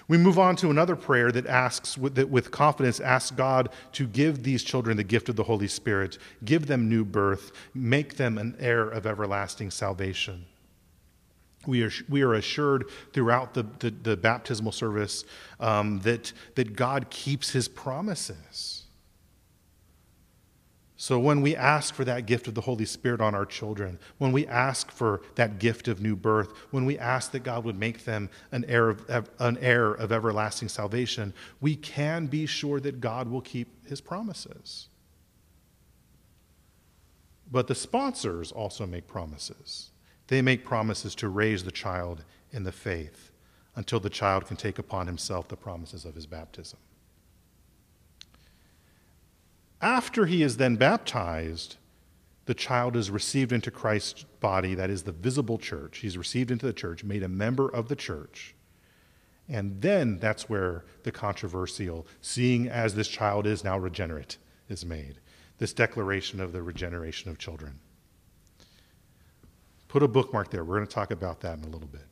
We 0.08 0.18
move 0.18 0.38
on 0.38 0.56
to 0.56 0.70
another 0.70 0.96
prayer 0.96 1.30
that 1.32 1.46
asks, 1.46 1.94
that 1.94 2.28
with 2.28 2.50
confidence, 2.50 3.00
asks 3.00 3.30
God 3.30 3.70
to 3.92 4.06
give 4.06 4.42
these 4.42 4.62
children 4.62 4.96
the 4.96 5.04
gift 5.04 5.28
of 5.28 5.36
the 5.36 5.44
Holy 5.44 5.68
Spirit, 5.68 6.18
give 6.44 6.66
them 6.66 6.88
new 6.88 7.04
birth, 7.04 7.52
make 7.72 8.16
them 8.16 8.36
an 8.36 8.56
heir 8.58 8.88
of 8.88 9.06
everlasting 9.06 9.70
salvation. 9.70 10.44
We 11.66 11.84
are, 11.84 11.92
we 12.08 12.22
are 12.22 12.34
assured 12.34 12.90
throughout 13.12 13.54
the, 13.54 13.64
the, 13.78 13.90
the 13.90 14.16
baptismal 14.16 14.72
service 14.72 15.24
um, 15.60 16.00
that, 16.00 16.32
that 16.56 16.74
God 16.74 17.08
keeps 17.08 17.50
his 17.50 17.68
promises. 17.68 18.81
So, 21.02 21.18
when 21.18 21.40
we 21.40 21.56
ask 21.56 21.94
for 21.94 22.04
that 22.04 22.26
gift 22.26 22.46
of 22.46 22.54
the 22.54 22.60
Holy 22.60 22.84
Spirit 22.84 23.20
on 23.20 23.34
our 23.34 23.44
children, 23.44 23.98
when 24.18 24.30
we 24.30 24.46
ask 24.46 24.92
for 24.92 25.22
that 25.34 25.58
gift 25.58 25.88
of 25.88 26.00
new 26.00 26.14
birth, 26.14 26.52
when 26.70 26.84
we 26.84 26.96
ask 26.96 27.32
that 27.32 27.42
God 27.42 27.64
would 27.64 27.76
make 27.76 28.04
them 28.04 28.30
an 28.52 28.64
heir 28.68 28.90
of, 28.90 29.28
an 29.40 29.58
heir 29.60 29.94
of 29.94 30.12
everlasting 30.12 30.68
salvation, 30.68 31.34
we 31.60 31.74
can 31.74 32.28
be 32.28 32.46
sure 32.46 32.78
that 32.78 33.00
God 33.00 33.28
will 33.28 33.40
keep 33.40 33.84
his 33.84 34.00
promises. 34.00 34.90
But 37.50 37.66
the 37.66 37.74
sponsors 37.74 38.52
also 38.52 38.86
make 38.86 39.08
promises. 39.08 39.90
They 40.28 40.40
make 40.40 40.64
promises 40.64 41.16
to 41.16 41.28
raise 41.28 41.64
the 41.64 41.72
child 41.72 42.22
in 42.52 42.62
the 42.62 42.70
faith 42.70 43.32
until 43.74 43.98
the 43.98 44.08
child 44.08 44.46
can 44.46 44.56
take 44.56 44.78
upon 44.78 45.08
himself 45.08 45.48
the 45.48 45.56
promises 45.56 46.04
of 46.04 46.14
his 46.14 46.26
baptism. 46.26 46.78
After 49.82 50.26
he 50.26 50.44
is 50.44 50.58
then 50.58 50.76
baptized, 50.76 51.76
the 52.46 52.54
child 52.54 52.96
is 52.96 53.10
received 53.10 53.50
into 53.50 53.72
Christ's 53.72 54.24
body, 54.40 54.74
that 54.74 54.90
is 54.90 55.02
the 55.02 55.12
visible 55.12 55.58
church. 55.58 55.98
He's 55.98 56.16
received 56.16 56.52
into 56.52 56.66
the 56.66 56.72
church, 56.72 57.02
made 57.02 57.24
a 57.24 57.28
member 57.28 57.68
of 57.68 57.88
the 57.88 57.96
church. 57.96 58.54
And 59.48 59.82
then 59.82 60.18
that's 60.18 60.48
where 60.48 60.84
the 61.02 61.10
controversial, 61.10 62.06
seeing 62.20 62.68
as 62.68 62.94
this 62.94 63.08
child 63.08 63.46
is 63.46 63.64
now 63.64 63.76
regenerate, 63.76 64.38
is 64.68 64.84
made. 64.84 65.16
This 65.58 65.72
declaration 65.72 66.40
of 66.40 66.52
the 66.52 66.62
regeneration 66.62 67.30
of 67.30 67.38
children. 67.38 67.80
Put 69.88 70.02
a 70.02 70.08
bookmark 70.08 70.50
there. 70.50 70.64
We're 70.64 70.76
going 70.76 70.86
to 70.86 70.94
talk 70.94 71.10
about 71.10 71.40
that 71.40 71.58
in 71.58 71.64
a 71.64 71.68
little 71.68 71.88
bit. 71.88 72.11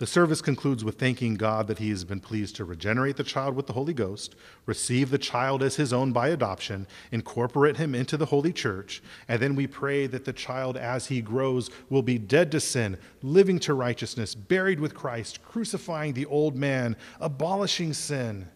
The 0.00 0.06
service 0.06 0.40
concludes 0.40 0.82
with 0.82 0.98
thanking 0.98 1.34
God 1.34 1.66
that 1.66 1.78
He 1.78 1.90
has 1.90 2.04
been 2.04 2.20
pleased 2.20 2.56
to 2.56 2.64
regenerate 2.64 3.18
the 3.18 3.22
child 3.22 3.54
with 3.54 3.66
the 3.66 3.74
Holy 3.74 3.92
Ghost, 3.92 4.34
receive 4.64 5.10
the 5.10 5.18
child 5.18 5.62
as 5.62 5.76
His 5.76 5.92
own 5.92 6.10
by 6.10 6.28
adoption, 6.28 6.86
incorporate 7.12 7.76
him 7.76 7.94
into 7.94 8.16
the 8.16 8.24
Holy 8.24 8.50
Church, 8.50 9.02
and 9.28 9.42
then 9.42 9.54
we 9.54 9.66
pray 9.66 10.06
that 10.06 10.24
the 10.24 10.32
child, 10.32 10.78
as 10.78 11.08
he 11.08 11.20
grows, 11.20 11.68
will 11.90 12.00
be 12.00 12.16
dead 12.16 12.50
to 12.52 12.60
sin, 12.60 12.96
living 13.22 13.58
to 13.58 13.74
righteousness, 13.74 14.34
buried 14.34 14.80
with 14.80 14.94
Christ, 14.94 15.42
crucifying 15.42 16.14
the 16.14 16.24
old 16.24 16.56
man, 16.56 16.96
abolishing 17.20 17.92
sin. 17.92 18.48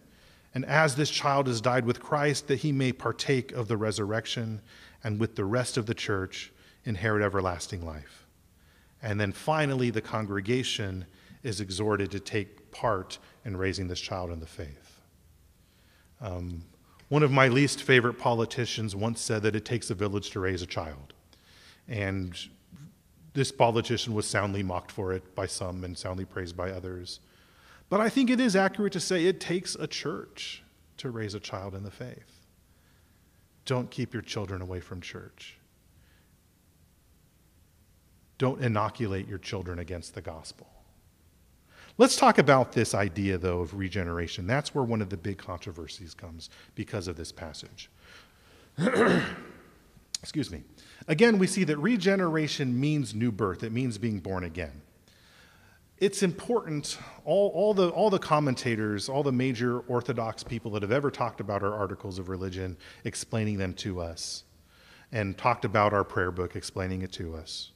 And 0.55 0.65
as 0.65 0.95
this 0.95 1.11
child 1.11 1.45
has 1.45 1.61
died 1.61 1.85
with 1.85 2.01
Christ, 2.01 2.47
that 2.47 2.61
he 2.61 2.71
may 2.71 2.91
partake 2.91 3.51
of 3.51 3.67
the 3.67 3.77
resurrection 3.77 4.61
and 5.03 5.19
with 5.19 5.35
the 5.35 5.45
rest 5.45 5.77
of 5.77 5.85
the 5.85 5.93
church 5.93 6.51
inherit 6.85 7.21
everlasting 7.21 7.85
life. 7.85 8.25
And 9.03 9.21
then 9.21 9.31
finally, 9.31 9.91
the 9.91 10.01
congregation 10.01 11.05
is 11.45 11.61
exhorted 11.61 12.09
to 12.09 12.19
take 12.19 12.71
part 12.71 13.19
in 13.45 13.55
raising 13.55 13.87
this 13.87 13.99
child 13.99 14.31
in 14.31 14.39
the 14.39 14.47
faith. 14.47 14.99
Um, 16.19 16.63
one 17.09 17.21
of 17.21 17.31
my 17.31 17.49
least 17.49 17.83
favorite 17.83 18.15
politicians 18.15 18.95
once 18.95 19.21
said 19.21 19.43
that 19.43 19.55
it 19.55 19.63
takes 19.63 19.91
a 19.91 19.93
village 19.93 20.31
to 20.31 20.39
raise 20.39 20.63
a 20.63 20.65
child. 20.65 21.13
And 21.87 22.35
this 23.35 23.51
politician 23.51 24.15
was 24.15 24.25
soundly 24.25 24.63
mocked 24.63 24.91
for 24.91 25.13
it 25.13 25.35
by 25.35 25.45
some 25.45 25.83
and 25.83 25.95
soundly 25.95 26.25
praised 26.25 26.57
by 26.57 26.71
others. 26.71 27.19
But 27.89 28.01
I 28.01 28.09
think 28.09 28.31
it 28.31 28.39
is 28.39 28.55
accurate 28.55 28.93
to 28.93 28.99
say 28.99 29.25
it 29.25 29.39
takes 29.39 29.75
a 29.75 29.85
church 29.85 30.63
to 30.97 31.11
raise 31.11 31.35
a 31.35 31.39
child 31.39 31.75
in 31.75 31.83
the 31.83 31.91
faith. 31.91 32.39
Don't 33.65 33.91
keep 33.91 34.13
your 34.13 34.23
children 34.23 34.63
away 34.63 34.79
from 34.79 34.99
church. 34.99 35.59
Don't 38.39 38.63
inoculate 38.63 39.27
your 39.27 39.37
children 39.37 39.77
against 39.77 40.15
the 40.15 40.21
gospel. 40.21 40.67
Let's 41.97 42.17
talk 42.17 42.37
about 42.37 42.73
this 42.73 42.93
idea, 42.93 43.37
though, 43.37 43.61
of 43.61 43.73
regeneration. 43.73 44.47
That's 44.47 44.75
where 44.75 44.83
one 44.83 45.01
of 45.01 45.09
the 45.09 45.17
big 45.17 45.37
controversies 45.37 46.13
comes 46.13 46.49
because 46.75 47.07
of 47.07 47.15
this 47.15 47.31
passage. 47.31 47.89
Excuse 50.21 50.51
me. 50.51 50.63
Again, 51.07 51.37
we 51.39 51.47
see 51.47 51.63
that 51.63 51.77
regeneration 51.77 52.77
means 52.77 53.15
new 53.15 53.31
birth, 53.31 53.63
it 53.63 53.71
means 53.71 53.97
being 53.97 54.19
born 54.19 54.43
again. 54.43 54.81
It's 55.97 56.23
important, 56.23 56.97
all, 57.23 57.51
all, 57.55 57.73
the, 57.73 57.87
all 57.87 58.09
the 58.09 58.19
commentators, 58.19 59.07
all 59.07 59.23
the 59.23 59.31
major 59.31 59.79
Orthodox 59.81 60.43
people 60.43 60.71
that 60.71 60.81
have 60.81 60.91
ever 60.91 61.09
talked 61.09 61.39
about 61.39 61.63
our 61.63 61.73
articles 61.73 62.19
of 62.19 62.27
religion, 62.27 62.75
explaining 63.05 63.57
them 63.57 63.73
to 63.75 64.01
us, 64.01 64.43
and 65.13 65.37
talked 65.37 65.63
about 65.63 65.93
our 65.93 66.03
prayer 66.03 66.31
book, 66.31 66.57
explaining 66.57 67.03
it 67.03 67.13
to 67.13 67.35
us 67.35 67.71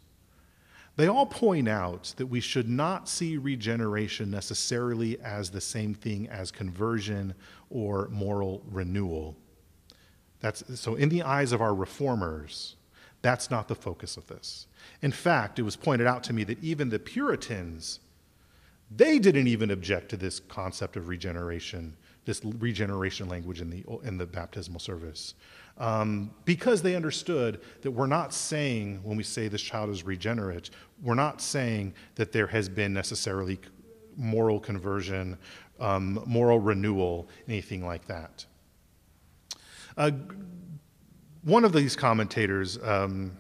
they 0.99 1.07
all 1.07 1.25
point 1.25 1.69
out 1.69 2.13
that 2.17 2.27
we 2.27 2.41
should 2.41 2.67
not 2.67 3.07
see 3.07 3.37
regeneration 3.37 4.29
necessarily 4.29 5.17
as 5.21 5.49
the 5.49 5.61
same 5.61 5.93
thing 5.93 6.27
as 6.27 6.51
conversion 6.51 7.33
or 7.69 8.09
moral 8.11 8.61
renewal. 8.69 9.37
That's, 10.41 10.61
so, 10.77 10.95
in 10.95 11.07
the 11.07 11.23
eyes 11.23 11.53
of 11.53 11.61
our 11.61 11.73
reformers, 11.73 12.75
that's 13.21 13.49
not 13.49 13.69
the 13.69 13.75
focus 13.75 14.17
of 14.17 14.27
this. 14.27 14.67
In 15.01 15.13
fact, 15.13 15.57
it 15.57 15.61
was 15.61 15.77
pointed 15.77 16.05
out 16.05 16.21
to 16.23 16.33
me 16.33 16.43
that 16.43 16.61
even 16.61 16.89
the 16.89 16.99
Puritans, 16.99 18.01
they 18.91 19.19
didn't 19.19 19.47
even 19.47 19.71
object 19.71 20.09
to 20.09 20.17
this 20.17 20.41
concept 20.41 20.97
of 20.97 21.07
regeneration, 21.07 21.95
this 22.25 22.43
regeneration 22.43 23.29
language 23.29 23.61
in 23.61 23.69
the, 23.69 23.85
in 24.03 24.17
the 24.17 24.25
baptismal 24.25 24.81
service 24.81 25.33
um, 25.80 26.32
because 26.43 26.82
they 26.82 26.95
understood 26.95 27.61
that 27.82 27.91
we're 27.91 28.05
not 28.05 28.34
saying, 28.34 28.99
when 29.03 29.15
we 29.17 29.23
say 29.23 29.47
this 29.47 29.61
child 29.61 29.89
is 29.89 30.03
regenerate, 30.03 30.69
we're 31.01 31.15
not 31.15 31.41
saying 31.41 31.93
that 32.15 32.32
there 32.32 32.47
has 32.47 32.67
been 32.67 32.93
necessarily 32.93 33.59
moral 34.17 34.59
conversion, 34.59 35.38
um, 35.80 36.21
moral 36.25 36.59
renewal, 36.59 37.30
anything 37.47 37.86
like 37.86 38.05
that. 38.07 38.45
Uh, 39.95 40.11
one 41.43 41.63
of 41.63 41.71
these 41.71 41.95
commentators, 41.95 42.77
um, 42.84 43.32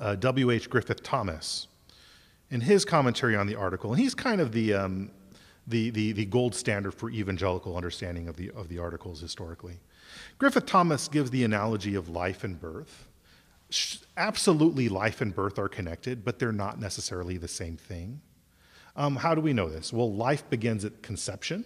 uh, 0.00 0.14
W.H. 0.14 0.70
Griffith 0.70 1.02
Thomas, 1.02 1.68
in 2.50 2.62
his 2.62 2.84
commentary 2.84 3.36
on 3.36 3.46
the 3.46 3.54
article, 3.54 3.92
and 3.92 4.00
he's 4.00 4.14
kind 4.14 4.40
of 4.40 4.52
the, 4.52 4.72
um, 4.72 5.10
the, 5.66 5.90
the, 5.90 6.12
the, 6.12 6.24
gold 6.24 6.54
standard 6.54 6.94
for 6.94 7.10
evangelical 7.10 7.76
understanding 7.76 8.28
of 8.28 8.36
the, 8.36 8.50
of 8.52 8.68
the 8.68 8.78
articles 8.78 9.20
historically. 9.20 9.78
Griffith 10.38 10.66
Thomas 10.66 11.08
gives 11.08 11.30
the 11.30 11.44
analogy 11.44 11.94
of 11.94 12.08
life 12.08 12.44
and 12.44 12.60
birth. 12.60 13.08
Absolutely, 14.16 14.88
life 14.88 15.20
and 15.20 15.34
birth 15.34 15.58
are 15.58 15.68
connected, 15.68 16.24
but 16.24 16.38
they're 16.38 16.52
not 16.52 16.78
necessarily 16.78 17.36
the 17.36 17.48
same 17.48 17.76
thing. 17.76 18.20
Um, 18.94 19.16
how 19.16 19.34
do 19.34 19.40
we 19.40 19.52
know 19.52 19.68
this? 19.68 19.92
Well, 19.92 20.12
life 20.12 20.48
begins 20.48 20.84
at 20.84 21.02
conception. 21.02 21.64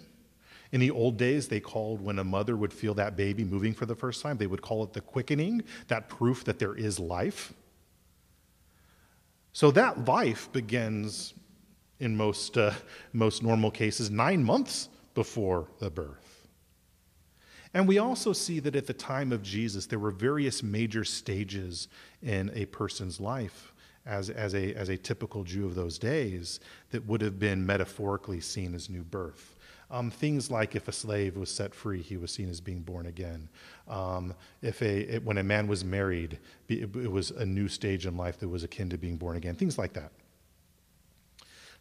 In 0.73 0.81
the 0.81 0.91
old 0.91 1.17
days, 1.17 1.49
they 1.49 1.61
called 1.61 2.01
when 2.01 2.19
a 2.19 2.25
mother 2.25 2.57
would 2.57 2.73
feel 2.73 2.95
that 2.95 3.17
baby 3.17 3.45
moving 3.45 3.75
for 3.75 3.87
the 3.87 3.95
first 3.97 4.23
time, 4.23 4.37
they 4.37 4.47
would 4.47 4.63
call 4.63 4.85
it 4.85 4.93
the 4.93 5.01
quickening, 5.01 5.63
that 5.89 6.09
proof 6.09 6.45
that 6.45 6.59
there 6.59 6.75
is 6.75 7.01
life. 7.01 7.53
So 9.53 9.73
that 9.73 10.07
life 10.07 10.51
begins, 10.53 11.35
in 11.99 12.17
most, 12.17 12.57
uh, 12.57 12.73
most 13.13 13.43
normal 13.43 13.73
cases, 13.73 14.11
nine 14.11 14.45
months 14.45 14.89
before 15.15 15.67
the 15.81 15.91
birth. 15.91 16.30
And 17.73 17.87
we 17.87 17.99
also 17.99 18.33
see 18.33 18.59
that 18.61 18.75
at 18.75 18.87
the 18.87 18.93
time 18.93 19.33
of 19.33 19.43
Jesus, 19.43 19.87
there 19.87 19.99
were 19.99 20.11
various 20.11 20.63
major 20.63 21.05
stages 21.05 21.89
in 22.23 22.51
a 22.55 22.67
person's 22.67 23.21
life 23.21 23.73
as, 24.07 24.29
as, 24.31 24.55
a, 24.55 24.75
as 24.75 24.89
a 24.89 24.97
typical 24.97 25.45
Jew 25.45 25.67
of 25.67 25.75
those 25.75 25.99
days 25.99 26.59
that 26.91 27.07
would 27.07 27.21
have 27.21 27.39
been 27.39 27.65
metaphorically 27.65 28.41
seen 28.41 28.75
as 28.75 28.91
new 28.91 29.03
birth. 29.05 29.57
Um, 29.91 30.11
things 30.11 30.51
like 30.51 30.77
if 30.77 30.89
a 30.89 30.93
slave 30.93 31.37
was 31.37 31.51
set 31.51 31.75
free, 31.75 32.01
he 32.01 32.17
was 32.17 32.31
seen 32.33 32.49
as 32.49 32.61
being 32.61 32.81
born 32.81 33.07
again. 33.07 33.49
Um, 33.89 34.35
if 34.63 34.83
a, 34.83 35.15
it, 35.17 35.25
when 35.25 35.39
a 35.39 35.43
man 35.43 35.67
was 35.67 35.85
married, 35.85 36.39
it, 36.69 36.95
it 36.97 37.11
was 37.11 37.33
a 37.33 37.45
new 37.45 37.69
stage 37.69 38.07
in 38.07 38.17
life 38.17 38.39
that 38.39 38.49
was 38.49 38.63
akin 38.63 38.89
to 38.91 38.99
being 38.99 39.17
born 39.17 39.37
again, 39.37 39.57
things 39.57 39.79
like 39.79 39.93
that. 39.95 40.13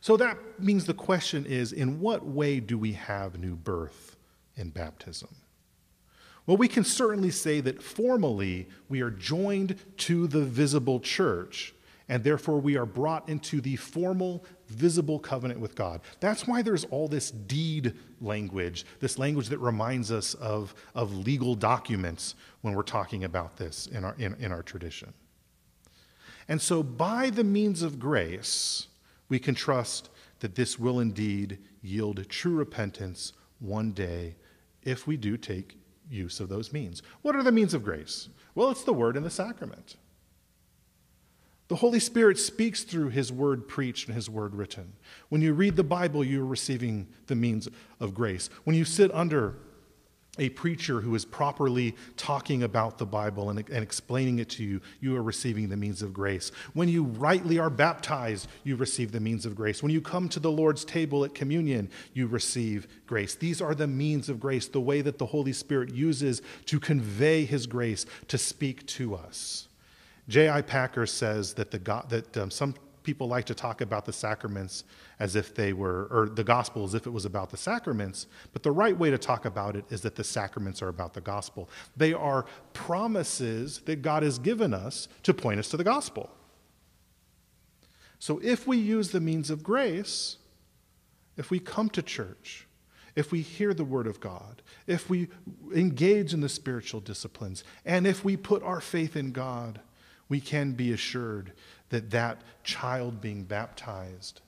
So 0.01 0.17
that 0.17 0.37
means 0.59 0.85
the 0.85 0.93
question 0.93 1.45
is 1.45 1.71
in 1.71 1.99
what 1.99 2.25
way 2.25 2.59
do 2.59 2.77
we 2.77 2.93
have 2.93 3.39
new 3.39 3.55
birth 3.55 4.15
in 4.55 4.69
baptism? 4.69 5.29
Well, 6.49 6.57
we 6.57 6.67
can 6.67 6.83
certainly 6.83 7.29
say 7.29 7.61
that 7.61 7.79
formally 7.79 8.69
we 8.87 9.01
are 9.01 9.11
joined 9.11 9.75
to 9.97 10.25
the 10.25 10.41
visible 10.41 10.99
church, 10.99 11.75
and 12.07 12.23
therefore 12.23 12.59
we 12.59 12.75
are 12.75 12.87
brought 12.87 13.29
into 13.29 13.61
the 13.61 13.75
formal, 13.75 14.43
visible 14.65 15.19
covenant 15.19 15.59
with 15.59 15.75
God. 15.75 16.01
That's 16.19 16.47
why 16.47 16.63
there's 16.63 16.85
all 16.85 17.07
this 17.07 17.29
deed 17.29 17.93
language, 18.19 18.87
this 18.99 19.19
language 19.19 19.49
that 19.49 19.59
reminds 19.59 20.11
us 20.11 20.33
of, 20.33 20.73
of 20.95 21.15
legal 21.15 21.53
documents 21.53 22.33
when 22.61 22.73
we're 22.73 22.81
talking 22.81 23.25
about 23.25 23.57
this 23.57 23.85
in 23.85 24.03
our, 24.03 24.15
in, 24.17 24.33
in 24.39 24.51
our 24.51 24.63
tradition. 24.63 25.13
And 26.47 26.59
so, 26.59 26.81
by 26.81 27.29
the 27.29 27.43
means 27.43 27.83
of 27.83 27.99
grace, 27.99 28.87
we 29.27 29.37
can 29.37 29.53
trust 29.53 30.09
that 30.39 30.55
this 30.55 30.79
will 30.79 30.99
indeed 30.99 31.59
yield 31.83 32.27
true 32.27 32.55
repentance 32.55 33.33
one 33.59 33.91
day 33.91 34.33
if 34.81 35.05
we 35.05 35.15
do 35.15 35.37
take 35.37 35.78
use 36.09 36.39
of 36.39 36.49
those 36.49 36.73
means. 36.73 37.01
What 37.21 37.35
are 37.35 37.43
the 37.43 37.51
means 37.51 37.73
of 37.73 37.83
grace? 37.83 38.29
Well, 38.55 38.71
it's 38.71 38.83
the 38.83 38.93
word 38.93 39.15
and 39.15 39.25
the 39.25 39.29
sacrament. 39.29 39.95
The 41.67 41.75
Holy 41.75 41.99
Spirit 41.99 42.39
speaks 42.39 42.83
through 42.83 43.09
His 43.09 43.31
word 43.31 43.67
preached 43.67 44.07
and 44.07 44.15
His 44.15 44.29
word 44.29 44.55
written. 44.55 44.93
When 45.29 45.41
you 45.41 45.53
read 45.53 45.75
the 45.75 45.83
Bible, 45.83 46.23
you're 46.23 46.43
receiving 46.43 47.07
the 47.27 47.35
means 47.35 47.67
of 47.99 48.15
grace. 48.15 48.49
When 48.63 48.75
you 48.75 48.85
sit 48.85 49.13
under 49.13 49.55
a 50.39 50.49
preacher 50.49 51.01
who 51.01 51.13
is 51.15 51.25
properly 51.25 51.95
talking 52.17 52.63
about 52.63 52.97
the 52.97 53.05
Bible 53.05 53.49
and, 53.49 53.59
and, 53.69 53.83
explaining 53.83 54.39
it 54.39 54.49
to 54.49 54.63
you, 54.63 54.81
you 55.01 55.15
are 55.15 55.23
receiving 55.23 55.69
the 55.69 55.77
means 55.77 56.01
of 56.01 56.13
grace. 56.13 56.51
When 56.73 56.89
you 56.89 57.03
rightly 57.03 57.59
are 57.59 57.69
baptized, 57.69 58.47
you 58.63 58.75
receive 58.75 59.11
the 59.11 59.19
means 59.19 59.45
of 59.45 59.55
grace. 59.55 59.83
When 59.83 59.91
you 59.91 60.01
come 60.01 60.29
to 60.29 60.39
the 60.39 60.51
Lord's 60.51 60.85
table 60.85 61.25
at 61.25 61.33
communion, 61.33 61.89
you 62.13 62.27
receive 62.27 62.87
grace. 63.05 63.35
These 63.35 63.61
are 63.61 63.75
the 63.75 63.87
means 63.87 64.29
of 64.29 64.39
grace, 64.39 64.67
the 64.67 64.81
way 64.81 65.01
that 65.01 65.17
the 65.17 65.25
Holy 65.25 65.53
Spirit 65.53 65.93
uses 65.93 66.41
to 66.65 66.79
convey 66.79 67.45
His 67.45 67.67
grace, 67.67 68.05
to 68.27 68.37
speak 68.37 68.85
to 68.87 69.15
us. 69.15 69.67
J.I. 70.27 70.61
Packer 70.61 71.07
says 71.07 71.53
that, 71.55 71.71
the 71.71 71.79
God, 71.79 72.09
that 72.09 72.37
um, 72.37 72.51
some 72.51 72.75
people 73.09 73.27
like 73.27 73.45
to 73.45 73.55
talk 73.55 73.81
about 73.81 74.05
the 74.05 74.13
sacraments 74.13 74.83
as 75.17 75.35
if 75.35 75.55
they 75.55 75.73
were, 75.73 76.07
or 76.11 76.29
the 76.29 76.43
gospel 76.43 76.83
as 76.83 76.93
if 76.93 77.07
it 77.07 77.09
was 77.09 77.25
about 77.25 77.49
the 77.49 77.57
sacraments, 77.57 78.27
but 78.53 78.61
the 78.61 78.71
right 78.71 78.95
way 78.95 79.09
to 79.09 79.17
talk 79.17 79.45
about 79.45 79.75
it 79.75 79.83
is 79.89 80.01
that 80.01 80.15
the 80.15 80.23
sacraments 80.23 80.79
are 80.83 80.89
about 80.89 81.15
the 81.15 81.21
gospel. 81.21 81.67
They 81.97 82.13
are 82.13 82.45
promises 82.73 83.79
that 83.85 84.03
God 84.03 84.21
has 84.21 84.37
given 84.37 84.75
us 84.75 85.07
to 85.23 85.33
point 85.33 85.57
us 85.57 85.69
to 85.69 85.77
the 85.77 85.83
gospel. 85.83 86.29
So 88.19 88.39
if 88.43 88.67
we 88.67 88.77
use 88.77 89.09
the 89.09 89.19
means 89.19 89.49
of 89.49 89.63
grace, 89.63 90.37
if 91.35 91.49
we 91.49 91.57
come 91.57 91.89
to 91.89 92.03
church, 92.03 92.67
if 93.15 93.31
we 93.31 93.41
hear 93.41 93.73
the 93.73 93.83
word 93.83 94.05
of 94.05 94.19
God, 94.19 94.61
if 94.85 95.09
we 95.09 95.29
engage 95.73 96.31
in 96.31 96.41
the 96.41 96.49
spiritual 96.49 96.99
disciplines, 96.99 97.63
and 97.85 98.05
if 98.05 98.23
we 98.23 98.37
put 98.37 98.61
our 98.61 98.81
faith 98.81 99.15
in 99.15 99.31
God, 99.31 99.79
we 100.27 100.39
can 100.39 100.73
be 100.73 100.93
assured 100.93 101.53
that 101.89 102.09
that 102.11 102.41
child 102.63 103.21
being 103.21 103.43
baptized 103.43 104.41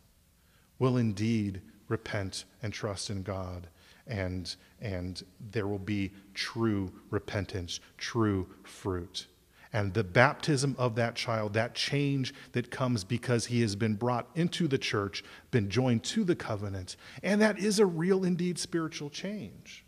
will 0.79 0.97
indeed 0.97 1.61
repent 1.87 2.45
and 2.63 2.71
trust 2.73 3.09
in 3.09 3.23
God 3.23 3.67
and 4.07 4.55
and 4.81 5.23
there 5.51 5.67
will 5.67 5.79
be 5.79 6.11
true 6.33 6.91
repentance, 7.11 7.79
true 7.97 8.47
fruit. 8.63 9.27
And 9.73 9.93
the 9.93 10.03
baptism 10.03 10.75
of 10.77 10.95
that 10.95 11.15
child, 11.15 11.53
that 11.53 11.75
change 11.75 12.33
that 12.51 12.71
comes 12.71 13.05
because 13.05 13.45
he 13.45 13.61
has 13.61 13.75
been 13.75 13.93
brought 13.93 14.27
into 14.35 14.67
the 14.67 14.77
church, 14.77 15.23
been 15.51 15.69
joined 15.69 16.03
to 16.05 16.25
the 16.25 16.35
covenant, 16.35 16.97
and 17.23 17.39
that 17.41 17.57
is 17.57 17.79
a 17.79 17.85
real 17.85 18.25
indeed 18.25 18.59
spiritual 18.59 19.09
change. 19.09 19.85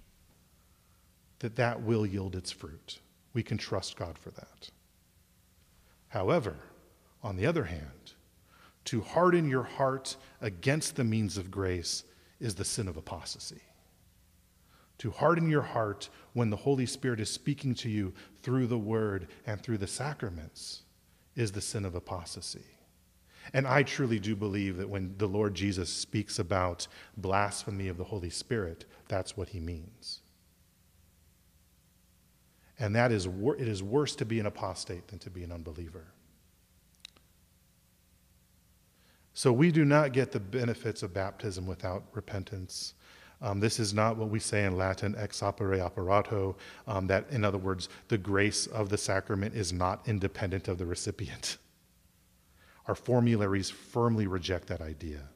That 1.40 1.58
that 1.58 1.82
will 1.82 2.06
yield 2.06 2.36
its 2.36 2.52
fruit. 2.52 3.00
We 3.34 3.44
can 3.44 3.58
trust 3.58 3.98
God 3.98 4.18
for 4.18 4.30
that. 4.32 4.70
However, 6.08 6.56
on 7.24 7.38
the 7.38 7.46
other 7.46 7.64
hand, 7.64 8.14
to 8.86 9.02
harden 9.02 9.50
your 9.50 9.64
heart 9.64 10.18
against 10.42 10.96
the 10.96 11.04
means 11.04 11.38
of 11.38 11.50
grace 11.50 12.04
is 12.40 12.56
the 12.56 12.66
sin 12.66 12.88
of 12.88 12.98
apostasy. 12.98 13.62
To 15.00 15.12
harden 15.12 15.50
your 15.50 15.62
heart 15.62 16.10
when 16.34 16.50
the 16.50 16.58
Holy 16.58 16.86
Spirit 16.86 17.20
is 17.20 17.30
speaking 17.30 17.74
to 17.76 17.90
you 17.90 18.14
through 18.42 18.68
the 18.68 18.78
Word 18.78 19.28
and 19.46 19.62
through 19.62 19.78
the 19.78 19.88
sacraments 19.88 20.84
is 21.36 21.52
the 21.52 21.62
sin 21.62 21.86
of 21.86 21.96
apostasy. 21.96 22.66
And 23.54 23.68
I 23.68 23.84
truly 23.84 24.20
do 24.20 24.36
believe 24.36 24.78
that 24.78 24.90
when 24.90 25.16
the 25.18 25.28
Lord 25.28 25.56
Jesus 25.56 25.92
speaks 25.92 26.40
about 26.40 26.88
blasphemy 27.18 27.88
of 27.88 27.98
the 27.98 28.06
Holy 28.06 28.30
Spirit, 28.30 28.86
that's 29.08 29.36
what 29.36 29.50
he 29.50 29.60
means. 29.60 30.22
And 32.80 32.96
that 32.96 33.12
is, 33.12 33.26
it 33.26 33.68
is 33.68 33.84
worse 33.84 34.16
to 34.18 34.26
be 34.26 34.40
an 34.40 34.46
apostate 34.46 35.08
than 35.08 35.20
to 35.20 35.30
be 35.30 35.44
an 35.44 35.52
unbeliever. 35.52 36.13
So 39.34 39.52
we 39.52 39.72
do 39.72 39.84
not 39.84 40.14
get 40.14 40.32
the 40.32 40.40
benefits 40.40 41.02
of 41.02 41.14
baptism 41.14 41.66
without 41.66 42.04
repentance. 42.14 42.94
Um, 43.42 43.60
this 43.60 43.80
is 43.80 43.94
not 43.94 44.16
what 44.16 44.30
we 44.30 44.40
say 44.40 44.64
in 44.64 44.78
Latin, 44.78 45.16
ex 45.18 45.42
opere 45.42 45.82
operato, 45.82 46.56
um, 46.88 47.08
that, 47.08 47.30
in 47.30 47.44
other 47.44 47.58
words, 47.58 47.90
the 48.08 48.18
grace 48.18 48.68
of 48.68 48.90
the 48.90 48.98
sacrament 48.98 49.56
is 49.56 49.74
not 49.74 50.08
independent 50.08 50.68
of 50.68 50.78
the 50.78 50.86
recipient. 50.86 51.58
Our 52.88 52.96
formularies 52.96 53.70
firmly 53.70 54.28
reject 54.28 54.68
that 54.68 54.82
idea. 54.82 55.30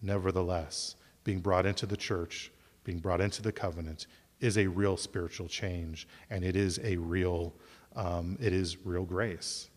Nevertheless, 0.00 0.94
being 1.24 1.40
brought 1.40 1.66
into 1.66 1.86
the 1.86 1.96
church, 1.96 2.52
being 2.84 3.00
brought 3.00 3.20
into 3.20 3.42
the 3.42 3.52
covenant, 3.52 4.06
is 4.40 4.56
a 4.56 4.66
real 4.66 4.96
spiritual 4.96 5.48
change, 5.48 6.06
and 6.30 6.44
it 6.44 6.54
is 6.54 6.78
a 6.82 6.96
real, 6.96 7.54
um, 7.96 8.38
it 8.40 8.52
is 8.52 8.78
real 8.84 9.04
grace. 9.04 9.68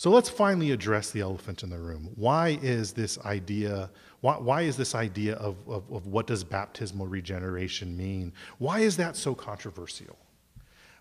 So 0.00 0.08
let's 0.08 0.30
finally 0.30 0.70
address 0.70 1.10
the 1.10 1.20
elephant 1.20 1.62
in 1.62 1.68
the 1.68 1.78
room. 1.78 2.08
Why 2.14 2.58
is 2.62 2.94
this 2.94 3.18
idea, 3.18 3.90
why, 4.22 4.38
why 4.38 4.62
is 4.62 4.78
this 4.78 4.94
idea 4.94 5.34
of, 5.34 5.56
of, 5.68 5.92
of 5.92 6.06
what 6.06 6.26
does 6.26 6.42
baptismal 6.42 7.06
regeneration 7.06 7.94
mean? 7.94 8.32
Why 8.56 8.78
is 8.78 8.96
that 8.96 9.14
so 9.14 9.34
controversial? 9.34 10.16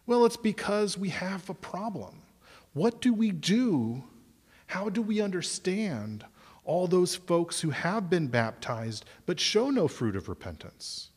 Well, 0.06 0.26
it's 0.26 0.36
because 0.36 0.98
we 0.98 1.08
have 1.12 1.50
a 1.50 1.54
problem. 1.54 2.14
What 2.74 3.00
do 3.00 3.14
we 3.14 3.32
do? 3.32 4.04
How 4.66 4.90
do 4.90 5.02
we 5.02 5.22
understand 5.22 6.26
all 6.66 6.86
those 6.86 7.16
folks 7.16 7.62
who 7.62 7.70
have 7.70 8.10
been 8.10 8.28
baptized 8.28 9.06
but 9.26 9.40
show 9.40 9.70
no 9.70 9.88
fruit 9.88 10.18
of 10.18 10.28
repentance? 10.28 11.12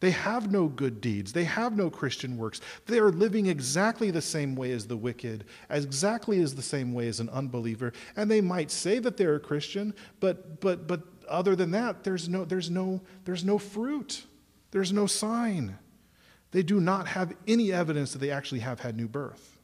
They 0.00 0.12
have 0.12 0.50
no 0.50 0.68
good 0.68 1.00
deeds. 1.00 1.32
They 1.32 1.44
have 1.44 1.76
no 1.76 1.90
Christian 1.90 2.36
works. 2.36 2.60
They 2.86 3.00
are 3.00 3.10
living 3.10 3.46
exactly 3.46 4.10
the 4.10 4.22
same 4.22 4.54
way 4.54 4.70
as 4.70 4.86
the 4.86 4.96
wicked, 4.96 5.44
exactly 5.70 6.40
as 6.40 6.54
the 6.54 6.62
same 6.62 6.94
way 6.94 7.08
as 7.08 7.18
an 7.18 7.28
unbeliever. 7.30 7.92
And 8.16 8.30
they 8.30 8.40
might 8.40 8.70
say 8.70 9.00
that 9.00 9.16
they're 9.16 9.34
a 9.34 9.40
Christian, 9.40 9.94
but 10.20 10.60
but 10.60 10.86
but 10.86 11.02
other 11.28 11.56
than 11.56 11.72
that, 11.72 12.04
there's 12.04 12.28
no 12.28 12.44
there's 12.44 12.70
no 12.70 13.00
there's 13.24 13.44
no 13.44 13.58
fruit. 13.58 14.24
There's 14.70 14.92
no 14.92 15.06
sign. 15.06 15.78
They 16.50 16.62
do 16.62 16.80
not 16.80 17.08
have 17.08 17.34
any 17.46 17.72
evidence 17.72 18.12
that 18.12 18.18
they 18.18 18.30
actually 18.30 18.60
have 18.60 18.80
had 18.80 18.96
new 18.96 19.08
birth. 19.08 19.58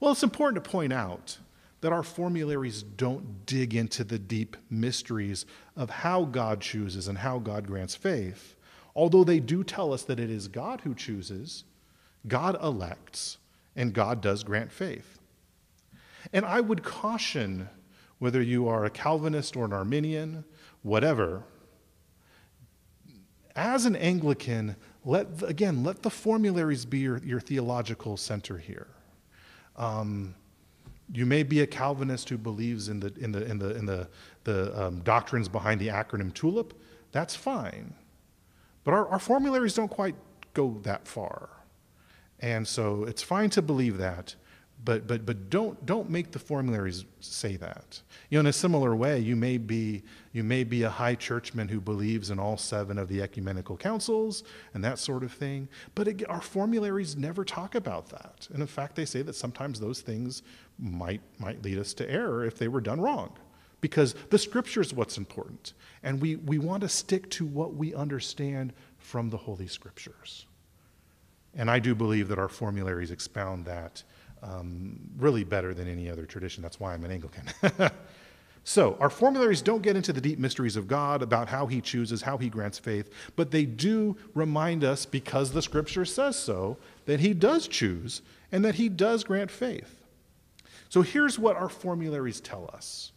Well, 0.00 0.12
it's 0.12 0.22
important 0.22 0.62
to 0.62 0.70
point 0.70 0.92
out 0.92 1.38
that 1.80 1.92
our 1.92 2.02
formularies 2.02 2.82
don't 2.82 3.46
dig 3.46 3.74
into 3.74 4.04
the 4.04 4.18
deep 4.18 4.56
mysteries 4.68 5.46
of 5.76 5.90
how 5.90 6.24
God 6.24 6.60
chooses 6.60 7.08
and 7.08 7.18
how 7.18 7.38
God 7.38 7.66
grants 7.66 7.94
faith, 7.94 8.56
although 8.94 9.24
they 9.24 9.40
do 9.40 9.62
tell 9.62 9.92
us 9.92 10.02
that 10.04 10.18
it 10.18 10.30
is 10.30 10.48
God 10.48 10.80
who 10.82 10.94
chooses, 10.94 11.64
God 12.26 12.60
elects, 12.62 13.38
and 13.76 13.92
God 13.92 14.20
does 14.20 14.42
grant 14.42 14.72
faith. 14.72 15.20
And 16.32 16.44
I 16.44 16.60
would 16.60 16.82
caution 16.82 17.68
whether 18.18 18.42
you 18.42 18.66
are 18.68 18.84
a 18.84 18.90
Calvinist 18.90 19.56
or 19.56 19.64
an 19.64 19.72
Arminian, 19.72 20.44
whatever, 20.82 21.44
as 23.54 23.86
an 23.86 23.96
Anglican, 23.96 24.76
let, 25.04 25.26
again, 25.42 25.82
let 25.82 26.02
the 26.02 26.10
formularies 26.10 26.84
be 26.84 26.98
your, 26.98 27.18
your 27.18 27.40
theological 27.40 28.16
center 28.16 28.58
here. 28.58 28.88
Um, 29.76 30.34
you 31.12 31.26
may 31.26 31.42
be 31.42 31.60
a 31.60 31.66
Calvinist 31.66 32.28
who 32.28 32.38
believes 32.38 32.88
in 32.88 33.00
the, 33.00 33.12
in 33.18 33.32
the, 33.32 33.44
in 33.44 33.58
the, 33.58 33.76
in 33.76 33.86
the, 33.86 34.08
the 34.44 34.86
um, 34.86 35.00
doctrines 35.00 35.48
behind 35.48 35.80
the 35.80 35.88
acronym 35.88 36.32
TULIP. 36.32 36.72
That's 37.12 37.34
fine. 37.34 37.94
But 38.84 38.94
our, 38.94 39.08
our 39.08 39.18
formularies 39.18 39.74
don't 39.74 39.88
quite 39.88 40.14
go 40.54 40.78
that 40.82 41.06
far. 41.06 41.50
And 42.40 42.66
so 42.66 43.04
it's 43.04 43.22
fine 43.22 43.50
to 43.50 43.62
believe 43.62 43.98
that, 43.98 44.34
but, 44.84 45.06
but, 45.06 45.26
but 45.26 45.50
don't, 45.50 45.84
don't 45.86 46.08
make 46.08 46.30
the 46.30 46.38
formularies 46.38 47.04
say 47.20 47.56
that. 47.56 48.00
You 48.30 48.36
know, 48.36 48.40
in 48.40 48.46
a 48.46 48.52
similar 48.52 48.94
way, 48.94 49.18
you 49.18 49.36
may, 49.36 49.58
be, 49.58 50.02
you 50.32 50.44
may 50.44 50.64
be 50.64 50.84
a 50.84 50.90
high 50.90 51.14
churchman 51.14 51.68
who 51.68 51.80
believes 51.80 52.30
in 52.30 52.38
all 52.38 52.56
seven 52.56 52.96
of 52.98 53.08
the 53.08 53.20
ecumenical 53.20 53.76
councils 53.76 54.44
and 54.74 54.84
that 54.84 54.98
sort 54.98 55.24
of 55.24 55.32
thing, 55.32 55.68
but 55.94 56.08
it, 56.08 56.28
our 56.28 56.40
formularies 56.40 57.16
never 57.16 57.44
talk 57.44 57.74
about 57.74 58.08
that. 58.10 58.48
And 58.52 58.60
in 58.60 58.66
fact, 58.66 58.94
they 58.94 59.04
say 59.04 59.22
that 59.22 59.34
sometimes 59.34 59.80
those 59.80 60.00
things 60.00 60.42
might, 60.78 61.20
might 61.38 61.62
lead 61.62 61.78
us 61.78 61.92
to 61.94 62.10
error 62.10 62.44
if 62.44 62.56
they 62.56 62.68
were 62.68 62.80
done 62.80 63.00
wrong, 63.00 63.32
because 63.80 64.14
the 64.30 64.38
scripture 64.38 64.80
is 64.80 64.94
what's 64.94 65.18
important. 65.18 65.72
And 66.02 66.20
we, 66.20 66.36
we 66.36 66.58
want 66.58 66.82
to 66.82 66.88
stick 66.88 67.28
to 67.30 67.44
what 67.44 67.74
we 67.74 67.94
understand 67.94 68.72
from 68.98 69.30
the 69.30 69.36
Holy 69.36 69.66
Scriptures. 69.66 70.46
And 71.54 71.70
I 71.70 71.78
do 71.78 71.94
believe 71.94 72.28
that 72.28 72.38
our 72.38 72.48
formularies 72.48 73.10
expound 73.10 73.64
that 73.64 74.04
um, 74.42 74.98
really 75.18 75.44
better 75.44 75.74
than 75.74 75.88
any 75.88 76.10
other 76.10 76.26
tradition. 76.26 76.62
That's 76.62 76.78
why 76.80 76.94
I'm 76.94 77.04
an 77.04 77.10
Anglican. 77.10 77.44
so, 78.64 78.96
our 79.00 79.10
formularies 79.10 79.62
don't 79.62 79.82
get 79.82 79.96
into 79.96 80.12
the 80.12 80.20
deep 80.20 80.38
mysteries 80.38 80.76
of 80.76 80.88
God 80.88 81.22
about 81.22 81.48
how 81.48 81.66
He 81.66 81.80
chooses, 81.80 82.22
how 82.22 82.36
He 82.36 82.48
grants 82.48 82.78
faith, 82.78 83.10
but 83.36 83.50
they 83.50 83.64
do 83.64 84.16
remind 84.34 84.84
us, 84.84 85.06
because 85.06 85.52
the 85.52 85.62
Scripture 85.62 86.04
says 86.04 86.36
so, 86.36 86.76
that 87.06 87.20
He 87.20 87.34
does 87.34 87.68
choose 87.68 88.22
and 88.52 88.64
that 88.64 88.76
He 88.76 88.88
does 88.88 89.24
grant 89.24 89.50
faith. 89.50 90.02
So, 90.88 91.02
here's 91.02 91.38
what 91.38 91.56
our 91.56 91.68
formularies 91.68 92.40
tell 92.40 92.70
us 92.72 93.12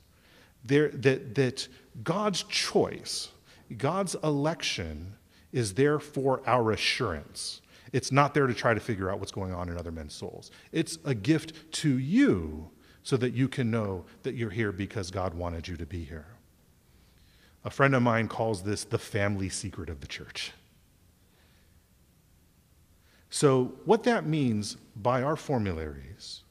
that, 0.65 1.01
that 1.36 1.67
God's 2.03 2.43
choice, 2.43 3.30
God's 3.78 4.15
election, 4.24 5.13
is 5.51 5.74
there 5.74 5.99
for 5.99 6.41
our 6.45 6.72
assurance. 6.72 7.61
It's 7.94 8.12
not 8.12 8.34
there 8.34 8.48
to 8.48 8.54
try 8.54 8.74
to 8.74 8.80
figure 8.80 9.12
out 9.12 9.20
what's 9.20 9.32
going 9.32 9.54
on 9.54 9.70
in 9.70 9.78
other 9.78 9.92
men's 9.92 10.14
souls. 10.14 10.52
It's 10.72 10.98
a 11.04 11.14
gift 11.14 11.72
to 11.74 11.98
you 11.98 12.70
so 13.04 13.18
that 13.18 13.34
you 13.34 13.48
can 13.48 13.72
know 13.72 14.06
that 14.24 14.36
you're 14.36 14.50
here 14.50 14.72
because 14.72 15.12
God 15.12 15.34
wanted 15.34 15.68
you 15.68 15.76
to 15.78 15.86
be 15.86 16.04
here. 16.04 16.28
A 17.66 17.70
friend 17.70 17.94
of 17.94 18.02
mine 18.02 18.28
calls 18.28 18.64
this 18.64 18.84
the 18.84 18.98
family 18.98 19.50
secret 19.50 19.89
of 19.89 20.02
the 20.02 20.08
church. 20.08 20.52
So, 23.30 23.74
what 23.86 24.04
that 24.04 24.26
means 24.26 24.78
by 24.96 25.24
our 25.24 25.36
formularies 25.36 26.42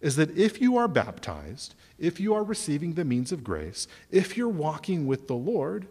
is 0.00 0.16
that 0.16 0.36
if 0.36 0.60
you 0.60 0.76
are 0.76 0.88
baptized, 0.88 1.74
if 1.98 2.18
you 2.18 2.34
are 2.34 2.42
receiving 2.42 2.94
the 2.94 3.04
means 3.04 3.30
of 3.30 3.44
grace, 3.44 3.86
if 4.10 4.36
you're 4.36 4.48
walking 4.48 5.06
with 5.06 5.28
the 5.28 5.34
Lord, 5.34 5.86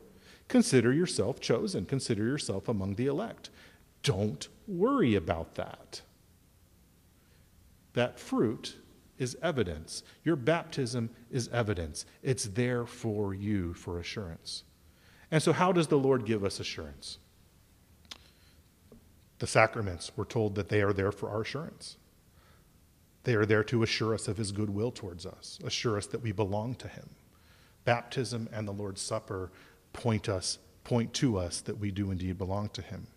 consider 0.48 0.92
yourself 0.92 1.40
chosen, 1.40 1.86
consider 1.86 2.24
yourself 2.24 2.68
among 2.68 2.96
the 2.96 3.06
elect. 3.06 3.50
Don't 4.02 4.48
worry 4.68 5.16
about 5.16 5.56
that. 5.56 6.02
That 7.94 8.20
fruit 8.20 8.78
is 9.18 9.38
evidence. 9.42 10.04
Your 10.24 10.36
baptism 10.36 11.10
is 11.32 11.48
evidence. 11.50 12.06
It's 12.22 12.46
there 12.46 12.86
for 12.86 13.34
you 13.34 13.74
for 13.74 14.00
assurance. 14.00 14.64
And 15.32 15.42
so, 15.42 15.54
how 15.54 15.72
does 15.72 15.88
the 15.88 15.98
Lord 15.98 16.26
give 16.26 16.44
us 16.44 16.60
assurance? 16.60 17.18
The 19.40 19.48
sacraments, 19.48 20.12
we're 20.16 20.26
told 20.26 20.56
that 20.56 20.70
they 20.70 20.82
are 20.82 20.94
there 20.94 21.12
for 21.12 21.30
our 21.30 21.42
assurance. 21.42 21.98
They 23.24 23.36
are 23.36 23.46
there 23.46 23.64
to 23.66 23.84
assure 23.84 24.14
us 24.14 24.28
of 24.28 24.38
his 24.38 24.52
goodwill 24.52 24.92
towards 24.92 25.26
us, 25.26 25.60
assure 25.64 25.98
us 25.98 26.08
that 26.08 26.22
we 26.22 26.32
belong 26.32 26.76
to 26.76 26.88
him. 26.88 27.10
Baptism 27.86 28.50
and 28.52 28.68
the 28.68 28.74
Lord's 28.74 29.02
Supper 29.02 29.52
point 29.92 30.28
us, 30.28 30.60
point 30.84 31.14
to 31.16 31.38
us 31.38 31.62
that 31.62 31.78
we 31.78 31.92
do 31.92 32.12
indeed 32.12 32.38
belong 32.38 32.70
to 32.70 32.82
him. 32.82 33.08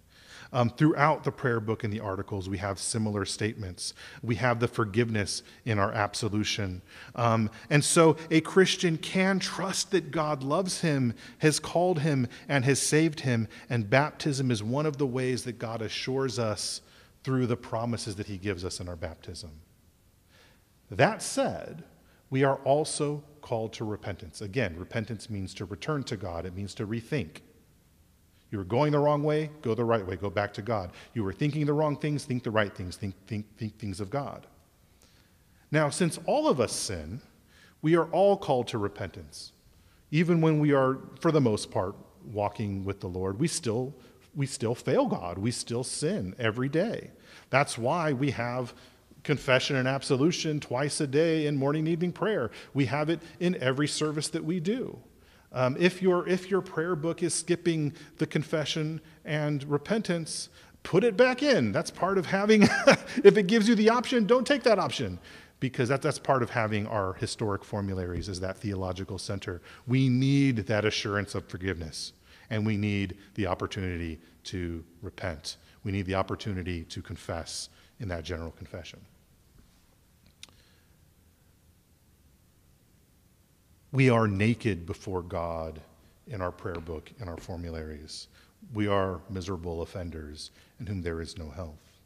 Um, 0.56 0.70
throughout 0.70 1.22
the 1.22 1.30
prayer 1.30 1.60
book 1.60 1.84
and 1.84 1.92
the 1.92 2.00
articles, 2.00 2.48
we 2.48 2.56
have 2.56 2.78
similar 2.78 3.26
statements. 3.26 3.92
We 4.22 4.36
have 4.36 4.58
the 4.58 4.66
forgiveness 4.66 5.42
in 5.66 5.78
our 5.78 5.92
absolution. 5.92 6.80
Um, 7.14 7.50
and 7.68 7.84
so 7.84 8.16
a 8.30 8.40
Christian 8.40 8.96
can 8.96 9.38
trust 9.38 9.90
that 9.90 10.10
God 10.10 10.42
loves 10.42 10.80
him, 10.80 11.12
has 11.40 11.60
called 11.60 11.98
him, 11.98 12.26
and 12.48 12.64
has 12.64 12.80
saved 12.80 13.20
him. 13.20 13.48
And 13.68 13.90
baptism 13.90 14.50
is 14.50 14.62
one 14.62 14.86
of 14.86 14.96
the 14.96 15.06
ways 15.06 15.44
that 15.44 15.58
God 15.58 15.82
assures 15.82 16.38
us 16.38 16.80
through 17.22 17.48
the 17.48 17.56
promises 17.58 18.16
that 18.16 18.26
he 18.26 18.38
gives 18.38 18.64
us 18.64 18.80
in 18.80 18.88
our 18.88 18.96
baptism. 18.96 19.50
That 20.90 21.20
said, 21.20 21.84
we 22.30 22.44
are 22.44 22.56
also 22.64 23.22
called 23.42 23.74
to 23.74 23.84
repentance. 23.84 24.40
Again, 24.40 24.74
repentance 24.78 25.28
means 25.28 25.52
to 25.52 25.66
return 25.66 26.02
to 26.04 26.16
God, 26.16 26.46
it 26.46 26.56
means 26.56 26.72
to 26.76 26.86
rethink. 26.86 27.42
You 28.56 28.60
were 28.60 28.64
going 28.64 28.92
the 28.92 28.98
wrong 28.98 29.22
way, 29.22 29.50
go 29.60 29.74
the 29.74 29.84
right 29.84 30.06
way, 30.06 30.16
go 30.16 30.30
back 30.30 30.54
to 30.54 30.62
God. 30.62 30.92
You 31.12 31.24
were 31.24 31.34
thinking 31.34 31.66
the 31.66 31.74
wrong 31.74 31.94
things, 31.94 32.24
think 32.24 32.42
the 32.42 32.50
right 32.50 32.74
things, 32.74 32.96
think, 32.96 33.14
think, 33.26 33.44
think 33.58 33.78
things 33.78 34.00
of 34.00 34.08
God. 34.08 34.46
Now, 35.70 35.90
since 35.90 36.18
all 36.24 36.48
of 36.48 36.58
us 36.58 36.72
sin, 36.72 37.20
we 37.82 37.96
are 37.96 38.06
all 38.12 38.34
called 38.34 38.68
to 38.68 38.78
repentance. 38.78 39.52
Even 40.10 40.40
when 40.40 40.58
we 40.58 40.72
are, 40.72 41.00
for 41.20 41.30
the 41.30 41.40
most 41.40 41.70
part, 41.70 41.96
walking 42.32 42.82
with 42.82 43.00
the 43.00 43.08
Lord, 43.08 43.38
we 43.38 43.46
still, 43.46 43.94
we 44.34 44.46
still 44.46 44.74
fail 44.74 45.04
God. 45.04 45.36
We 45.36 45.50
still 45.50 45.84
sin 45.84 46.34
every 46.38 46.70
day. 46.70 47.10
That's 47.50 47.76
why 47.76 48.14
we 48.14 48.30
have 48.30 48.72
confession 49.22 49.76
and 49.76 49.86
absolution 49.86 50.60
twice 50.60 50.98
a 51.02 51.06
day 51.06 51.46
in 51.46 51.58
morning 51.58 51.80
and 51.80 51.88
evening 51.88 52.12
prayer. 52.12 52.50
We 52.72 52.86
have 52.86 53.10
it 53.10 53.20
in 53.38 53.54
every 53.62 53.86
service 53.86 54.28
that 54.28 54.46
we 54.46 54.60
do. 54.60 54.98
Um, 55.56 55.74
if, 55.80 56.02
your, 56.02 56.28
if 56.28 56.50
your 56.50 56.60
prayer 56.60 56.94
book 56.94 57.22
is 57.22 57.32
skipping 57.32 57.94
the 58.18 58.26
confession 58.26 59.00
and 59.24 59.64
repentance, 59.64 60.50
put 60.82 61.02
it 61.02 61.16
back 61.16 61.42
in. 61.42 61.72
That's 61.72 61.90
part 61.90 62.18
of 62.18 62.26
having, 62.26 62.64
if 63.24 63.38
it 63.38 63.46
gives 63.46 63.66
you 63.66 63.74
the 63.74 63.88
option, 63.88 64.26
don't 64.26 64.46
take 64.46 64.62
that 64.64 64.78
option 64.78 65.18
because 65.58 65.88
that, 65.88 66.02
that's 66.02 66.18
part 66.18 66.42
of 66.42 66.50
having 66.50 66.86
our 66.86 67.14
historic 67.14 67.64
formularies 67.64 68.28
as 68.28 68.38
that 68.40 68.58
theological 68.58 69.16
center. 69.16 69.62
We 69.86 70.10
need 70.10 70.58
that 70.66 70.84
assurance 70.84 71.34
of 71.34 71.48
forgiveness, 71.48 72.12
and 72.50 72.66
we 72.66 72.76
need 72.76 73.16
the 73.34 73.46
opportunity 73.46 74.20
to 74.44 74.84
repent. 75.00 75.56
We 75.84 75.90
need 75.90 76.04
the 76.04 76.16
opportunity 76.16 76.84
to 76.84 77.00
confess 77.00 77.70
in 77.98 78.08
that 78.08 78.24
general 78.24 78.50
confession. 78.50 79.00
We 83.92 84.10
are 84.10 84.26
naked 84.26 84.86
before 84.86 85.22
God 85.22 85.80
in 86.26 86.40
our 86.40 86.52
prayer 86.52 86.80
book, 86.80 87.10
in 87.20 87.28
our 87.28 87.36
formularies. 87.36 88.28
We 88.74 88.88
are 88.88 89.20
miserable 89.30 89.82
offenders 89.82 90.50
in 90.80 90.86
whom 90.86 91.02
there 91.02 91.20
is 91.20 91.38
no 91.38 91.50
health. 91.50 91.98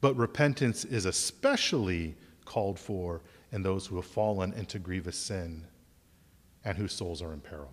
But 0.00 0.16
repentance 0.16 0.84
is 0.84 1.04
especially 1.04 2.14
called 2.44 2.78
for 2.78 3.20
in 3.52 3.62
those 3.62 3.86
who 3.86 3.96
have 3.96 4.06
fallen 4.06 4.52
into 4.52 4.78
grievous 4.78 5.16
sin 5.16 5.64
and 6.64 6.78
whose 6.78 6.92
souls 6.92 7.22
are 7.22 7.32
in 7.32 7.40
peril. 7.40 7.72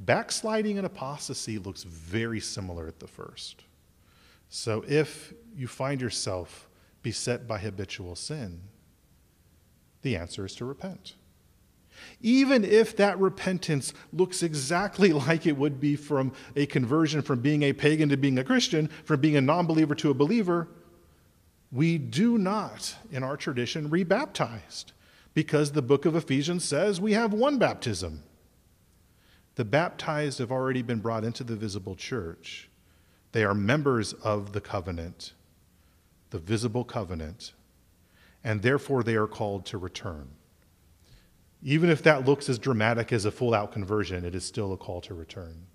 Backsliding 0.00 0.78
and 0.78 0.86
apostasy 0.86 1.58
looks 1.58 1.82
very 1.82 2.40
similar 2.40 2.86
at 2.86 2.98
the 2.98 3.06
first. 3.06 3.64
So 4.48 4.84
if 4.88 5.32
you 5.54 5.68
find 5.68 6.00
yourself 6.00 6.68
beset 7.02 7.46
by 7.46 7.58
habitual 7.58 8.16
sin, 8.16 8.60
the 10.02 10.16
answer 10.16 10.46
is 10.46 10.54
to 10.56 10.64
repent. 10.64 11.14
Even 12.20 12.64
if 12.64 12.96
that 12.96 13.18
repentance 13.18 13.92
looks 14.12 14.42
exactly 14.42 15.12
like 15.12 15.46
it 15.46 15.56
would 15.56 15.80
be 15.80 15.96
from 15.96 16.32
a 16.56 16.66
conversion 16.66 17.22
from 17.22 17.40
being 17.40 17.62
a 17.62 17.72
pagan 17.72 18.08
to 18.08 18.16
being 18.16 18.38
a 18.38 18.44
Christian, 18.44 18.88
from 19.04 19.20
being 19.20 19.36
a 19.36 19.40
non 19.40 19.66
believer 19.66 19.94
to 19.96 20.10
a 20.10 20.14
believer, 20.14 20.68
we 21.72 21.98
do 21.98 22.36
not, 22.36 22.96
in 23.12 23.22
our 23.22 23.36
tradition, 23.36 23.90
rebaptized 23.90 24.92
because 25.34 25.72
the 25.72 25.82
book 25.82 26.04
of 26.04 26.16
Ephesians 26.16 26.64
says 26.64 27.00
we 27.00 27.12
have 27.12 27.32
one 27.32 27.58
baptism. 27.58 28.24
The 29.54 29.64
baptized 29.64 30.38
have 30.38 30.50
already 30.50 30.82
been 30.82 31.00
brought 31.00 31.24
into 31.24 31.44
the 31.44 31.56
visible 31.56 31.94
church. 31.94 32.68
They 33.32 33.44
are 33.44 33.54
members 33.54 34.12
of 34.12 34.52
the 34.52 34.60
covenant, 34.60 35.32
the 36.30 36.38
visible 36.38 36.84
covenant, 36.84 37.52
and 38.42 38.62
therefore 38.62 39.02
they 39.02 39.14
are 39.14 39.26
called 39.26 39.66
to 39.66 39.78
return. 39.78 40.30
Even 41.62 41.90
if 41.90 42.02
that 42.02 42.24
looks 42.24 42.48
as 42.48 42.58
dramatic 42.58 43.12
as 43.12 43.24
a 43.24 43.30
full 43.30 43.54
out 43.54 43.72
conversion, 43.72 44.24
it 44.24 44.34
is 44.34 44.44
still 44.44 44.72
a 44.72 44.76
call 44.76 45.00
to 45.02 45.14
return. 45.14 45.66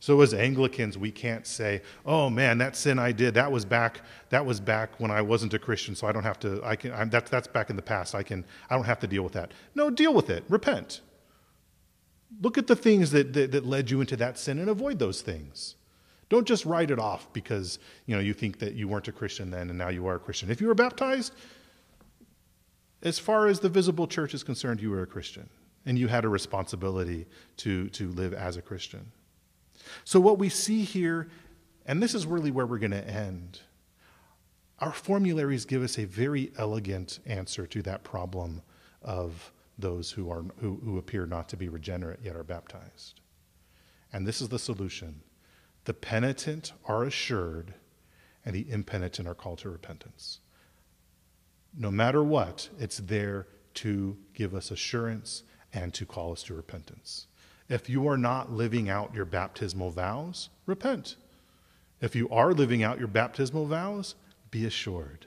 So 0.00 0.20
as 0.20 0.32
Anglicans, 0.32 0.96
we 0.96 1.10
can't 1.10 1.46
say, 1.46 1.82
"Oh 2.06 2.30
man, 2.30 2.58
that 2.58 2.76
sin 2.76 2.98
I 2.98 3.10
did, 3.12 3.34
that 3.34 3.50
was 3.50 3.64
back 3.64 4.02
that 4.30 4.44
was 4.46 4.60
back 4.60 4.90
when 5.00 5.10
I 5.10 5.22
wasn't 5.22 5.54
a 5.54 5.58
Christian, 5.58 5.96
so 5.96 6.06
I 6.06 6.12
don't 6.12 6.22
have 6.22 6.38
to 6.40 6.60
I 6.62 6.76
can 6.76 6.92
I'm, 6.92 7.10
that, 7.10 7.26
that's 7.26 7.48
back 7.48 7.70
in 7.70 7.76
the 7.76 7.82
past. 7.82 8.14
I 8.14 8.22
can 8.22 8.44
I 8.70 8.76
don't 8.76 8.84
have 8.84 9.00
to 9.00 9.06
deal 9.06 9.22
with 9.22 9.32
that." 9.32 9.52
No, 9.74 9.90
deal 9.90 10.14
with 10.14 10.30
it. 10.30 10.44
Repent. 10.48 11.00
Look 12.42 12.58
at 12.58 12.66
the 12.66 12.76
things 12.76 13.10
that, 13.12 13.32
that, 13.32 13.52
that 13.52 13.66
led 13.66 13.90
you 13.90 14.00
into 14.00 14.16
that 14.16 14.38
sin 14.38 14.58
and 14.58 14.68
avoid 14.68 14.98
those 14.98 15.22
things. 15.22 15.76
Don't 16.28 16.46
just 16.46 16.66
write 16.66 16.90
it 16.90 16.98
off 16.98 17.32
because, 17.32 17.78
you 18.04 18.14
know, 18.14 18.20
you 18.20 18.34
think 18.34 18.58
that 18.58 18.74
you 18.74 18.86
weren't 18.86 19.08
a 19.08 19.12
Christian 19.12 19.50
then 19.50 19.70
and 19.70 19.78
now 19.78 19.88
you 19.88 20.06
are 20.06 20.16
a 20.16 20.18
Christian. 20.18 20.50
If 20.50 20.60
you 20.60 20.66
were 20.66 20.74
baptized, 20.74 21.32
as 23.02 23.18
far 23.18 23.46
as 23.46 23.60
the 23.60 23.68
visible 23.68 24.06
church 24.06 24.34
is 24.34 24.42
concerned, 24.42 24.80
you 24.80 24.90
were 24.90 25.02
a 25.02 25.06
Christian 25.06 25.48
and 25.86 25.98
you 25.98 26.08
had 26.08 26.24
a 26.24 26.28
responsibility 26.28 27.26
to, 27.58 27.88
to 27.90 28.10
live 28.10 28.34
as 28.34 28.56
a 28.56 28.62
Christian. 28.62 29.12
So, 30.04 30.20
what 30.20 30.38
we 30.38 30.48
see 30.48 30.84
here, 30.84 31.28
and 31.86 32.02
this 32.02 32.14
is 32.14 32.26
really 32.26 32.50
where 32.50 32.66
we're 32.66 32.78
going 32.78 32.90
to 32.90 33.08
end, 33.08 33.60
Our 34.80 34.92
formularies 34.92 35.64
give 35.64 35.82
us 35.82 35.98
a 35.98 36.04
very 36.04 36.52
elegant 36.56 37.18
answer 37.26 37.66
to 37.66 37.82
that 37.82 38.04
problem 38.04 38.62
of 39.02 39.52
those 39.78 40.10
who, 40.10 40.30
are, 40.30 40.44
who, 40.60 40.80
who 40.84 40.98
appear 40.98 41.26
not 41.26 41.48
to 41.50 41.56
be 41.56 41.68
regenerate 41.68 42.20
yet 42.22 42.36
are 42.36 42.44
baptized. 42.44 43.20
And 44.12 44.26
this 44.26 44.40
is 44.40 44.48
the 44.48 44.58
solution 44.58 45.22
the 45.84 45.94
penitent 45.94 46.72
are 46.84 47.04
assured, 47.04 47.74
and 48.44 48.54
the 48.54 48.70
impenitent 48.70 49.26
are 49.26 49.34
called 49.34 49.58
to 49.60 49.70
repentance. 49.70 50.40
No 51.80 51.92
matter 51.92 52.24
what, 52.24 52.68
it's 52.80 52.98
there 52.98 53.46
to 53.74 54.16
give 54.34 54.52
us 54.52 54.72
assurance 54.72 55.44
and 55.72 55.94
to 55.94 56.04
call 56.04 56.32
us 56.32 56.42
to 56.44 56.54
repentance. 56.54 57.28
If 57.68 57.88
you 57.88 58.08
are 58.08 58.18
not 58.18 58.50
living 58.50 58.90
out 58.90 59.14
your 59.14 59.24
baptismal 59.24 59.90
vows, 59.90 60.48
repent. 60.66 61.14
If 62.00 62.16
you 62.16 62.28
are 62.30 62.52
living 62.52 62.82
out 62.82 62.98
your 62.98 63.06
baptismal 63.06 63.66
vows, 63.66 64.16
be 64.50 64.66
assured. 64.66 65.26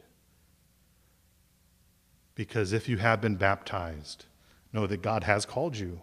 Because 2.36 2.74
if 2.74 2.89
you 2.89 2.97
have 2.97 3.22
been 3.22 3.36
baptized, 3.36 4.26
know 4.74 4.88
that 4.88 5.02
God 5.02 5.24
has 5.24 5.45
called 5.45 5.78
you. 5.78 6.02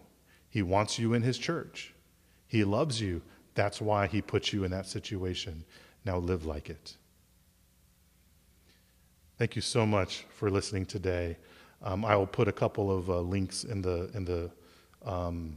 He 0.49 0.63
wants 0.63 0.99
you 0.99 1.13
in 1.13 1.23
His 1.23 1.37
church. 1.37 1.93
He 2.47 2.65
loves 2.65 3.01
you. 3.03 3.21
That's 3.55 3.83
why 3.83 4.07
He 4.07 4.23
put 4.23 4.53
you 4.53 4.65
in 4.65 4.71
that 4.71 4.87
situation. 4.87 5.65
Now 6.07 6.17
live 6.19 6.47
like 6.47 6.71
it. 6.71 6.97
Thank 9.39 9.55
you 9.55 9.63
so 9.63 9.87
much 9.87 10.27
for 10.31 10.51
listening 10.51 10.85
today. 10.85 11.37
Um, 11.81 12.05
I 12.05 12.17
will 12.17 12.27
put 12.27 12.49
a 12.49 12.53
couple 12.53 12.91
of 12.91 13.09
uh, 13.09 13.21
links 13.21 13.63
in 13.63 13.81
the 13.81 14.11
in 14.13 14.25
the 14.25 14.51
um, 15.07 15.57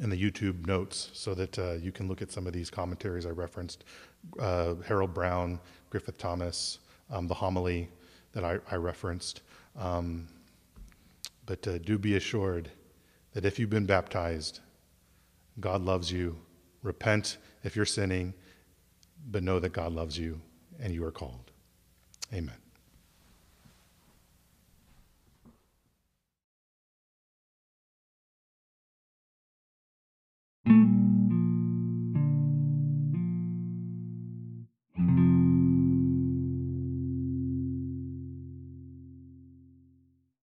in 0.00 0.08
the 0.08 0.16
YouTube 0.16 0.66
notes 0.66 1.10
so 1.12 1.34
that 1.34 1.58
uh, 1.58 1.72
you 1.72 1.92
can 1.92 2.08
look 2.08 2.22
at 2.22 2.32
some 2.32 2.46
of 2.46 2.54
these 2.54 2.70
commentaries 2.70 3.26
I 3.26 3.28
referenced. 3.28 3.84
Uh, 4.40 4.76
Harold 4.86 5.12
Browne, 5.12 5.60
Griffith 5.90 6.16
Thomas, 6.16 6.78
um, 7.10 7.28
the 7.28 7.34
homily 7.34 7.90
that 8.32 8.42
I, 8.42 8.58
I 8.70 8.76
referenced. 8.76 9.42
Um, 9.78 10.26
but 11.44 11.68
uh, 11.68 11.76
do 11.76 11.98
be 11.98 12.16
assured 12.16 12.70
that 13.34 13.44
if 13.44 13.58
you've 13.58 13.68
been 13.68 13.84
baptized, 13.84 14.60
God 15.60 15.82
loves 15.82 16.10
you. 16.10 16.38
Repent 16.82 17.36
if 17.64 17.76
you're 17.76 17.84
sinning, 17.84 18.32
but 19.30 19.42
know 19.42 19.60
that 19.60 19.74
God 19.74 19.92
loves 19.92 20.18
you 20.18 20.40
and 20.80 20.94
you 20.94 21.04
are 21.04 21.12
called. 21.12 21.50
Amen. 22.32 22.63